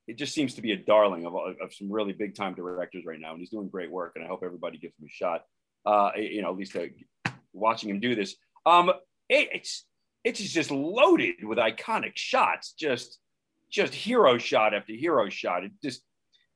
[0.06, 3.20] it just seems to be a darling of, of some really big time directors right
[3.20, 4.12] now, and he's doing great work.
[4.16, 5.43] And I hope everybody gives him a shot.
[5.89, 8.36] Uh, you know, at least uh, watching him do this.
[8.66, 8.90] Um,
[9.31, 9.86] it, it's
[10.23, 12.74] it's just loaded with iconic shots.
[12.78, 13.19] Just
[13.70, 15.65] just hero shot after hero shot.
[15.65, 16.02] It's just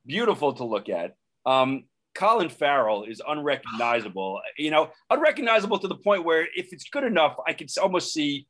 [0.05, 1.15] beautiful to look at.
[1.47, 1.85] Um,
[2.15, 4.43] Colin Farrell is unrecognizable.
[4.59, 8.47] You know, unrecognizable to the point where if it's good enough, I could almost see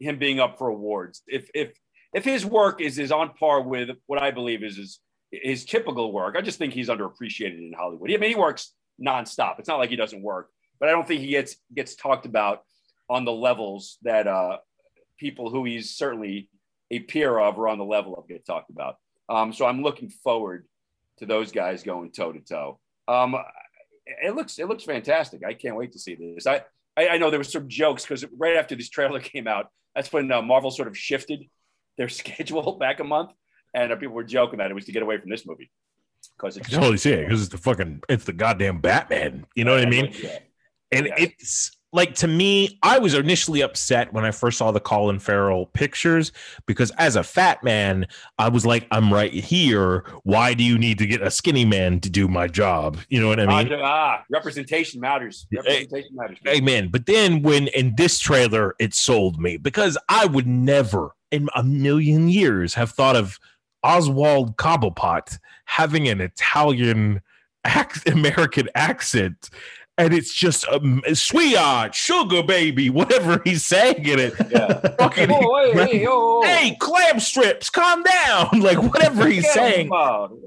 [0.00, 1.22] him being up for awards.
[1.28, 1.72] If if
[2.12, 4.98] if his work is is on par with what I believe is his
[5.30, 8.10] his typical work, I just think he's underappreciated in Hollywood.
[8.12, 9.58] I mean, he works nonstop.
[9.58, 10.50] It's not like he doesn't work,
[10.80, 12.62] but I don't think he gets gets talked about
[13.08, 14.58] on the levels that uh,
[15.18, 16.48] people who he's certainly
[16.90, 18.96] a peer of or on the level of get talked about.
[19.28, 20.66] Um, so I'm looking forward
[21.18, 22.78] to those guys going toe to toe.
[23.08, 23.36] Um,
[24.06, 25.44] it looks it looks fantastic.
[25.44, 26.46] I can't wait to see this.
[26.46, 26.62] I
[26.96, 30.12] I, I know there was some jokes because right after this trailer came out, that's
[30.12, 31.44] when uh, Marvel sort of shifted
[31.98, 33.32] their schedule back a month,
[33.74, 35.70] and uh, people were joking that it was to get away from this movie
[36.36, 39.46] because it's totally see it because it's the fucking it's the goddamn Batman.
[39.54, 40.12] You know what I mean?
[40.22, 40.38] Yeah.
[40.92, 41.14] And Yeah.
[41.18, 45.66] it's like to me, I was initially upset when I first saw the Colin Farrell
[45.66, 46.30] pictures
[46.66, 48.06] because as a fat man,
[48.38, 50.04] I was like, I'm right here.
[50.24, 52.98] Why do you need to get a skinny man to do my job?
[53.08, 53.72] You know what I mean?
[53.72, 55.46] ah, ah, representation matters.
[55.50, 56.38] Hey, Representation matters.
[56.46, 56.88] Amen.
[56.90, 61.62] But then when in this trailer, it sold me because I would never in a
[61.62, 63.38] million years have thought of
[63.86, 67.22] Oswald Cobblepot having an Italian
[67.66, 69.48] ac- American accent
[69.98, 74.34] and it's just um, sweetheart, sugar baby, whatever he's saying in it.
[74.50, 74.78] Yeah.
[74.98, 78.60] Fucking, Oh, hey, hey, oh, hey, clam strips, calm down.
[78.60, 79.86] Like whatever he's Get saying.
[79.86, 80.38] Hey, oh.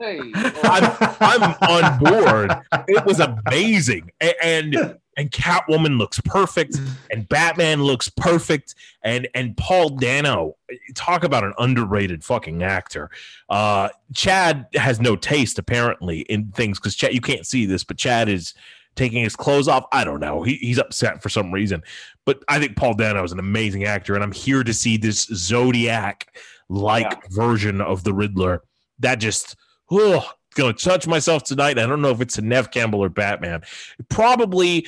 [0.63, 2.51] I'm, I'm on board.
[2.87, 6.77] It was amazing, A- and and Catwoman looks perfect,
[7.11, 8.73] and Batman looks perfect,
[9.03, 10.55] and and Paul Dano,
[10.95, 13.09] talk about an underrated fucking actor.
[13.49, 17.97] Uh, Chad has no taste apparently in things because Chad, you can't see this, but
[17.97, 18.53] Chad is
[18.95, 19.85] taking his clothes off.
[19.91, 20.41] I don't know.
[20.43, 21.83] He, he's upset for some reason,
[22.25, 25.23] but I think Paul Dano is an amazing actor, and I'm here to see this
[25.33, 26.27] Zodiac
[26.69, 27.19] like Yeah.
[27.29, 28.61] version of the Riddler.
[28.99, 29.55] That just
[29.91, 30.25] oh,
[30.55, 31.79] gonna touch myself tonight.
[31.79, 33.61] I don't know if it's a Neve Campbell or Batman.
[34.09, 34.87] Probably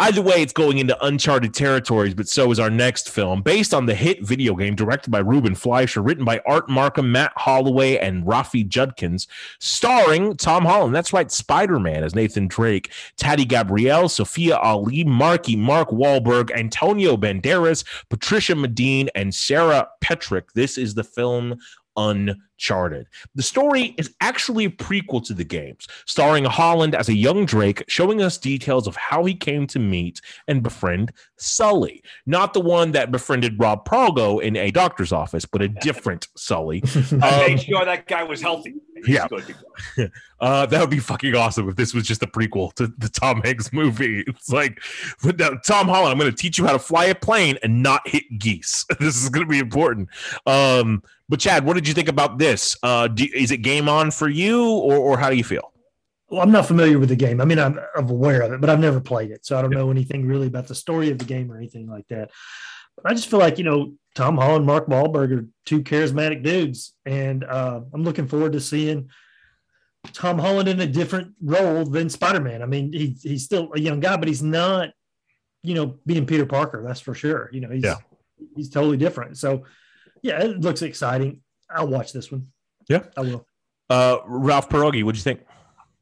[0.00, 3.86] either way, it's going into uncharted territories, but so is our next film, based on
[3.86, 8.26] the hit video game directed by Ruben Fleischer, written by Art Marcum, Matt Holloway, and
[8.26, 9.26] Rafe Judkins,
[9.58, 10.94] starring Tom Holland.
[10.94, 17.84] That's right, Spider-Man as Nathan Drake, Tati Gabrielle, Sophia Ali, Marky, Mark Wahlberg, Antonio Banderas,
[18.08, 20.52] Patricia Medine, and Sarah Petrick.
[20.52, 21.58] This is the film
[21.98, 23.06] Uncharted.
[23.34, 27.84] The story is actually a prequel to the games, starring Holland as a young Drake,
[27.88, 32.02] showing us details of how he came to meet and befriend Sully.
[32.24, 36.82] Not the one that befriended Rob Pralgo in a doctor's office, but a different Sully.
[36.94, 38.74] I Um, made sure that guy was healthy.
[39.04, 39.26] He's Yeah.
[40.40, 43.42] Uh, that would be fucking awesome if this was just a prequel to the Tom
[43.42, 44.24] Hanks movie.
[44.28, 44.80] It's like,
[45.20, 47.82] but now, Tom Holland, I'm going to teach you how to fly a plane and
[47.82, 48.86] not hit geese.
[49.00, 50.08] This is going to be important.
[50.46, 52.76] Um, but Chad, what did you think about this?
[52.82, 55.72] Uh, do, is it game on for you, or, or how do you feel?
[56.30, 57.40] Well, I'm not familiar with the game.
[57.40, 59.46] I mean, I'm, I'm aware of it, but I've never played it.
[59.46, 62.06] So I don't know anything really about the story of the game or anything like
[62.08, 62.30] that.
[62.96, 66.94] But I just feel like, you know, Tom Holland, Mark Wahlberg are two charismatic dudes.
[67.06, 69.08] And uh, I'm looking forward to seeing
[70.12, 72.62] Tom Holland in a different role than Spider Man.
[72.62, 74.90] I mean, he, he's still a young guy, but he's not,
[75.62, 76.84] you know, being Peter Parker.
[76.86, 77.48] That's for sure.
[77.52, 77.96] You know, he's, Yeah.
[78.54, 79.38] he's totally different.
[79.38, 79.64] So,
[80.22, 81.42] yeah, it looks exciting.
[81.70, 82.48] I'll watch this one.
[82.88, 83.04] Yeah.
[83.16, 83.46] I will.
[83.90, 85.40] Uh, Ralph Pierogi, what'd you think?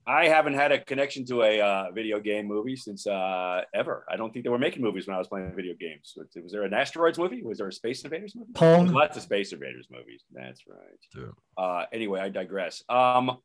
[0.08, 4.04] I haven't had a connection to a uh, video game movie since uh, ever.
[4.08, 6.14] I don't think they were making movies when I was playing video games.
[6.16, 7.42] Was, was there an asteroids movie?
[7.42, 8.52] Was there a Space Invaders movie?
[8.52, 8.92] Pong.
[8.92, 10.22] lots of Space Invaders movies.
[10.32, 10.78] That's right.
[11.16, 11.62] Yeah.
[11.62, 12.84] Uh, anyway, I digress.
[12.88, 13.38] Um,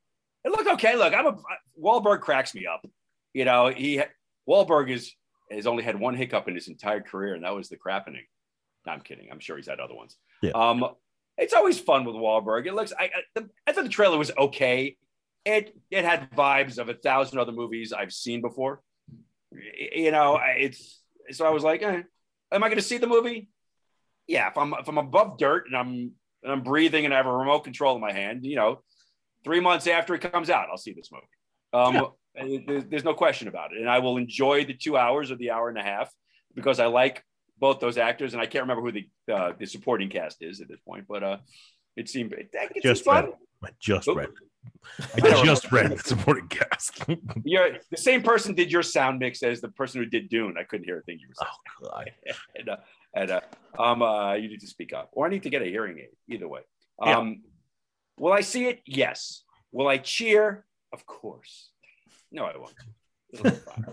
[0.44, 0.96] it looked okay.
[0.96, 1.38] Look, I'm a
[1.82, 2.86] Wahlberg cracks me up.
[3.34, 4.04] You know, he
[4.48, 5.16] Wahlberg is
[5.50, 8.26] has only had one hiccup in his entire career, and that was the crappening.
[8.86, 9.30] No, I'm kidding.
[9.32, 10.18] I'm sure he's had other ones.
[10.42, 10.52] Yeah.
[10.52, 10.86] Um,
[11.38, 12.68] it's always fun with Wahlberg.
[12.68, 12.94] It looks.
[12.98, 14.98] I, I, the, I thought the trailer was okay.
[15.46, 18.82] It it had vibes of a thousand other movies I've seen before.
[19.52, 21.02] You know, it's
[21.32, 22.04] so I was like, eh,
[22.52, 23.50] am I going to see the movie?
[24.28, 26.12] Yeah, if I'm if I'm above dirt and I'm
[26.44, 28.82] and I'm breathing and I have a remote control in my hand, you know,
[29.44, 31.26] three months after it comes out, I'll see this movie.
[31.74, 35.32] Um, and there's, there's no question about it, and I will enjoy the two hours
[35.32, 36.12] or the hour and a half
[36.56, 37.24] because I like
[37.62, 40.68] both those actors, and I can't remember who the uh, the supporting cast is at
[40.68, 41.38] this point, but uh,
[41.96, 43.26] it seemed it, it Just fun.
[43.26, 43.34] read.
[43.64, 44.18] I just Oop.
[44.18, 44.30] read.
[45.24, 47.04] I just read the supporting cast.
[47.44, 50.56] You're, the same person did your sound mix as the person who did Dune.
[50.60, 51.52] I couldn't hear a thing you were saying.
[51.84, 52.12] oh, God.
[52.56, 52.78] and, uh,
[53.16, 53.42] and uh,
[53.80, 56.10] um, uh, you need to speak up, or I need to get a hearing aid.
[56.28, 56.62] Either way.
[57.04, 57.18] Yeah.
[57.18, 57.44] Um,
[58.18, 58.82] will I see it?
[58.86, 59.44] Yes.
[59.72, 60.66] Will I cheer?
[60.92, 61.70] Of course.
[62.32, 62.74] No, I won't.
[63.34, 63.86] It'll be fine.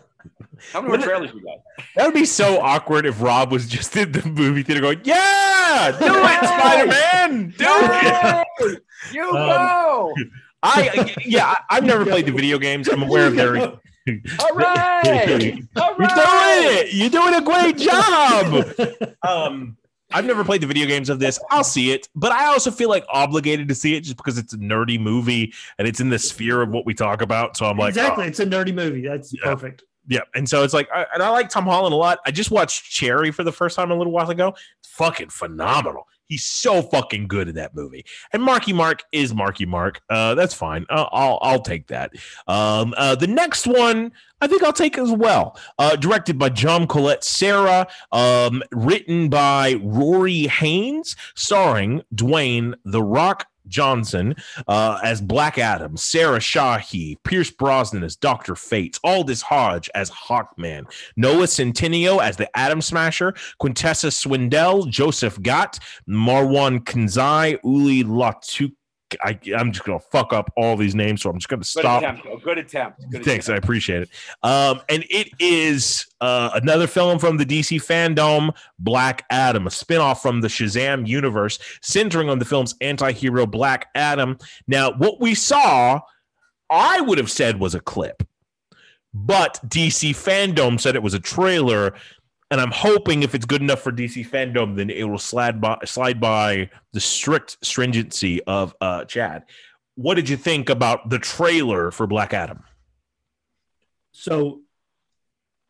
[0.73, 1.59] How many more trailers we got?
[1.94, 5.97] That would be so awkward if Rob was just in the movie theater going, "Yeah,
[5.98, 8.77] do it, Spider Man, do it." Yay!
[9.12, 10.15] You Um, go!
[10.65, 12.89] I yeah, I- I've never played the video games.
[12.89, 13.56] I'm aware of their.
[13.59, 15.62] All right!
[15.77, 16.93] All You're doing it.
[16.94, 18.65] You're doing a great job.
[19.23, 19.77] Um,
[20.11, 21.39] I've never played the video games of this.
[21.51, 24.53] I'll see it, but I also feel like obligated to see it just because it's
[24.55, 27.57] a nerdy movie and it's in the sphere of what we talk about.
[27.57, 28.25] So I'm like, exactly.
[28.25, 29.07] oh, It's a nerdy movie.
[29.07, 29.41] That's Yeah.
[29.45, 29.83] perfect.
[30.09, 30.21] yeah.
[30.35, 32.21] And so it's like, I, and I like Tom Holland a lot.
[32.25, 34.55] I just watched Cherry for the first time a little while ago.
[34.81, 36.07] It's fucking phenomenal.
[36.29, 38.05] He's so fucking good in that movie.
[38.33, 40.01] And Marky Mark is Marky Mark.
[40.11, 40.85] Uh, that's fine.
[40.91, 42.13] Uh, I'll I'll take that.
[42.47, 45.59] Um, uh, the next one I think I'll take as well.
[45.79, 53.47] Uh, directed by John Colette Sarah, um, written by Rory Haines, starring Dwayne The Rock
[53.69, 54.35] Johnson
[54.66, 58.55] uh, as Black Adam, Sarah Shahi, Pierce Brosnan as Dr.
[58.55, 65.78] Fates, Aldis Hodge as Hawkman, Noah Centineo as the Atom Smasher, Quintessa Swindell, Joseph Gott,
[66.09, 68.73] Marwan Kanzai, Uli Latuk.
[69.23, 72.03] I, I'm just gonna fuck up all these names, so I'm just gonna Good stop.
[72.03, 72.25] attempt.
[72.25, 72.37] though.
[72.37, 73.01] Good attempt.
[73.11, 74.11] Good Thanks, I appreciate it.
[74.43, 80.19] Um, and it is uh, another film from the DC fandom, Black Adam, a spinoff
[80.21, 84.37] from the Shazam universe, centering on the film's anti-hero Black Adam.
[84.67, 86.01] Now, what we saw,
[86.71, 88.23] I would have said was a clip,
[89.15, 91.95] but DC fandom said it was a trailer.
[92.51, 95.79] And I'm hoping if it's good enough for DC fandom, then it will slide by,
[95.85, 99.45] slide by the strict stringency of uh, Chad.
[99.97, 102.62] What did you think about the trailer for Black Adam?
[104.12, 104.61] So,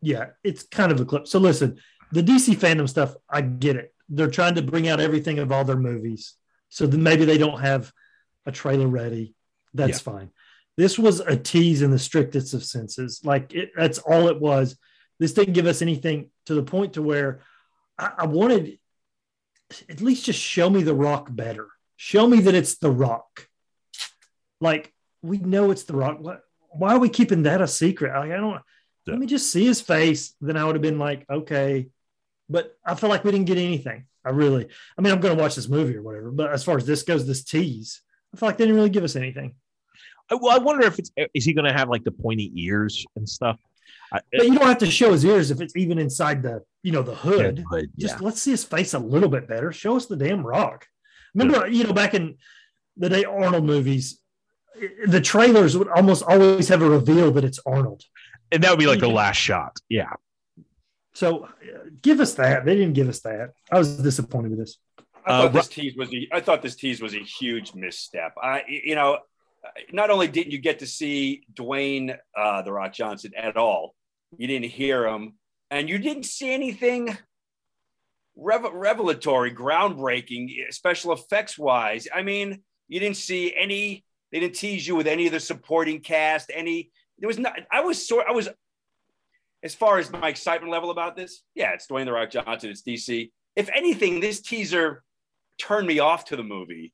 [0.01, 1.27] yeah, it's kind of a clip.
[1.27, 1.79] So, listen,
[2.13, 3.93] the DC fandom stuff, I get it.
[4.09, 6.35] They're trying to bring out everything of all their movies.
[6.69, 7.93] So then maybe they don't have
[8.47, 9.35] a trailer ready.
[9.75, 10.31] That's fine.
[10.77, 13.21] This was a tease in the strictest of senses.
[13.25, 14.77] Like it, that's all it was.
[15.19, 17.41] This didn't give us anything to the point to where
[17.99, 18.79] I, I wanted
[19.89, 21.69] at least just show me the rock better.
[21.97, 23.49] Show me that it's the rock.
[24.61, 24.93] Like
[25.23, 26.19] we know it's the rock.
[26.21, 28.17] What, why are we keeping that a secret?
[28.17, 28.61] Like, I don't.
[29.07, 29.13] Yeah.
[29.13, 30.35] Let me just see his face.
[30.41, 31.89] Then I would have been like, okay.
[32.49, 34.07] But I feel like we didn't get anything.
[34.25, 34.69] I really.
[34.97, 36.31] I mean, I'm going to watch this movie or whatever.
[36.31, 38.03] But as far as this goes, this tease,
[38.35, 39.55] I feel like they didn't really give us anything.
[40.31, 43.05] I, well, I wonder if it's is he going to have like the pointy ears
[43.17, 43.59] and stuff.
[44.13, 46.93] I, But you don't have to show his ears if it's even inside the, you
[46.93, 47.65] know, the hood.
[47.71, 49.71] but, Just let's see his face a little bit better.
[49.73, 50.87] Show us the damn rock.
[51.35, 52.37] Remember, you know, back in
[52.97, 54.21] the day Arnold movies,
[55.07, 58.03] the trailers would almost always have a reveal that it's Arnold.
[58.51, 59.77] and that would be like the last shot.
[59.89, 60.13] Yeah.
[61.15, 61.49] So uh,
[62.01, 62.65] give us that.
[62.65, 63.51] They didn't give us that.
[63.71, 64.79] I was disappointed with this.
[65.27, 68.33] I Uh, thought this tease was a, I thought this tease was a huge misstep.
[68.43, 69.19] I you know,
[69.93, 73.95] not only didn't you get to see Dwayne uh, the Rock Johnson at all,
[74.37, 75.35] you didn't hear them,
[75.71, 77.17] and you didn't see anything
[78.37, 82.09] rev- revelatory, groundbreaking, special effects wise.
[82.15, 84.05] I mean, you didn't see any.
[84.33, 86.51] They didn't tease you with any of the supporting cast.
[86.55, 87.59] Any there was not.
[87.71, 88.27] I was sort.
[88.29, 88.49] I was
[89.63, 91.43] as far as my excitement level about this.
[91.55, 92.71] Yeah, it's Dwayne the Rock Johnson.
[92.71, 93.31] It's DC.
[93.57, 95.03] If anything, this teaser
[95.59, 96.93] turned me off to the movie.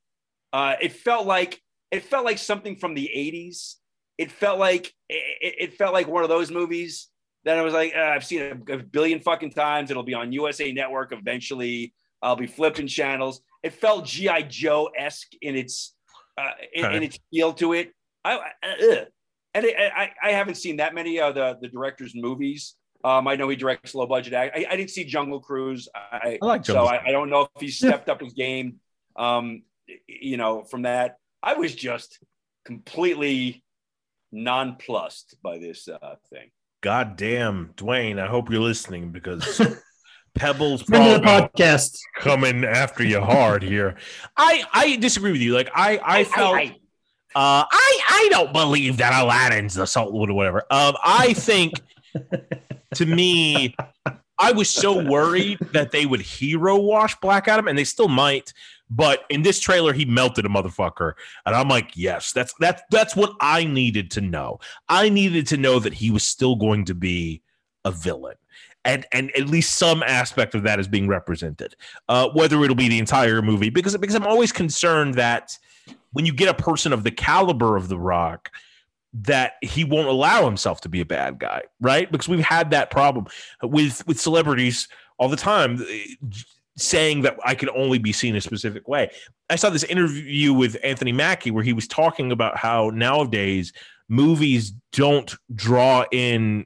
[0.51, 3.75] Uh, it felt like it felt like something from the '80s.
[4.17, 7.09] It felt like it, it felt like one of those movies
[7.45, 9.91] that I was like, uh, I've seen it a billion fucking times.
[9.91, 11.93] It'll be on USA Network eventually.
[12.21, 13.41] I'll be flipping channels.
[13.63, 15.95] It felt GI Joe esque in its
[16.37, 16.97] uh, in, Okay.
[16.97, 17.91] in its feel to it.
[18.25, 19.07] I, ugh.
[19.53, 22.75] and it, I, I haven't seen that many of the the director's movies.
[23.03, 24.33] Um, I know he directs low budget.
[24.33, 25.87] I, I didn't see Jungle Cruise.
[25.95, 28.79] I, I like so I, I don't know if he stepped up his game.
[29.15, 29.61] Um,
[30.07, 32.19] you know, from that, I was just
[32.65, 33.63] completely
[34.31, 36.49] nonplussed by this uh, thing.
[36.85, 39.59] God damn, Dwayne, I hope you're listening because
[40.35, 41.97] Pebbles Friend the podcast.
[42.19, 43.95] coming after you hard here.
[44.37, 45.55] I I disagree with you.
[45.55, 46.75] Like I I felt I-
[47.33, 50.61] uh I I don't believe that Aladdin's the Saltwood or whatever.
[50.69, 51.73] Um I think
[52.93, 53.75] to me
[54.37, 58.53] I was so worried that they would hero wash Black Adam and they still might.
[58.89, 61.13] But in this trailer, he melted a motherfucker,
[61.45, 64.59] and I'm like, yes, that's that's that's what I needed to know.
[64.89, 67.41] I needed to know that he was still going to be
[67.83, 68.35] a villain,
[68.83, 71.75] and and at least some aspect of that is being represented.
[72.07, 75.57] Uh, whether it'll be the entire movie, because because I'm always concerned that
[76.13, 78.51] when you get a person of the caliber of The Rock,
[79.13, 82.11] that he won't allow himself to be a bad guy, right?
[82.11, 83.25] Because we've had that problem
[83.63, 84.87] with with celebrities
[85.17, 85.83] all the time
[86.77, 89.09] saying that I can only be seen a specific way.
[89.49, 93.71] I saw this interview with Anthony Mackie where he was talking about how nowadays
[94.09, 96.65] movies don't draw in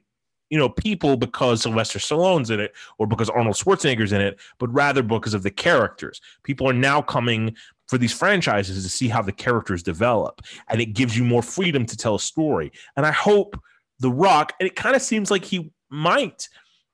[0.50, 4.72] you know people because Sylvester Stallone's in it or because Arnold Schwarzenegger's in it, but
[4.74, 6.20] rather because of the characters.
[6.42, 7.56] People are now coming
[7.86, 11.86] for these franchises to see how the characters develop, and it gives you more freedom
[11.86, 12.72] to tell a story.
[12.96, 13.60] And I hope
[14.00, 16.48] The Rock, and it kind of seems like he might,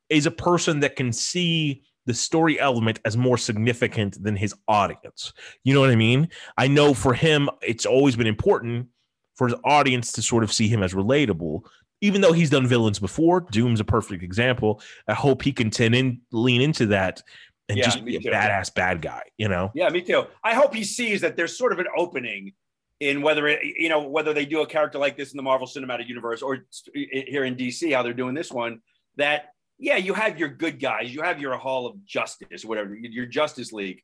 [0.09, 5.33] is a person that can see the story element as more significant than his audience.
[5.65, 6.29] You know what I mean?
[6.57, 8.89] I know for him, it's always been important
[9.37, 11.63] for his audience to sort of see him as relatable.
[12.01, 14.81] Even though he's done villains before, Doom's a perfect example.
[15.09, 17.23] I hope he can tend in, lean into that
[17.69, 18.31] and Yeah, just be a too.
[18.31, 19.23] badass bad guy.
[19.39, 19.73] You know?
[19.75, 20.25] Yeah, me too.
[20.45, 22.53] I hope he sees that there's sort of an opening
[23.01, 25.67] in whether it, you know whether they do a character like this in the Marvel
[25.67, 26.61] Cinematic Universe or uh,
[26.95, 28.81] here in DC, how they're doing this one.
[29.17, 33.27] That yeah, you have your good guys, you have your Hall of Justice, whatever, your
[33.27, 34.03] Justice League,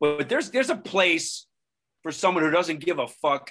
[0.00, 1.46] but there's there's a place
[2.02, 3.50] for someone who doesn't give a fuck.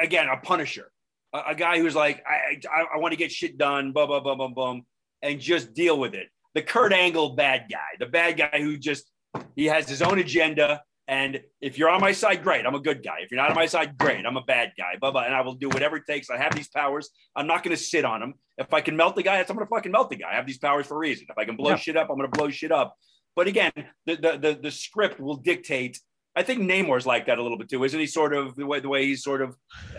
[0.00, 0.90] Again, a Punisher,
[1.32, 4.22] a, a guy who's like, I I, I want to get shit done, bum bum
[4.22, 4.82] bum bum bum,
[5.22, 6.28] and just deal with it.
[6.54, 9.10] The Kurt Angle bad guy, the bad guy who just
[9.56, 10.82] he has his own agenda.
[11.08, 12.66] And if you're on my side, great.
[12.66, 13.18] I'm a good guy.
[13.20, 14.26] If you're not on my side, great.
[14.26, 14.96] I'm a bad guy.
[15.00, 15.22] Blah, blah.
[15.22, 16.30] And I will do whatever it takes.
[16.30, 17.10] I have these powers.
[17.36, 18.34] I'm not going to sit on them.
[18.58, 20.32] If I can melt the guy, I'm going to fucking melt the guy.
[20.32, 21.26] I have these powers for a reason.
[21.30, 21.76] If I can blow Yeah.
[21.76, 22.96] shit up, I'm going to blow shit up.
[23.36, 23.70] But again,
[24.06, 26.00] the, the the the script will dictate.
[26.34, 28.06] I think Namor's like that a little bit too, isn't he?
[28.06, 29.50] Sort of the way the way he's sort of.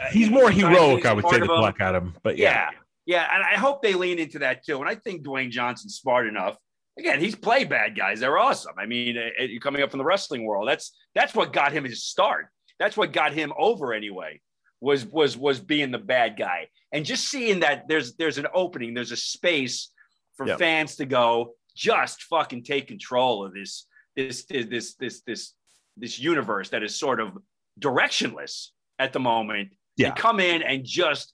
[0.01, 2.15] uh, He's more heroic, he's I would say, of than a- Black Adam.
[2.23, 2.49] But yeah.
[2.49, 2.69] yeah.
[3.05, 4.79] Yeah, and I hope they lean into that too.
[4.81, 6.57] And I think Dwayne Johnson's smart enough.
[6.97, 8.19] Again, he's played bad guys.
[8.19, 8.73] They're awesome.
[8.77, 11.83] I mean, uh, uh, coming up from the wrestling world, that's that's what got him
[11.83, 12.47] his start.
[12.79, 14.41] That's what got him over anyway.
[14.81, 18.93] Was was was being the bad guy, and just seeing that there's there's an opening,
[18.93, 19.91] there's a space
[20.35, 20.59] for Yep.
[20.59, 25.53] fans to go, just fucking take control of this this this this this this
[25.97, 27.37] this universe that is sort of
[27.79, 28.67] directionless
[28.99, 29.69] at the moment.
[29.95, 30.09] Yeah.
[30.09, 31.33] and come in and just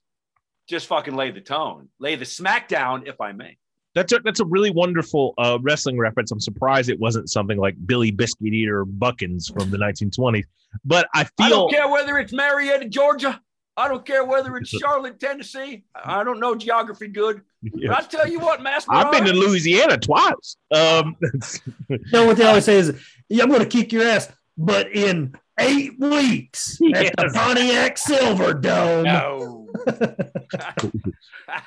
[0.68, 3.58] just fucking lay the tone, lay the smackdown, if I may.
[3.94, 6.30] That's a, that's a really wonderful uh, wrestling reference.
[6.32, 10.44] I'm surprised it wasn't something like Billy Biscuit Eater Buckins from the 1920s.
[10.84, 13.40] But I I feel don't care whether it's Marietta, Georgia.
[13.76, 15.84] I don't care whether it's Charlotte, Tennessee.
[15.94, 17.42] I I don't know geography good.
[17.62, 20.56] But I tell you what, Mass I've been to Louisiana twice.
[20.74, 21.16] Um,
[21.88, 24.90] You know what they always say is, yeah, I'm going to kick your ass, but
[24.92, 29.04] in eight weeks at the Pontiac Silver Dome.
[29.04, 29.63] No.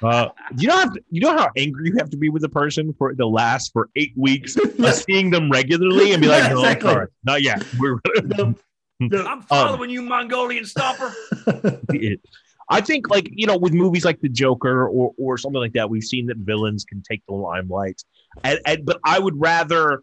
[0.04, 2.94] uh, you know how you know how angry you have to be with a person
[2.98, 6.60] for the last for eight weeks of seeing them regularly and be like, Yeah, no,
[6.62, 6.90] exactly.
[6.92, 7.64] sorry, not yet.
[7.80, 8.56] We're The-
[9.00, 11.14] the- I'm following you, Mongolian stomper.
[11.94, 12.20] it.
[12.70, 15.90] I think like you know with movies like The Joker or or something like that,
[15.90, 18.02] we've seen that villains can take the limelight.
[18.44, 20.02] And, and but I would rather,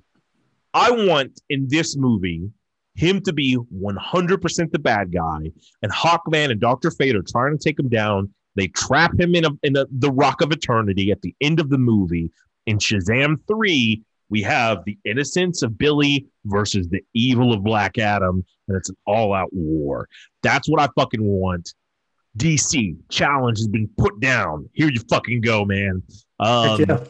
[0.72, 2.50] I want in this movie
[2.94, 5.50] him to be 100% the bad guy,
[5.82, 8.32] and Hawkman and Doctor Fate are trying to take him down.
[8.56, 11.70] They trap him in a in a, the Rock of Eternity at the end of
[11.70, 12.30] the movie.
[12.66, 18.44] In Shazam three, we have the innocence of Billy versus the evil of Black Adam,
[18.68, 20.08] and it's an all-out war.
[20.42, 21.74] That's what I fucking want.
[22.38, 24.68] DC challenge has been put down.
[24.72, 26.02] Here you fucking go, man.
[26.40, 27.04] Um, yeah.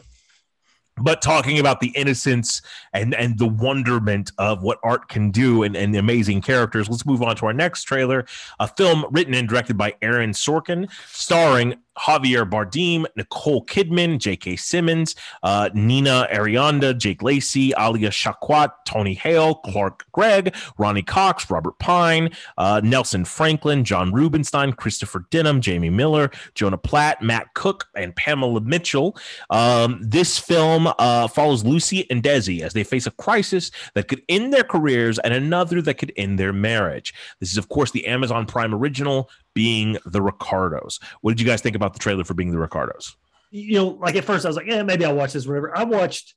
[0.97, 2.61] But talking about the innocence
[2.93, 6.89] and and the wonderment of what art can do and, and amazing characters.
[6.89, 8.25] Let's move on to our next trailer
[8.59, 15.15] a film written and directed by aaron sorkin starring javier bardem nicole kidman j.k simmons
[15.43, 22.29] uh, nina arianda jake lacey alia shawkat tony hale clark gregg ronny cox robert pine
[22.57, 28.61] uh, nelson franklin john rubenstein christopher denham jamie miller jonah platt matt cook and pamela
[28.61, 29.15] mitchell
[29.49, 34.21] um, this film uh, follows Lucy and Desi as they face a crisis that could
[34.29, 37.13] end their careers and another that could end their marriage.
[37.39, 40.99] This is, of course, the Amazon Prime original, being The Ricardos.
[41.21, 43.15] What did you guys think about the trailer for being The Ricardos?
[43.51, 45.75] you know, like at first I was like, yeah, maybe I'll watch this, whatever.
[45.77, 46.35] I watched,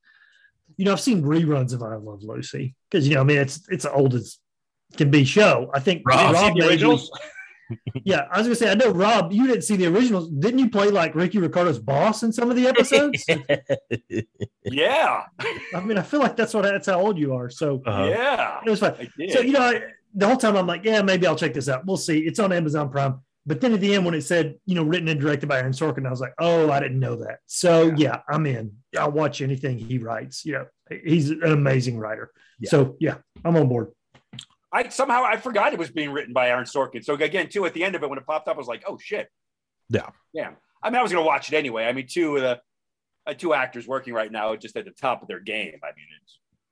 [0.76, 3.68] you know, I've seen reruns of I Love Lucy because you know, I mean, it's
[3.70, 4.40] it's the oldest
[4.96, 5.68] can be show.
[5.74, 7.10] I think Rob, Rob seen the originals?
[8.02, 10.30] Yeah, I was gonna say, I know Rob, you didn't see the originals.
[10.30, 13.26] Didn't you play like Ricky Ricardo's boss in some of the episodes?
[14.64, 15.24] Yeah.
[15.74, 17.50] I mean, I feel like that's what that's how old you are.
[17.50, 18.04] So Uh-huh.
[18.04, 18.60] Yeah.
[18.64, 18.94] it was fun.
[19.30, 19.82] So you know, I,
[20.14, 21.86] the whole time I'm like, yeah, maybe I'll check this out.
[21.86, 22.20] We'll see.
[22.20, 23.20] It's on Amazon Prime.
[23.46, 25.72] But then at the end, when it said, you know, written and directed by Aaron
[25.72, 27.38] Sorkin, I was like, oh, I didn't know that.
[27.46, 28.72] So yeah, I'm in.
[28.98, 30.44] I'll watch anything he writes.
[30.44, 30.66] You know,
[31.02, 32.30] he's an amazing writer.
[32.60, 32.70] Yeah.
[32.70, 33.92] So yeah, I'm on board.
[34.70, 37.02] I somehow I forgot it was being written by Aaron Sorkin.
[37.02, 38.84] So again, too, at the end of it, when it popped up, I was like,
[38.86, 39.28] oh shit.
[39.88, 40.10] Yeah.
[40.34, 40.50] Yeah.
[40.82, 41.86] I mean, I was gonna watch it anyway.
[41.86, 42.60] I mean, two of the
[43.26, 45.80] uh, two actors working right now just at the top of their game.
[45.82, 46.06] I mean,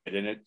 [0.05, 0.41] it's in it.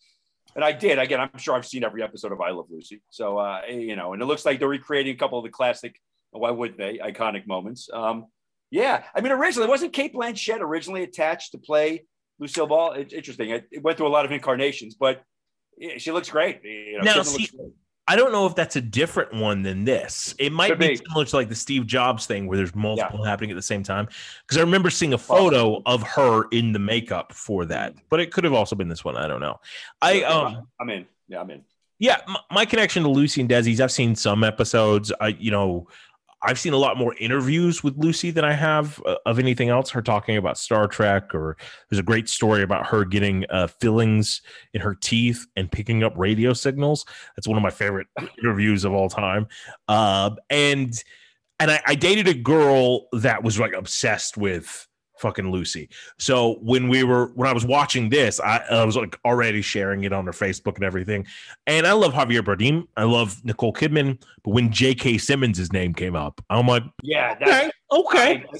[0.54, 0.98] And I did.
[0.98, 3.02] Again, I'm sure I've seen every episode of I Love Lucy.
[3.10, 5.94] So uh, you know, and it looks like they're recreating a couple of the classic,
[6.30, 7.88] why would they, iconic moments.
[7.92, 8.26] Um,
[8.70, 9.04] yeah.
[9.14, 12.04] I mean, originally wasn't Cate Blanchett originally attached to play
[12.38, 12.92] Lucille Ball?
[12.92, 13.50] It's interesting.
[13.50, 15.22] It, it went through a lot of incarnations, but
[15.76, 16.60] yeah, she looks great.
[16.64, 17.72] You know, Now, see, looks great.
[18.10, 20.34] I don't know if that's a different one than this.
[20.40, 20.96] It might Could be, be.
[20.96, 24.08] similar to like the Steve Jobs thing where there's multiple happening at the same time.
[24.42, 28.32] Because I remember seeing a photo of her in the makeup for that, but it
[28.32, 29.16] could have also been this one.
[29.16, 29.60] I don't know.
[30.02, 31.06] I um I'm in.
[31.28, 31.62] Yeah, I'm in.
[32.00, 35.12] yeah, my, my connection to Lucy and Desi's, I've seen some episodes.
[35.20, 35.86] I, you know,
[36.42, 39.90] I've seen a lot more interviews with Lucy than I have uh, of anything else.
[39.90, 41.56] Her talking about Star Trek, or
[41.88, 44.40] there's a great story about her getting uh, fillings
[44.72, 47.04] in her teeth and picking up radio signals.
[47.36, 48.06] That's one of my favorite
[48.42, 49.48] interviews of all time.
[49.88, 50.94] Uh, and
[51.58, 54.88] and I, I dated a girl that was like obsessed with
[55.20, 55.88] fucking Lucy.
[56.18, 60.04] So when we were when I was watching this, I, I was like already sharing
[60.04, 61.26] it on her Facebook and everything.
[61.66, 62.86] And I love Javier Bardem.
[62.96, 64.20] I love Nicole Kidman.
[64.42, 65.18] But when J.K.
[65.18, 68.58] Simmons' name came up, I'm like, Yeah, that's okay, okay, I-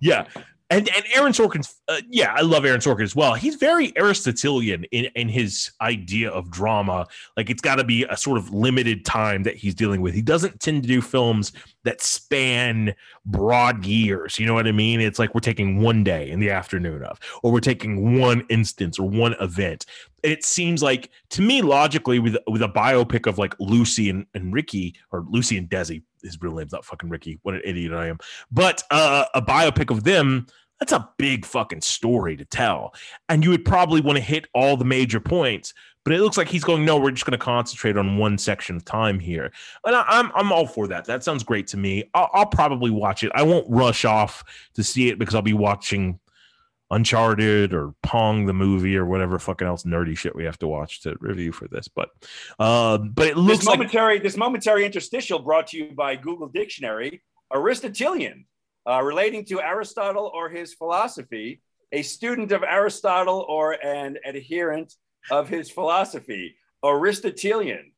[0.00, 0.26] yeah.
[0.68, 3.34] And and Aaron Sorkin's uh, yeah, I love Aaron Sorkin as well.
[3.34, 7.06] He's very Aristotelian in in his idea of drama.
[7.36, 10.14] Like it's got to be a sort of limited time that he's dealing with.
[10.14, 11.52] He doesn't tend to do films
[11.84, 12.94] that span
[13.24, 14.40] broad years.
[14.40, 15.00] You know what I mean?
[15.00, 18.98] It's like we're taking one day in the afternoon of, or we're taking one instance
[18.98, 19.86] or one event.
[20.24, 24.52] It seems like to me logically with with a biopic of like Lucy and, and
[24.52, 27.38] Ricky or Lucy and Desi, his real name's not fucking Ricky.
[27.42, 28.18] What an idiot I am.
[28.50, 30.46] But uh, a biopic of them.
[30.78, 32.94] That's a big fucking story to tell,
[33.30, 35.72] and you would probably want to hit all the major points.
[36.04, 36.84] But it looks like he's going.
[36.84, 39.50] No, we're just going to concentrate on one section of time here,
[39.86, 41.06] and I, I'm I'm all for that.
[41.06, 42.10] That sounds great to me.
[42.12, 43.32] I'll, I'll probably watch it.
[43.34, 44.44] I won't rush off
[44.74, 46.20] to see it because I'll be watching
[46.90, 51.02] Uncharted or Pong the movie or whatever fucking else nerdy shit we have to watch
[51.02, 51.88] to review for this.
[51.88, 52.10] But
[52.58, 56.48] uh, but it This looks like momentary, this momentary interstitial brought to you by Google
[56.48, 57.22] Dictionary,
[57.52, 58.46] Aristotelian,
[58.88, 61.60] uh, relating to Aristotle or his philosophy,
[61.90, 64.94] a student of Aristotle or an adherent
[65.30, 66.56] of his philosophy.
[66.84, 67.92] Aristotelian,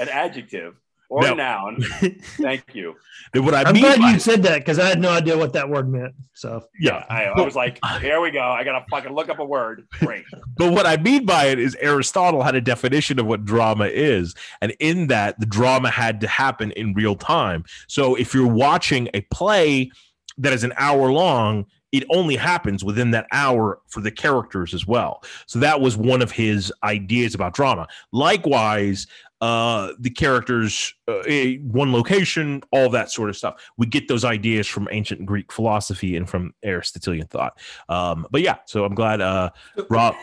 [0.00, 0.74] an adjective
[1.12, 1.34] or No.
[1.34, 1.82] noun.
[2.40, 2.94] Thank you.
[3.34, 3.82] what I I'm mean.
[3.82, 6.14] glad by- you said that because I had no idea what that word meant.
[6.32, 8.40] So yeah, I, I was like, here we go.
[8.40, 9.86] I gotta fucking look up a word.
[10.00, 10.24] Great.
[10.56, 14.34] But what I mean by it is Aristotle had a definition of what drama is.
[14.60, 17.64] And in that, the drama had to happen in real time.
[17.88, 19.90] So if you're watching a play
[20.38, 24.86] that is an hour long, it only happens within that hour for the characters as
[24.86, 25.22] well.
[25.46, 27.86] So that was one of his ideas about drama.
[28.12, 29.06] Likewise,
[29.42, 31.22] uh, the characters, uh,
[31.62, 33.60] one location, all that sort of stuff.
[33.76, 37.58] We get those ideas from ancient Greek philosophy and from Aristotelian thought.
[37.88, 39.50] Um, but yeah, so I'm glad uh,
[39.90, 40.14] Rob.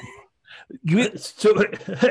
[0.83, 1.53] You, So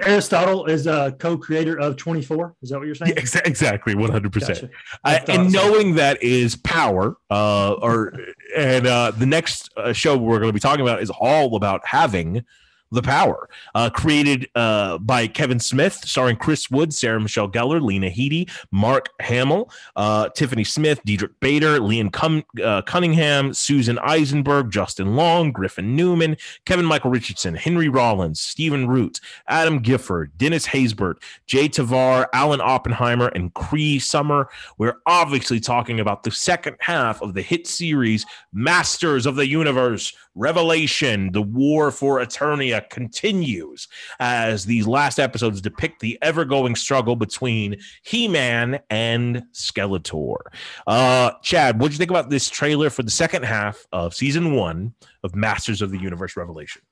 [0.02, 2.56] Aristotle is a co-creator of 24.
[2.60, 3.14] Is that what you're saying?
[3.16, 4.60] Yeah, exa- exactly, one hundred percent.
[4.60, 4.72] Gotcha.
[5.04, 5.58] I thought And so.
[5.58, 8.12] knowing that is power, uh, or
[8.54, 11.80] and uh, the next uh, show we're going to be talking about is all about
[11.86, 12.44] having
[12.90, 13.48] the power.
[13.74, 19.10] Uh, created uh, by Kevin Smith, starring Chris Wood, Sarah Michelle Gellar, Lena Headey, Mark
[19.20, 25.94] Hamill, uh, Tiffany Smith, Diedrich Bader, Liam Cum- uh, Cunningham, Susan Eisenberg, Justin Long, Griffin
[25.94, 31.16] Newman, Kevin Michael Richardson, Henry Rollins, Stephen Root, Adam Gifford, Dennis Haysbert,
[31.46, 34.48] Jay Tavar, Alan Oppenheimer, and Cree Summer.
[34.78, 40.12] We're obviously talking about the second half of the hit series Masters of the Universe
[40.38, 41.32] Revelation.
[41.32, 43.88] The war for Eternia continues
[44.20, 50.38] as these last episodes depict the ever going struggle between He Man and Skeletor.
[50.86, 54.54] Uh, Chad, what do you think about this trailer for the second half of season
[54.54, 54.94] one
[55.24, 56.82] of Masters of the Universe Revelation?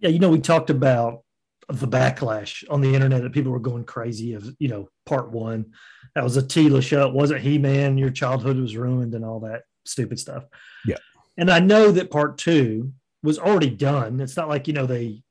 [0.00, 1.22] Yeah, you know, we talked about
[1.68, 5.72] the backlash on the internet that people were going crazy of, you know, part one.
[6.14, 7.06] That was a Teela show.
[7.06, 7.96] It wasn't He Man.
[7.96, 10.44] Your childhood was ruined and all that stupid stuff.
[10.84, 10.96] Yeah.
[11.40, 12.92] And I know that part two
[13.22, 14.20] was already done.
[14.20, 15.22] It's not like, you know, they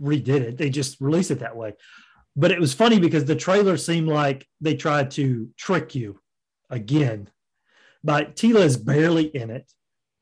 [0.00, 1.72] redid it, they just released it that way.
[2.36, 6.20] But it was funny because the trailer seemed like they tried to trick you
[6.70, 7.30] again.
[8.04, 9.72] But Teela is barely in it,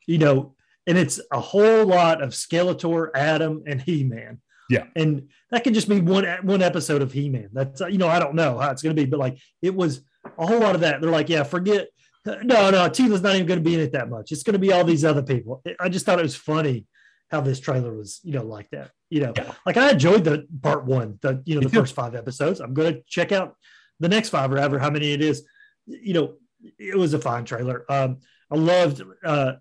[0.06, 0.54] you know,
[0.86, 4.40] and it's a whole lot of Skeletor, Adam, and He Man.
[4.70, 4.84] Yeah.
[4.96, 7.50] and that could just be one one episode of He Man.
[7.52, 10.00] That's you know I don't know how it's going to be, but like it was
[10.38, 11.00] a whole lot of that.
[11.00, 11.88] They're like, yeah, forget.
[12.26, 14.32] No, no, Teela's not even going to be in it that much.
[14.32, 15.62] It's going to be all these other people.
[15.80, 16.86] I just thought it was funny
[17.30, 18.90] how this trailer was, you know, like that.
[19.10, 19.52] You know, Yeah.
[19.64, 22.60] like I enjoyed the part one, the you know the first five episodes.
[22.60, 23.54] I'm going to check out
[24.00, 25.44] the next five or ever how many it is.
[25.86, 26.34] You know,
[26.78, 27.84] it was a fine trailer.
[27.88, 28.18] Um,
[28.50, 29.52] I loved uh,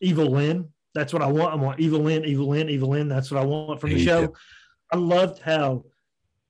[0.00, 0.68] Evil Lynn.
[0.94, 1.52] That's what I want.
[1.52, 3.08] I want Evil Lynn, Evil Lynn, Evil Lynn.
[3.08, 4.34] That's what I want from the show.
[4.92, 5.84] I loved how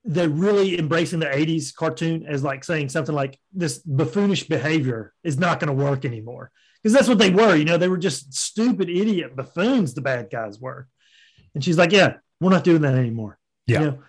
[0.03, 5.37] they're really embracing the 80s cartoon as like saying something like this buffoonish behavior is
[5.37, 6.49] not going to work anymore.
[6.81, 7.55] Because that's what they were.
[7.55, 10.87] You know, they were just stupid idiot buffoons, the bad guys were.
[11.53, 13.37] And she's like, Yeah, we're not doing that anymore.
[13.67, 13.79] Yeah.
[13.79, 13.99] You know?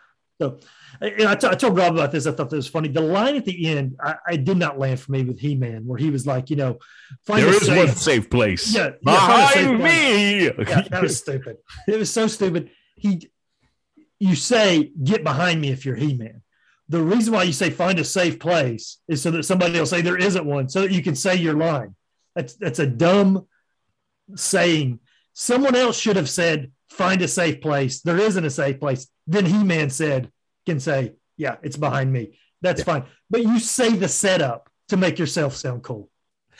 [0.41, 0.59] So,
[1.01, 2.27] and I, t- I told Rob about this.
[2.27, 2.89] I thought that was funny.
[2.89, 5.87] The line at the end, I, I did not land for me with He Man,
[5.87, 6.79] where he was like, you know,
[7.27, 8.75] find There a is safe- one safe place.
[8.75, 10.45] Yeah, yeah, find safe Behind place me.
[10.69, 11.59] yeah, that was stupid.
[11.87, 12.71] It was so stupid.
[12.97, 13.31] He,
[14.23, 16.43] you say, get behind me if you're He Man.
[16.89, 20.01] The reason why you say find a safe place is so that somebody will say
[20.01, 21.97] there isn't one, so that you can say your line.
[22.37, 23.49] That's that's a dumb
[24.37, 25.01] saying.
[25.33, 28.01] Someone else should have said find a safe place.
[28.03, 29.09] There isn't a safe place.
[29.27, 30.31] Then He Man said
[30.67, 32.39] can say yeah, it's behind me.
[32.61, 32.85] That's Yeah.
[32.85, 33.05] fine.
[33.29, 36.11] But you say the setup to make yourself sound cool.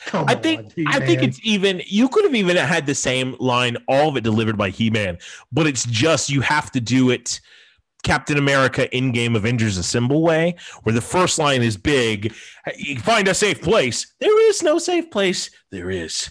[0.05, 3.35] Come I on, think I think it's even you could have even had the same
[3.39, 5.17] line, all of it delivered by He-Man,
[5.51, 7.39] but it's just you have to do it
[8.03, 12.33] Captain America in-game Avengers Assemble way, where the first line is big,
[12.75, 14.13] you find a safe place.
[14.19, 15.49] There is no safe place.
[15.71, 16.29] There is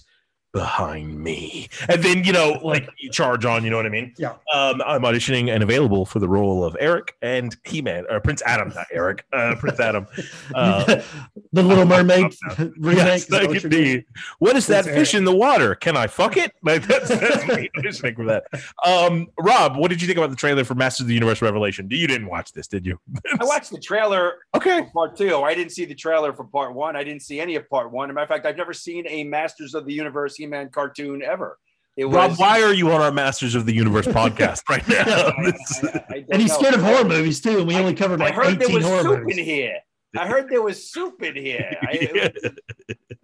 [0.52, 1.68] behind me.
[1.88, 4.14] And then, you know, like you charge on, you know what I mean?
[4.18, 4.34] Yeah.
[4.54, 8.42] Um, I'm auditioning and available for the role of Eric and He Man, or Prince
[8.44, 10.06] Adam, not Eric, uh, Prince Adam.
[10.54, 11.00] Uh,
[11.52, 12.34] the Little Mermaid
[12.80, 14.04] yes, is that that what could be.
[14.38, 15.74] What is that Prince fish in the water?
[15.74, 16.52] Can I fuck it?
[16.64, 18.44] Like that's, that's me auditioning for that.
[18.86, 21.88] Um, Rob, what did you think about the trailer for Masters of the Universe Revelation?
[21.90, 22.98] You didn't watch this, did you?
[23.40, 24.82] I watched the trailer Okay.
[24.84, 25.36] for part two.
[25.42, 26.94] I didn't see the trailer for part one.
[26.94, 28.08] I didn't see any of part one.
[28.08, 31.22] As a matter of fact, I've never seen a Masters of the Universe He-Man cartoon
[31.22, 31.58] ever.
[31.96, 32.14] It was.
[32.16, 34.96] Rob, why are you on our Masters of the Universe podcast right now?
[35.04, 36.58] I- I- I- I And he's know.
[36.58, 37.58] scared of horror movies too.
[37.58, 39.38] And we only covered like I like heard there was horror soup movies.
[39.38, 39.76] in here.
[40.18, 41.76] I heard there was soup in here.
[41.82, 42.32] I-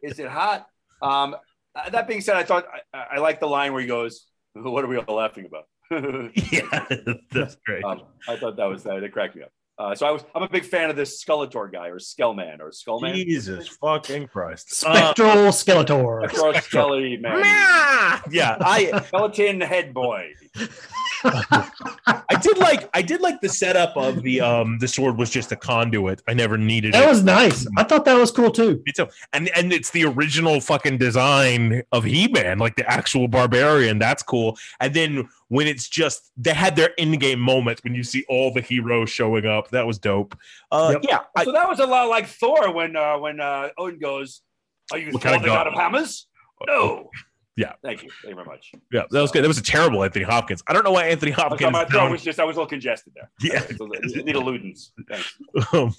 [0.02, 0.66] is it hot?
[1.02, 1.34] Um,
[1.74, 4.84] uh, that being said, I thought I, I like the line where he goes, "What
[4.84, 5.64] are we all laughing about?"
[6.52, 6.84] yeah,
[7.32, 7.82] that's great.
[7.84, 9.02] um, I thought that was that.
[9.02, 9.50] It cracked me up.
[9.78, 12.70] Uh, so I was I'm a big fan of this Skeletor guy or Skellman or
[12.70, 13.14] Skullman.
[13.14, 14.84] Jesus fucking Christ.
[14.84, 16.28] Uh, Spectral Skeletor.
[16.28, 17.38] Skeletor, Skelly man,
[18.30, 20.30] yeah, I skeleton head boy.
[21.24, 25.52] I did like I did like the setup of the um the sword was just
[25.52, 26.22] a conduit.
[26.28, 27.08] I never needed it That it.
[27.08, 27.66] was nice.
[27.76, 28.82] I thought that was cool too.
[28.86, 29.06] Me too.
[29.32, 33.98] And and it's the original fucking design of He-Man, like the actual barbarian.
[33.98, 34.58] That's cool.
[34.80, 38.60] And then when it's just they had their in-game moment when you see all the
[38.60, 39.70] heroes showing up.
[39.70, 40.36] That was dope.
[40.70, 41.04] Uh Yep.
[41.08, 44.42] yeah, I, So that was a lot like Thor when uh, when uh, Odin goes,
[44.92, 45.66] "Are you Thor the god god?
[45.66, 46.26] of hammers?"
[46.66, 47.10] No.
[47.58, 47.72] Yeah.
[47.82, 48.10] Thank you.
[48.22, 48.70] Thank you very much.
[48.92, 49.42] yeah, that was good.
[49.42, 50.62] That was a terrible Anthony Hopkins.
[50.68, 52.68] I don't know why Anthony I Hopkins my throat was just I was a little
[52.68, 53.30] congested there.
[53.40, 53.60] Yeah.
[53.68, 54.90] Need a Ludens.
[55.08, 55.34] Thanks.
[55.72, 55.94] Um,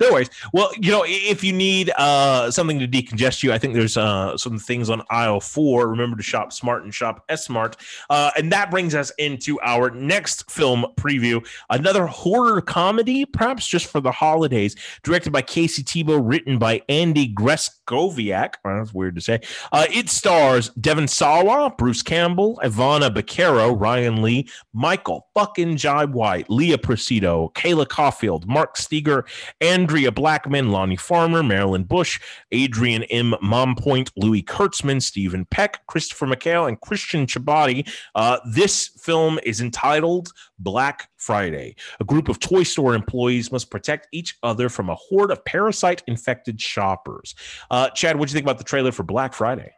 [0.00, 0.28] no worries.
[0.52, 4.36] Well, you know, if you need uh, something to decongest you, I think there's uh,
[4.36, 5.88] some things on aisle four.
[5.88, 7.76] Remember to shop smart and shop S smart.
[8.10, 13.86] Uh, and that brings us into our next film preview, another horror comedy, perhaps just
[13.86, 14.74] for the holidays,
[15.04, 18.54] directed by Casey Tebo, written by Andy Greskoviak.
[18.64, 19.40] Well, that's weird to say.
[19.72, 20.70] Uh, it stars
[21.04, 27.86] Devon Sawa, Bruce Campbell, Ivana Baquero, Ryan Lee, Michael fucking Jai White, Leah Presido, Kayla
[27.86, 29.26] Caulfield, Mark Steger,
[29.60, 32.18] Andrea Blackman, Lonnie Farmer, Marilyn Bush,
[32.52, 33.34] Adrian M.
[33.42, 37.86] Mompoint, Louis Kurtzman, Stephen Peck, Christopher McHale, and Christian Chabati.
[38.14, 41.76] Uh, this film is entitled Black Friday.
[42.00, 46.02] A group of toy store employees must protect each other from a horde of parasite
[46.06, 47.34] infected shoppers.
[47.70, 49.70] Uh, Chad, what do you think about the trailer for Black Friday?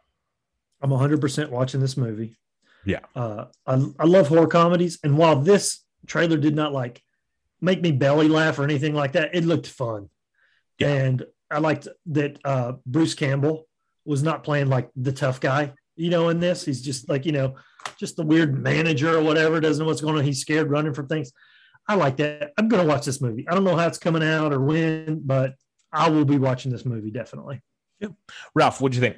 [0.81, 2.37] I'm 100% watching this movie.
[2.85, 2.99] Yeah.
[3.15, 4.99] Uh, I, I love horror comedies.
[5.03, 7.01] And while this trailer did not like
[7.59, 10.09] make me belly laugh or anything like that, it looked fun.
[10.79, 10.93] Yeah.
[10.93, 13.67] And I liked that uh, Bruce Campbell
[14.05, 16.63] was not playing like the tough guy, you know, in this.
[16.63, 17.55] He's just like, you know,
[17.99, 20.23] just the weird manager or whatever, doesn't know what's going on.
[20.23, 21.31] He's scared running from things.
[21.87, 22.51] I like that.
[22.57, 23.47] I'm going to watch this movie.
[23.47, 25.55] I don't know how it's coming out or when, but
[25.91, 27.61] I will be watching this movie definitely.
[27.99, 28.09] Yeah.
[28.53, 29.17] Ralph, what do you think?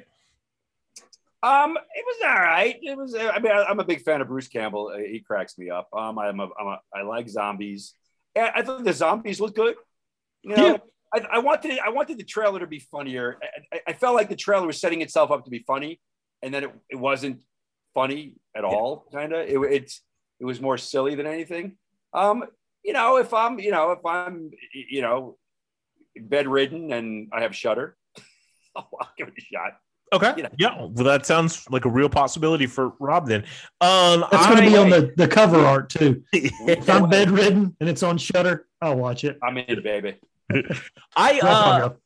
[1.42, 2.76] Um, it was all right.
[2.82, 3.14] It was.
[3.14, 4.92] uh, I mean, I, I'm a big fan of Bruce Campbell.
[4.94, 5.88] Uh, He cracks me up.
[5.96, 7.94] Um, I'm a, I'm a, I like zombies.
[8.36, 9.76] Yeah, I thought the zombies look good.
[10.42, 10.76] You know, Yeah.
[11.12, 13.38] I, I wanted I wanted the trailer to be funnier.
[13.72, 16.00] I, I, felt like the trailer was setting itself up to be funny,
[16.42, 17.42] and then it, it wasn't
[17.94, 19.06] funny at all.
[19.12, 19.48] Kind of.
[19.48, 20.02] It, it's
[20.38, 21.76] it was more silly than anything.
[22.14, 22.44] Um,
[22.84, 25.36] you know, if I'm you know if I'm you know
[26.16, 27.96] bedridden and I have Shudder,
[28.76, 29.78] I'll give it a shot.
[30.12, 30.32] Okay.
[30.36, 30.48] You know.
[30.58, 30.76] Yeah.
[30.76, 33.44] Well, that sounds like a real possibility for Rob then.
[33.80, 36.22] Um, That's going to be on the, the cover art too.
[36.32, 39.38] If I'm bedridden and it's on Shudder, I'll watch it.
[39.42, 40.16] I'm into baby.
[41.16, 42.00] I uh, fuck up.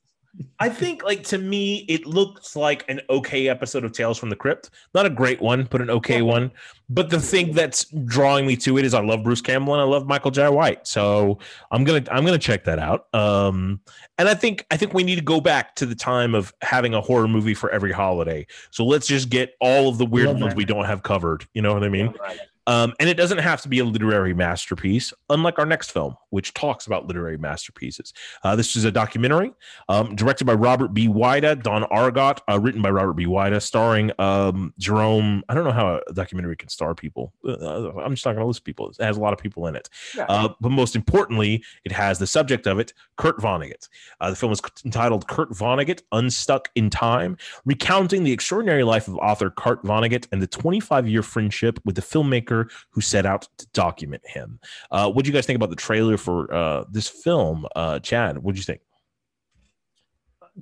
[0.58, 4.36] I think like to me it looks like an okay episode of Tales from the
[4.36, 4.70] Crypt.
[4.94, 6.50] Not a great one, but an okay one.
[6.88, 9.84] But the thing that's drawing me to it is I love Bruce Campbell and I
[9.84, 10.86] love Michael Jai White.
[10.86, 11.38] So
[11.70, 13.06] I'm gonna I'm gonna check that out.
[13.14, 13.80] Um,
[14.18, 16.94] and I think I think we need to go back to the time of having
[16.94, 18.46] a horror movie for every holiday.
[18.70, 21.46] So let's just get all of the weird ones we don't have covered.
[21.54, 22.14] You know what I mean?
[22.20, 22.38] Right.
[22.66, 26.54] Um, and it doesn't have to be a literary masterpiece, unlike our next film, which
[26.54, 28.12] talks about literary masterpieces.
[28.42, 29.52] Uh, this is a documentary
[29.88, 31.08] um, directed by Robert B.
[31.08, 33.26] Weide, Don Argott, uh, written by Robert B.
[33.26, 35.42] Weide, starring um, Jerome.
[35.48, 37.32] I don't know how a documentary can star people.
[37.46, 38.88] Uh, I'm just not going to list people.
[38.90, 39.90] It has a lot of people in it.
[40.16, 40.26] Yeah.
[40.28, 43.88] Uh, but most importantly, it has the subject of it, Kurt Vonnegut.
[44.20, 49.16] Uh, the film is entitled Kurt Vonnegut Unstuck in Time, recounting the extraordinary life of
[49.16, 52.53] author Kurt Vonnegut and the 25 year friendship with the filmmaker
[52.90, 54.60] who set out to document him.
[54.90, 57.66] Uh, what do you guys think about the trailer for uh, this film?
[57.74, 58.80] Uh, Chad, what do you think?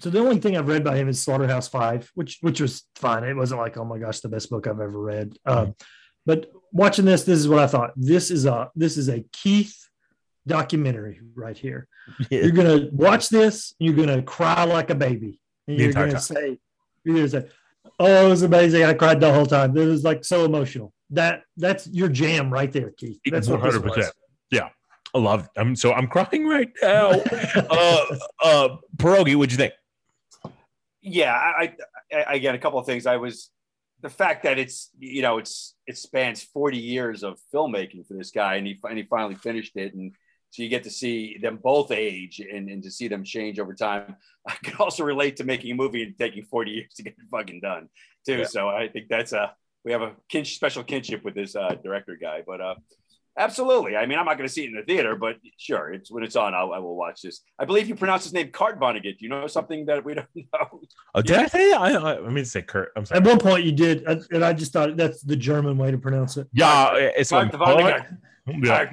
[0.00, 3.24] So the only thing I've read by him is Slaughterhouse Five, which which was fine.
[3.24, 5.36] It wasn't like, oh my gosh, the best book I've ever read.
[5.44, 5.74] Um,
[6.24, 7.92] but watching this, this is what I thought.
[7.96, 9.76] This is a this is a Keith
[10.46, 11.88] documentary right here.
[12.30, 15.38] You're gonna watch this, you're gonna cry like a baby,
[15.68, 16.20] and you're gonna time.
[16.20, 16.58] say,
[17.04, 17.48] you're gonna say,
[17.98, 18.84] Oh, it was amazing.
[18.84, 19.76] I cried the whole time.
[19.76, 20.92] It was like so emotional.
[21.12, 23.20] That that's your jam right there, Keith.
[23.26, 24.10] That's what 100%.
[24.50, 24.68] Yeah.
[25.14, 25.50] I love it.
[25.56, 27.10] I'm so I'm crying right now.
[27.70, 28.04] uh
[28.42, 29.74] uh Pierogi, what'd you think?
[31.02, 31.74] yeah, I,
[32.12, 33.06] I again a couple of things.
[33.06, 33.50] I was
[34.00, 38.30] the fact that it's you know it's it spans 40 years of filmmaking for this
[38.30, 40.12] guy, and he and he finally finished it, and
[40.50, 43.74] so you get to see them both age and, and to see them change over
[43.74, 44.16] time.
[44.46, 47.28] I can also relate to making a movie and taking 40 years to get it
[47.30, 47.88] fucking done
[48.24, 48.38] too.
[48.38, 48.44] Yeah.
[48.44, 52.16] So I think that's a we have a kin- special kinship with this uh, director
[52.20, 52.74] guy, but uh,
[53.38, 53.96] absolutely.
[53.96, 56.22] I mean, I'm not going to see it in the theater, but sure, it's when
[56.22, 57.40] it's on, I'll, I will watch this.
[57.58, 59.02] I believe you pronounce his name Cart Vonnegut.
[59.02, 60.80] Do you know something that we don't know?
[61.14, 61.72] Oh, did I say?
[61.72, 62.92] I, I, I mean to say Kurt.
[62.96, 63.20] I'm sorry.
[63.20, 65.98] At one point, you did, uh, and I just thought that's the German way to
[65.98, 66.46] pronounce it.
[66.52, 68.16] Yeah, it's Cart like Vonnegut.
[68.46, 68.92] Yeah.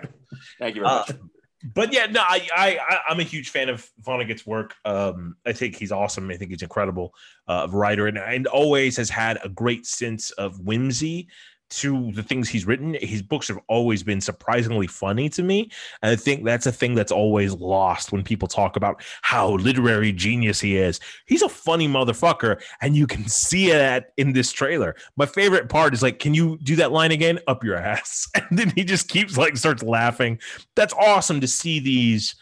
[0.59, 1.11] Thank you very Uh, much.
[1.63, 4.75] But yeah, no, I, I, I'm a huge fan of Vonnegut's work.
[4.85, 6.29] Um, I think he's awesome.
[6.29, 7.13] I think he's incredible
[7.47, 11.27] uh, writer, and and always has had a great sense of whimsy
[11.69, 12.95] to the things he's written.
[13.01, 15.71] His books have always been surprisingly funny to me,
[16.01, 20.11] and I think that's a thing that's always lost when people talk about how literary
[20.11, 20.99] genius he is.
[21.25, 24.95] He's a funny motherfucker, and you can see that in this trailer.
[25.15, 27.39] My favorite part is like, "Can you do that line again?
[27.47, 30.39] Up your ass!" And then he just keeps like starts laughing
[30.75, 32.35] that's awesome to see these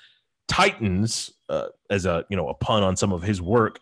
[0.47, 3.79] titans uh, as a you know a pun on some of his work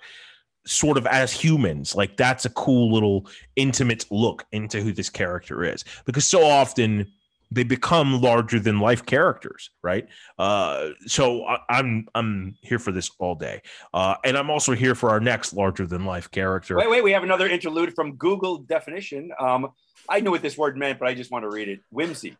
[0.66, 5.64] sort of as humans like that's a cool little intimate look into who this character
[5.64, 7.06] is because so often
[7.52, 10.08] they become larger than life characters right
[10.40, 13.62] uh so I, i'm i'm here for this all day
[13.94, 17.12] uh and i'm also here for our next larger than life character Wait, wait, we
[17.14, 19.32] have another interlude from Google definition.
[19.40, 19.72] Um,
[20.08, 21.80] I knew what this word meant, but I just want to read it.
[21.90, 22.38] Whimsy.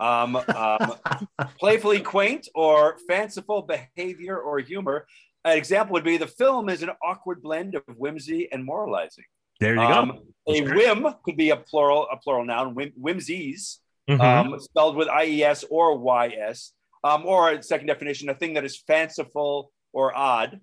[0.00, 0.94] Um, um,
[1.58, 5.06] playfully quaint or fanciful behavior or humor.
[5.46, 9.24] An example would be the film is an awkward blend of whimsy and moralizing.
[9.60, 10.08] there you Um,
[10.46, 10.76] go a great.
[11.02, 14.20] whim could be a plural, a plural noun, whim, whimsies, Mhm.
[14.20, 16.74] um, spelled with IES or YS.
[17.04, 20.60] Um, or a second definition, a thing that is fanciful or odd.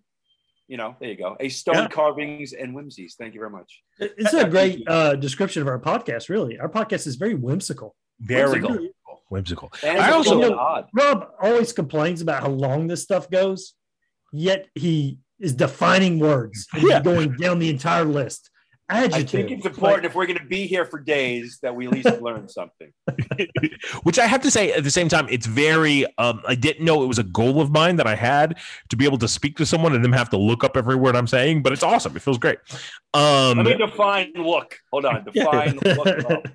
[0.67, 1.35] You know, there you go.
[1.39, 1.87] A stone Yeah.
[1.87, 3.15] carvings and whimsies.
[3.17, 3.81] Thank you very much.
[3.99, 6.59] It's a great uh, description of our podcast, really.
[6.59, 7.95] Our podcast is very whimsical.
[8.19, 8.69] very whimsical.
[9.29, 10.89] whimsical whimsical I also- and odd.
[10.93, 13.73] Rob always complains about how long this stuff goes,
[14.33, 17.01] yet he is defining words and Yeah.
[17.01, 18.49] going down the entire list.
[18.89, 19.39] Adjective.
[19.39, 21.93] I think it's important if we're going to be here for days that we at
[21.93, 22.91] least learn something.
[24.03, 26.05] which I have to say at the same time, it's very.
[26.17, 28.57] Um, I didn't know it was a goal of mine that I had
[28.89, 31.15] to be able to speak to someone and them have to look up every word
[31.15, 31.63] I'm saying.
[31.63, 32.15] But it's awesome.
[32.17, 32.59] It feels great.
[33.13, 34.77] Um, Let me define look.
[34.91, 35.23] Hold on.
[35.33, 36.45] Define look.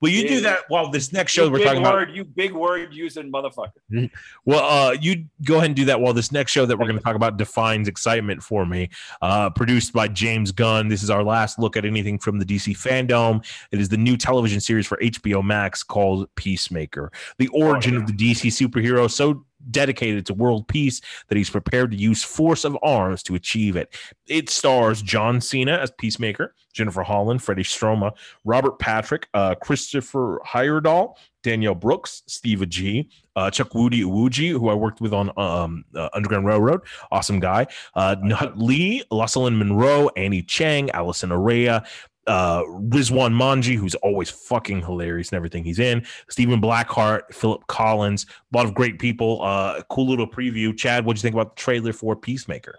[0.00, 2.14] Will you do that while this next show You we're talking word, about?
[2.14, 4.10] you big word using motherfucker.
[4.44, 6.98] Well, uh, you go ahead and do that while this next show that we're going
[6.98, 8.90] to talk about defines excitement for me.
[9.22, 10.88] Uh, produced by James Gunn.
[10.88, 13.44] This is our last look at anything from the DC fandom.
[13.72, 17.12] It is the new television series for HBO Max called Peacemaker.
[17.38, 21.96] The origin of the DC superhero so dedicated to world peace that he's prepared to
[21.96, 23.94] use force of arms to achieve it.
[24.26, 28.12] It stars John Cena as Peacemaker, Jennifer Holland, Freddie Stroma,
[28.44, 35.00] Robert Patrick, uh, Christopher Heyerdahl, Danielle Brooks, Steve Agee, uh, Chukwudi Iwuji, who I worked
[35.00, 36.80] with on um, uh, Underground Railroad,
[37.10, 37.66] awesome guy.
[37.94, 41.86] Uh, Nhut Le, Jocelyn Monroe, Annie Chang, Allison Araya,
[42.28, 46.06] uh, Rizwan Manji, who's always fucking hilarious in everything he's in.
[46.28, 49.42] Stephen Blackehart, Philip Collins, a lot of great people.
[49.42, 50.76] Uh, cool little preview.
[50.76, 52.78] Chad, what'd you think about the trailer for Peacemaker?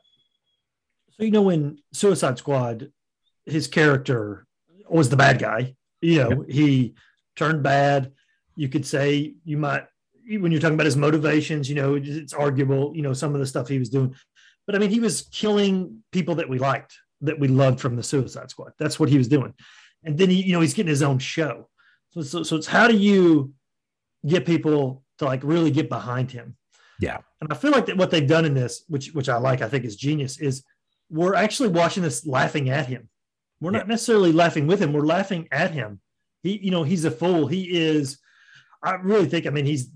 [1.17, 2.91] So you know when Suicide Squad,
[3.45, 4.45] his character
[4.87, 5.75] was the bad guy.
[6.01, 6.93] You know, he
[7.35, 8.13] turned bad.
[8.55, 9.85] You could say you might
[10.37, 13.47] when you're talking about his motivations, you know, it's arguable, you know, some of the
[13.47, 14.13] stuff he was doing.
[14.65, 18.03] But I mean, he was killing people that we liked, that we loved from the
[18.03, 18.73] Suicide Squad.
[18.79, 19.53] That's what he was doing.
[20.03, 21.69] And then he, you know, he's getting his own show.
[22.11, 23.53] So, so, so it's how do you
[24.25, 26.55] get people to like really get behind him?
[26.99, 27.19] Yeah.
[27.41, 29.69] And I feel like that what they've done in this, which which I like, I
[29.69, 30.63] think is genius, is
[31.09, 33.09] we're actually watching this laughing at him.
[33.61, 34.93] We're not necessarily laughing with him.
[34.93, 35.99] We're laughing at him.
[36.43, 37.47] He, you know, he's a fool.
[37.47, 38.19] He is.
[38.83, 39.45] I really think.
[39.45, 39.91] I mean, he's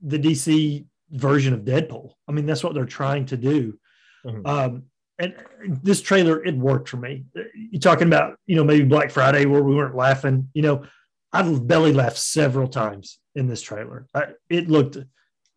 [0.00, 2.12] the DC version of Deadpool.
[2.28, 3.78] I mean, that's what they're trying to do.
[4.24, 4.46] Mhm.
[4.46, 4.82] Um,
[5.18, 5.34] and
[5.82, 7.24] this trailer, it worked for me.
[7.54, 10.48] You're talking about, you know, maybe Black Friday where we weren't laughing.
[10.54, 10.84] You know,
[11.32, 14.06] I belly laughed several times in this trailer.
[14.14, 14.98] I, it looked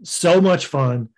[0.04, 1.10] so much fun.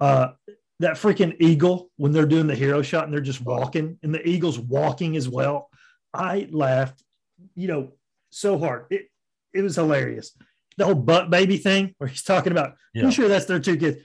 [0.00, 0.32] Uh,
[0.80, 4.26] that freaking eagle when they're doing the hero shot and they're just walking, and the
[4.28, 5.70] eagle's walking as well.
[6.12, 7.02] I laughed,
[7.54, 7.92] you know,
[8.30, 8.86] so hard.
[8.90, 9.08] It
[9.54, 10.32] it was hilarious.
[10.76, 13.04] The whole butt baby thing where he's talking about, Yeah.
[13.04, 14.02] I'm sure that's their two kids.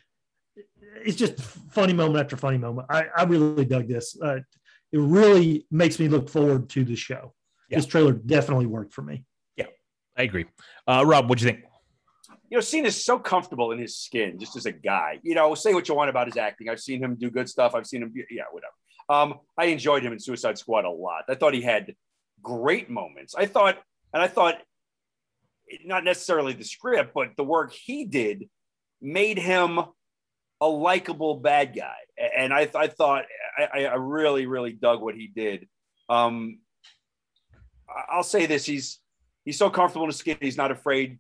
[1.04, 2.88] It's just funny moment after funny moment.
[2.90, 4.18] I, I really dug this.
[4.22, 4.40] Uh,
[4.92, 7.34] it really makes me look forward to the show.
[7.70, 9.24] this trailer definitely worked for me.
[9.56, 9.68] Yeah,
[10.18, 10.46] I agree.
[10.88, 11.66] Uh, Rob, what do you think?
[12.52, 15.20] you know, Cena's so comfortable in his skin, just as a guy.
[15.24, 16.68] You know, say what you want about his acting.
[16.68, 17.74] I've seen him do good stuff.
[17.74, 18.74] I've seen him, yeah, whatever.
[19.10, 21.24] Um, I enjoyed him in Suicide Squad a lot.
[21.30, 21.96] I thought he had
[22.44, 23.36] great moments.
[23.36, 23.78] I thought,
[24.14, 24.62] and I thought,
[25.86, 28.50] not necessarily the script, but the work he did
[29.02, 29.80] made him
[30.62, 31.96] a likable bad guy.
[32.38, 33.26] And I, I thought,
[33.58, 35.68] I, I really, really dug what he did.
[36.08, 36.60] Um,
[38.10, 39.00] I'll say this: he's
[39.44, 40.38] he's so comfortable in his skin.
[40.40, 41.18] He's not afraid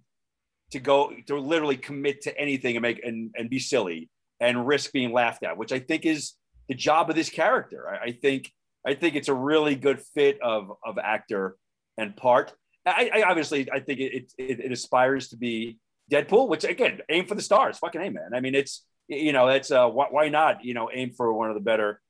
[0.72, 4.10] to go to literally commit to anything and make and, and be silly
[4.40, 6.34] and risk being laughed at, which I think is
[6.70, 7.90] the job of this character.
[7.90, 8.52] I, I think
[8.86, 11.58] I think it's a really good fit of of actor
[11.98, 12.54] and part.
[12.86, 15.78] I, I obviously I think it, it it aspires to be
[16.12, 17.78] Deadpool, which again aim for the stars.
[17.78, 18.34] Fucking aim, man.
[18.34, 21.50] I mean, it's you know that's uh why, why not you know aim for one
[21.50, 22.02] of the better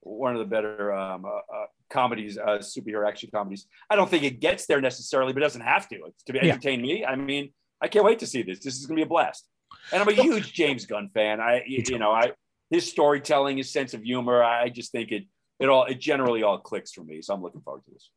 [0.00, 3.66] one of the better um, uh, uh, comedies, uh, superhero action comedies.
[3.90, 5.96] I don't think it gets there necessarily, but it doesn't have to.
[6.06, 6.94] It's to entertain yeah.
[6.94, 7.04] me.
[7.04, 8.60] I mean, I can't wait to see this.
[8.60, 9.46] This is going to be a blast.
[9.92, 11.40] And I'm a huge James Gunn fan.
[11.40, 12.32] I, you know, I
[12.70, 14.42] his storytelling, his sense of humor.
[14.42, 15.24] I just think it
[15.58, 17.22] it all it generally all clicks for me.
[17.22, 18.10] So I'm looking forward to this.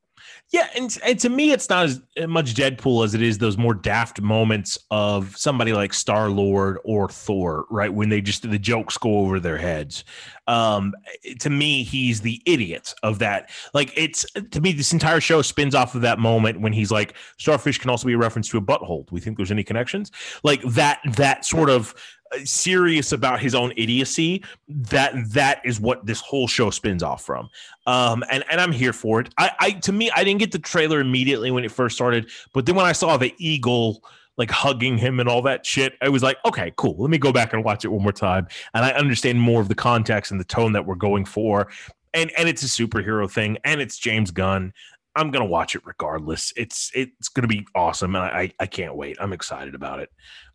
[0.51, 3.73] Yeah, and, and to me, it's not as much Deadpool as it is those more
[3.73, 7.93] daft moments of somebody like Star Lord or Thor, right?
[7.93, 10.03] When they just the jokes go over their heads.
[10.47, 10.93] Um,
[11.39, 13.49] to me, he's the idiot of that.
[13.73, 17.15] Like it's to me, this entire show spins off of that moment when he's like,
[17.37, 20.11] "Starfish can also be a reference to a butthole." Do we think there's any connections?
[20.43, 21.95] Like that, that sort of
[22.43, 27.49] serious about his own idiocy that that is what this whole show spins off from
[27.87, 30.59] um and and i'm here for it i i to me i didn't get the
[30.59, 34.03] trailer immediately when it first started but then when i saw the eagle
[34.37, 37.31] like hugging him and all that shit i was like okay cool let me go
[37.31, 40.39] back and watch it one more time and i understand more of the context and
[40.39, 41.67] the tone that we're going for
[42.13, 44.71] and and it's a superhero thing and it's james gunn
[45.15, 46.53] I'm gonna watch it regardless.
[46.55, 49.17] It's it's gonna be awesome, and I I can't wait.
[49.19, 50.09] I'm excited about it.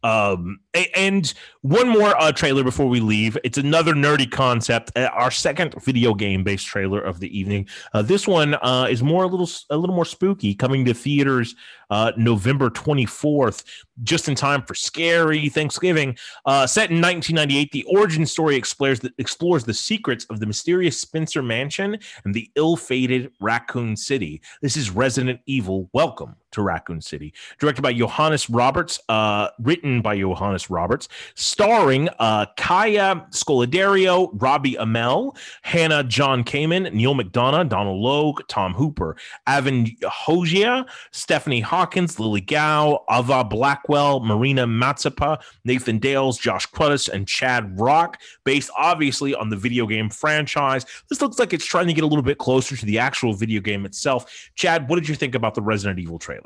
[0.06, 0.60] Um,
[0.94, 3.36] and one more uh, trailer before we leave.
[3.42, 4.92] It's another nerdy concept.
[4.94, 7.66] Uh, our second video game based trailer of the evening.
[7.92, 11.56] Uh, this one uh, is more a little a little more spooky, coming to theaters
[11.90, 13.64] uh, November 24th,
[14.04, 16.16] just in time for scary Thanksgiving.
[16.44, 21.00] Uh, set in 1998, the origin story explores the, explores the secrets of the mysterious
[21.00, 24.40] Spencer Mansion and the ill-fated Raccoon City.
[24.62, 25.90] This is Resident Evil.
[25.92, 32.46] Welcome to Raccoon City, directed by Johannes Roberts, uh, written by Johannes Roberts, starring uh,
[32.56, 39.16] Kaya Scodelario, Robbie Amell, Hannah John Kamen, Neal McDonough, Donald Logue, Tom Hopper,
[39.46, 47.28] Avan Jogia, Stephanie Hawkins, Lily Gao, Ava Blackwell, Marina Mazepa, Nathan Dales, Josh Quatis, and
[47.28, 50.86] Chad Rook, based obviously on the video game franchise.
[51.08, 53.60] This looks like it's trying to get a little bit closer to the actual video
[53.60, 54.50] game itself.
[54.54, 56.45] Chad, what did you think about the Resident Evil trailer?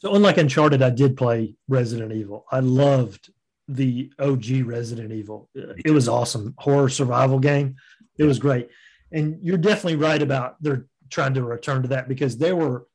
[0.00, 2.46] So unlike Uncharted, I did play Resident Evil.
[2.50, 3.30] I loved
[3.68, 5.48] the OG Resident Evil.
[5.54, 6.54] It was awesome.
[6.58, 7.76] Horror survival game.
[8.18, 8.68] It was great.
[9.12, 12.86] And you're definitely right about they're trying to return to that because there were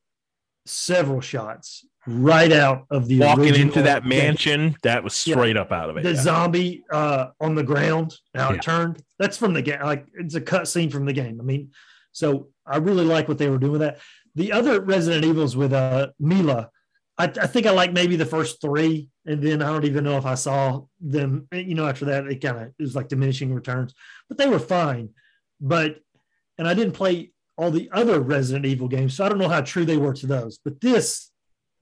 [0.66, 4.10] several shots right out of the walking into that game.
[4.10, 4.76] mansion.
[4.84, 6.04] That was straight up out of it.
[6.04, 6.22] The yeah.
[6.22, 8.56] zombie uh, on the ground, how Yeah.
[8.56, 9.04] it turned.
[9.20, 9.82] That's from the game.
[9.82, 11.40] Like it's a cut scene from the game.
[11.40, 11.72] I mean,
[12.12, 14.00] so I really like what they were doing with that.
[14.36, 16.70] The other Resident Evils with uh, Mila,
[17.18, 20.18] I, I think I like maybe the first three, and then I don't even know
[20.18, 21.48] if I saw them.
[21.52, 23.94] You know, after that, it kind of it was like diminishing returns,
[24.28, 25.10] but they were fine.
[25.62, 25.98] But
[26.58, 29.62] and I didn't play all the other Resident Evil games, so I don't know how
[29.62, 30.60] true they were to those.
[30.64, 31.32] But this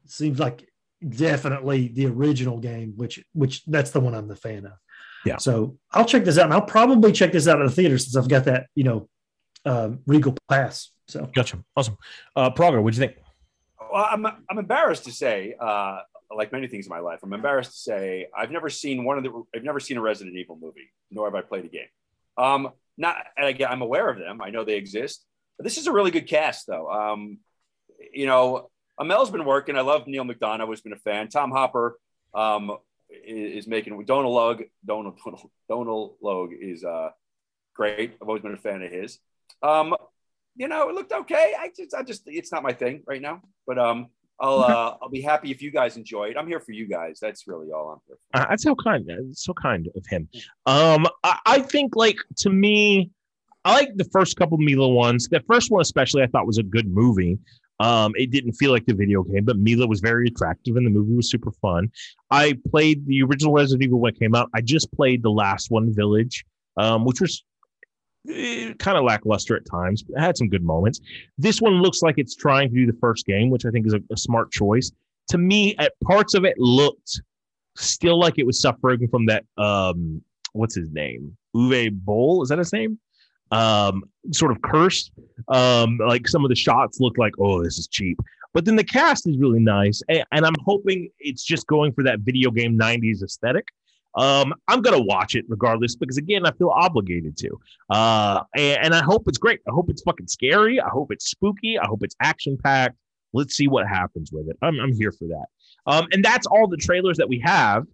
[0.06, 0.70] seems like
[1.08, 4.74] definitely the original game, which which that's the one I'm the fan of.
[5.26, 5.38] Yeah.
[5.38, 8.16] So I'll check this out, and I'll probably check this out at the theater since
[8.16, 9.10] I've got that you know
[9.66, 10.92] um, Regal Pass.
[11.08, 11.64] So Gotcha.
[11.76, 11.98] Awesome.
[12.36, 13.23] Uh, Prager, what'd you think?
[13.94, 16.00] Well, I'm I'm embarrassed to say, uh,
[16.36, 19.24] like many things in my life, I'm embarrassed to say I've never seen one of
[19.24, 21.86] the I've never seen a Resident Evil movie, nor have I played a game.
[22.36, 24.42] Um, not and again, I'm aware of them.
[24.42, 25.24] I know they exist.
[25.60, 26.90] But this is a really good cast, though.
[26.90, 27.38] Um,
[28.12, 29.78] you know, Amell's been working.
[29.78, 30.56] I love Neal McDonough.
[30.56, 31.28] I've always been a fan.
[31.28, 32.00] Tom Hopper
[32.34, 32.76] um,
[33.12, 34.64] is, making Donald Logue.
[34.84, 35.20] Donald
[35.70, 37.10] Donald Logue is uh,
[37.76, 38.18] great.
[38.20, 39.20] I've always been a fan of his.
[39.62, 39.94] Um,
[40.56, 41.54] you know, it looked okay.
[41.60, 43.42] I just, I just, it's not my thing right now.
[43.66, 44.08] But um,
[44.40, 46.38] I'll, uh, I'll be happy if you guys enjoy it.
[46.38, 47.20] I'm here for you guys.
[47.20, 48.42] That's really all I'm here for.
[48.42, 49.06] Uh, that's so kind.
[49.08, 50.28] That's so kind of him.
[50.66, 53.12] Um, I, I think like to me,
[53.66, 55.28] I like the first couple Mila ones.
[55.30, 57.38] The first one especially, I thought was a good movie.
[57.80, 60.90] Um, it didn't feel like the video game, but Mila was very attractive, and the
[60.90, 61.92] movie was super fun.
[62.30, 64.50] I played the original Resident Evil when it came out.
[64.54, 66.46] I just played the last one, Village,
[66.78, 67.44] um, which was
[68.28, 71.02] kind of lackluster at times, but had some good moments.
[71.38, 73.94] This one looks like it's trying to do the first game, which I think is
[73.94, 74.92] a, a smart choice.
[75.30, 77.22] To me, at parts of it looked
[77.76, 80.22] still like it was suffering from that um
[80.54, 81.36] what's his name?
[81.56, 83.00] Uwe Boll, is that his name?
[83.52, 85.12] Um sort of cursed.
[85.48, 88.20] Um like some of the shots look like, oh, this is cheap.
[88.54, 90.02] But then the cast is really nice.
[90.10, 93.68] And, and I'm hoping it's just going for that video game 90s aesthetic.
[94.16, 97.60] Um, I'm gonna watch it regardless because again, I feel obligated to.
[97.90, 99.60] Uh, and, and I hope it's great.
[99.68, 100.80] I hope it's fucking scary.
[100.80, 101.78] I hope it's spooky.
[101.80, 102.98] I hope it's action packed.
[103.34, 104.58] Let's see what happens with it.
[104.62, 105.46] I'm, I'm here for that.
[105.88, 107.86] Um, and that's all the trailers that we have.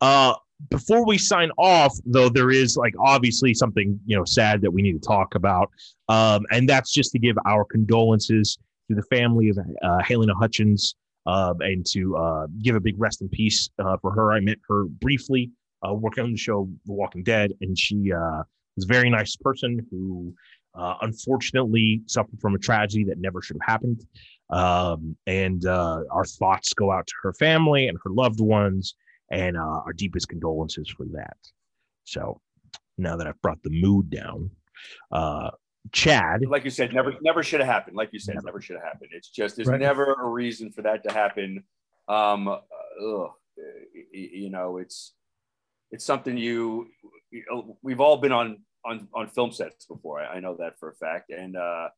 [0.00, 0.34] Uh,
[0.70, 4.82] before we sign off, though, there is like obviously something you know sad that we
[4.82, 5.70] need to talk about,
[6.08, 8.56] um, and that's just to give our condolences
[8.88, 10.94] to the family of uh, Halyna Hutchins,
[11.26, 14.32] uh, and to uh, give a big rest in peace uh, for her.
[14.32, 15.50] I met her briefly
[15.86, 18.42] uh, working on the show The Walking Dead, and she uh,
[18.76, 20.34] was a very nice person who
[20.74, 24.04] uh, unfortunately suffered from a tragedy that never should have happened.
[24.50, 28.94] Um, and uh, our thoughts go out to her family and her loved ones,
[29.30, 31.36] and uh, our deepest condolences for that.
[32.04, 32.40] So
[32.98, 34.50] now that I've brought the mood down,
[35.10, 35.50] uh,
[35.92, 37.96] Chad, like you said, never never should have happened.
[37.96, 39.10] Like you said, never, should have happened.
[39.12, 39.80] It's just there's Right.
[39.80, 41.62] never a reason for that to happen.
[42.08, 42.58] Um, uh,
[43.04, 43.30] ugh,
[44.12, 45.14] you know, it's
[45.90, 46.88] it's something you,
[47.30, 50.20] you know, we've all been on on on film sets before.
[50.20, 51.88] I, I know that for a fact, and uh,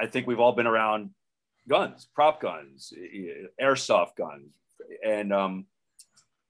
[0.00, 1.10] I- think we've all been around
[1.68, 2.92] guns, prop guns,
[3.60, 4.56] airsoft guns,
[5.06, 5.66] and um,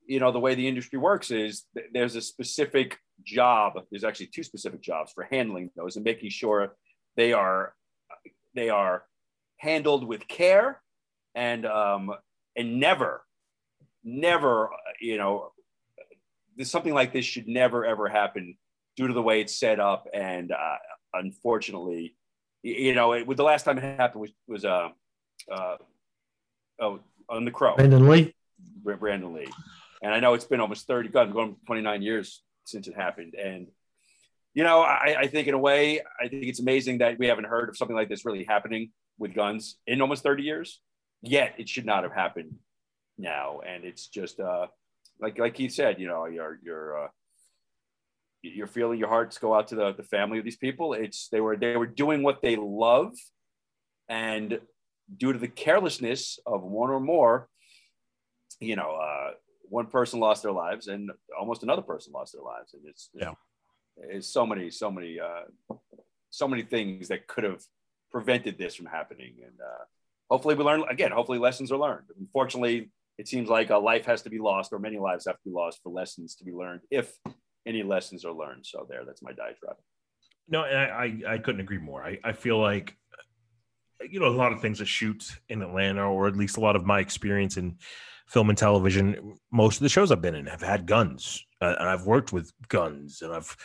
[0.06, 3.74] you know the way the industry works is th- there's a specific job.
[3.90, 6.74] There's actually two specific jobs for handling those and making sure
[7.16, 7.74] they are
[8.54, 9.04] they are
[9.58, 10.80] handled with care
[11.34, 12.12] and um,
[12.56, 13.22] and never
[14.04, 15.51] never uh, you know
[16.56, 18.56] this something like this should never ever happen
[18.96, 20.76] due to the way it's set up and uh,
[21.14, 22.14] unfortunately
[22.62, 24.88] you know it, with the last time it happened was was uh,
[25.50, 25.76] uh,
[26.80, 28.34] oh on the crow Brandon Lee.
[28.82, 29.48] Brandon Lee.
[30.02, 33.34] And I know it's been almost 30, God, going 29 years since it happened.
[33.34, 33.68] And,
[34.52, 37.44] you know, I, I think in a way, I think it's amazing that we haven't
[37.44, 40.80] heard of something like this really happening with guns in almost 30 years.
[41.22, 42.56] Yet it should not have happened
[43.16, 43.60] now.
[43.66, 44.66] And it's just, uh,
[45.22, 47.08] like, like Keith said, you know, you're, you're, uh,
[48.42, 50.94] you're feeling your hearts go out to the, the family of these people.
[50.94, 53.14] It's, they were, they were doing what they love.
[54.08, 54.58] And
[55.16, 57.48] due to the carelessness of one or more,
[58.58, 59.30] you know, uh,
[59.62, 62.74] one person lost their lives and almost another person lost their lives.
[62.74, 63.34] And it's, Yeah.
[63.96, 65.74] it's so many, so many, uh,
[66.30, 67.62] so many things that could have
[68.10, 69.34] prevented this from happening.
[69.46, 69.84] And uh,
[70.30, 72.06] hopefully we learn again, hopefully lessons are learned.
[72.18, 75.44] Unfortunately, it seems like a life has to be lost or many lives have to
[75.44, 77.16] be lost for lessons to be learned if
[77.66, 78.66] any lessons are learned.
[78.66, 79.76] So there, that's my diatribe.
[80.48, 82.02] No, and I, I, I couldn't agree more.
[82.02, 82.96] I, I feel like,
[84.10, 86.74] you know, a lot of things that shoot in Atlanta, or at least a lot
[86.74, 87.76] of my experience in
[88.26, 91.88] film and television, most of the shows I've been in have had guns, uh, and
[91.88, 93.56] I've worked with guns, and I've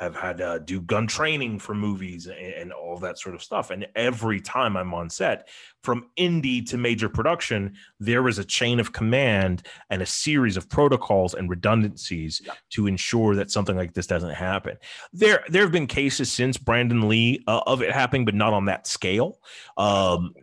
[0.00, 3.70] I've had uh, do gun training for movies and, and all that sort of stuff.
[3.70, 5.48] And every time I'm on set,
[5.82, 10.68] from indie to major production, there is a chain of command and a series of
[10.68, 12.54] protocols and redundancies Yeah.
[12.70, 14.76] to ensure that something like this doesn't happen.
[15.12, 18.64] There, there have been cases since Brandon Lee uh, of it happening, but not on
[18.64, 19.38] that scale.
[19.76, 20.34] Um,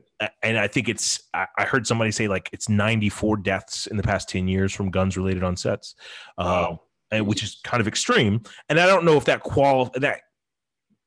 [0.44, 1.24] and I think it's.
[1.34, 5.18] I heard somebody say like it's 94 deaths in the past 10 years from guns
[5.18, 5.96] related on sets,
[6.38, 6.82] uh, Wow.
[7.12, 8.42] And which is kind of extreme.
[8.70, 10.22] And I don't know if that qual that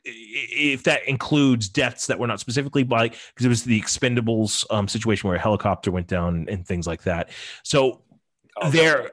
[0.06, 4.86] if that includes deaths that were not specifically by because it was the Expendables um,
[4.86, 7.30] situation where a helicopter went down and things like that.
[7.62, 8.02] So
[8.56, 9.10] Oh, there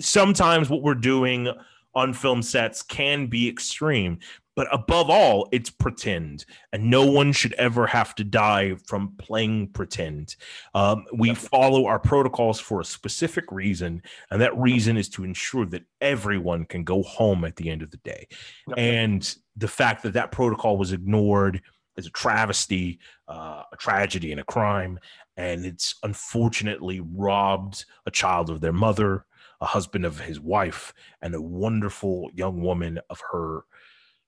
[0.00, 1.48] sometimes what we're doing
[1.94, 4.18] on film sets can be extreme
[4.54, 6.44] but above all it's pretend.
[6.72, 10.36] And no one should ever have to die from playing pretend.
[10.74, 15.66] Um, we follow our protocols for a specific reason and that reason is to ensure
[15.66, 18.26] that everyone can go home at the end of the day.
[18.68, 18.78] Yep.
[18.78, 21.60] and the fact that that protocol was ignored
[21.96, 22.98] is a travesty
[23.28, 24.98] uh, a tragedy and a crime.
[25.36, 29.24] And it's unfortunately robbed a child of their mother
[29.62, 30.92] a husband of his wife
[31.22, 33.62] and a wonderful young woman of her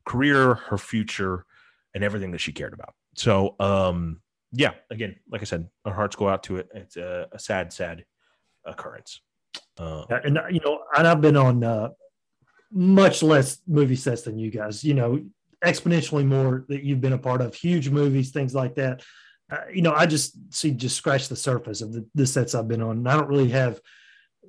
[0.07, 1.45] career her future
[1.95, 4.21] and everything that she cared about so um
[4.53, 7.73] yeah again like i said our hearts go out to it it's a, a sad
[7.73, 8.05] sad
[8.65, 9.21] occurrence
[9.79, 11.91] uh, Yeah, and uh, you know, and I've been on uh,
[12.71, 14.85] much less movie sets than you guys.
[14.85, 15.21] You know,
[15.65, 19.03] exponentially more that you've been a part of, huge movies, things like that.
[19.51, 22.69] Uh, you know, I just see just scratch the surface of the, the sets I've
[22.69, 22.99] been on.
[22.99, 23.81] And I don't really have,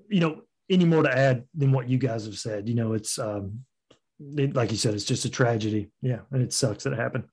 [0.09, 2.69] you know, any more to add than what you guys have said.
[2.69, 3.65] You know, it's um,
[4.19, 5.91] it, like you said, it's just a tragedy.
[6.01, 7.25] Yeah, and it sucks that it happened.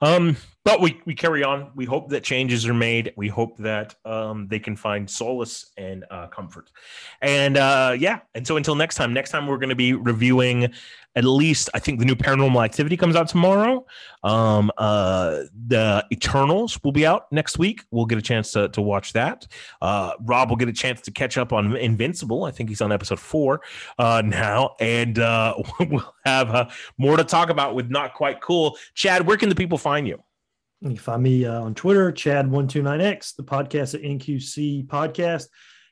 [0.00, 1.70] Um, but we we carry on.
[1.74, 3.12] We hope that changes are made.
[3.16, 6.70] We hope that um, they can find solace and uh, comfort.
[7.20, 9.12] And uh, yeah, and so until next time.
[9.12, 10.72] Next time we're going to be reviewing
[11.14, 13.84] at least I think the new Paranormal Activity comes out tomorrow.
[14.22, 17.84] Um, uh, the Eternals will be out next week.
[17.90, 19.46] We'll get a chance to to watch that.
[19.80, 22.44] Uh, Rob will get a chance to catch up on Invincible.
[22.44, 23.62] I think he's on episode four
[23.98, 28.76] uh, now, and uh, we'll have more to talk about with Not Quite Cool.
[28.94, 30.22] Chad, where can the people find you?
[30.82, 35.46] You can find me uh, on Twitter, Chad129X, the podcast at NQC Podcast.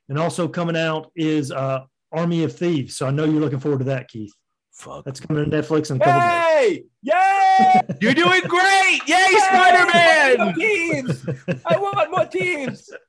[0.08, 2.96] And also coming out is uh, Army of Thieves.
[2.96, 4.32] So I know you're looking forward to that, Keith.
[4.72, 5.04] Fuck.
[5.04, 6.78] That's coming to Netflix in a couple days.
[6.78, 6.84] Yay!
[7.02, 7.80] Yay!
[8.00, 9.00] You're doing great!
[9.06, 10.54] Yay, More Spider-Man!
[10.54, 11.26] teams!
[11.66, 12.90] I want more teams.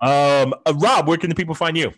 [0.00, 1.92] Um, uh, Rob, where can the people find you?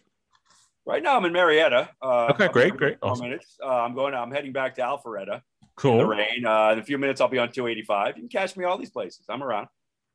[0.85, 1.89] Right now, I'm in Marietta.
[2.03, 3.27] Uh, Okay, great, here great, awesome.
[3.27, 3.57] minutes.
[3.63, 4.13] Uh, I'm going.
[4.13, 5.43] I'm heading back to Alpharetta.
[5.83, 6.05] The Cool.
[6.07, 6.45] rain.
[6.45, 8.17] Uh, in a few minutes, I'll be on 285.
[8.17, 9.25] You can catch me all these places.
[9.29, 9.69] I'm around.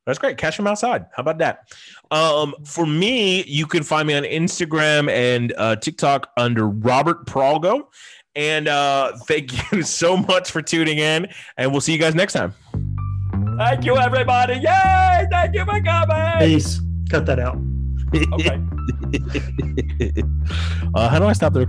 [0.06, 0.38] That's great.
[0.38, 1.06] Catch him outside.
[1.16, 1.68] How about that?
[2.12, 7.88] Um, for me, you can find me on Instagram and uh, TikTok under Robert Pralgo.
[8.36, 11.26] And uh, thank you so much for tuning in.
[11.56, 12.54] And we'll see you guys next time.
[13.58, 14.54] Thank you, everybody.
[14.54, 15.26] Yay!
[15.30, 16.38] Thank you for coming.
[16.38, 16.80] Peace.
[17.10, 17.56] Cut that out.
[18.34, 18.60] Okay.
[20.94, 21.66] uh, how do I stop the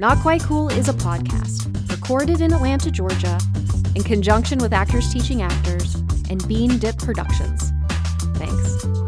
[0.00, 3.36] Not Quite Cool is a podcast recorded in Atlanta, Georgia,
[3.96, 5.96] in conjunction with Actors Teaching Actors
[6.30, 7.72] and Bean Dip Productions.
[8.36, 9.05] Thanks.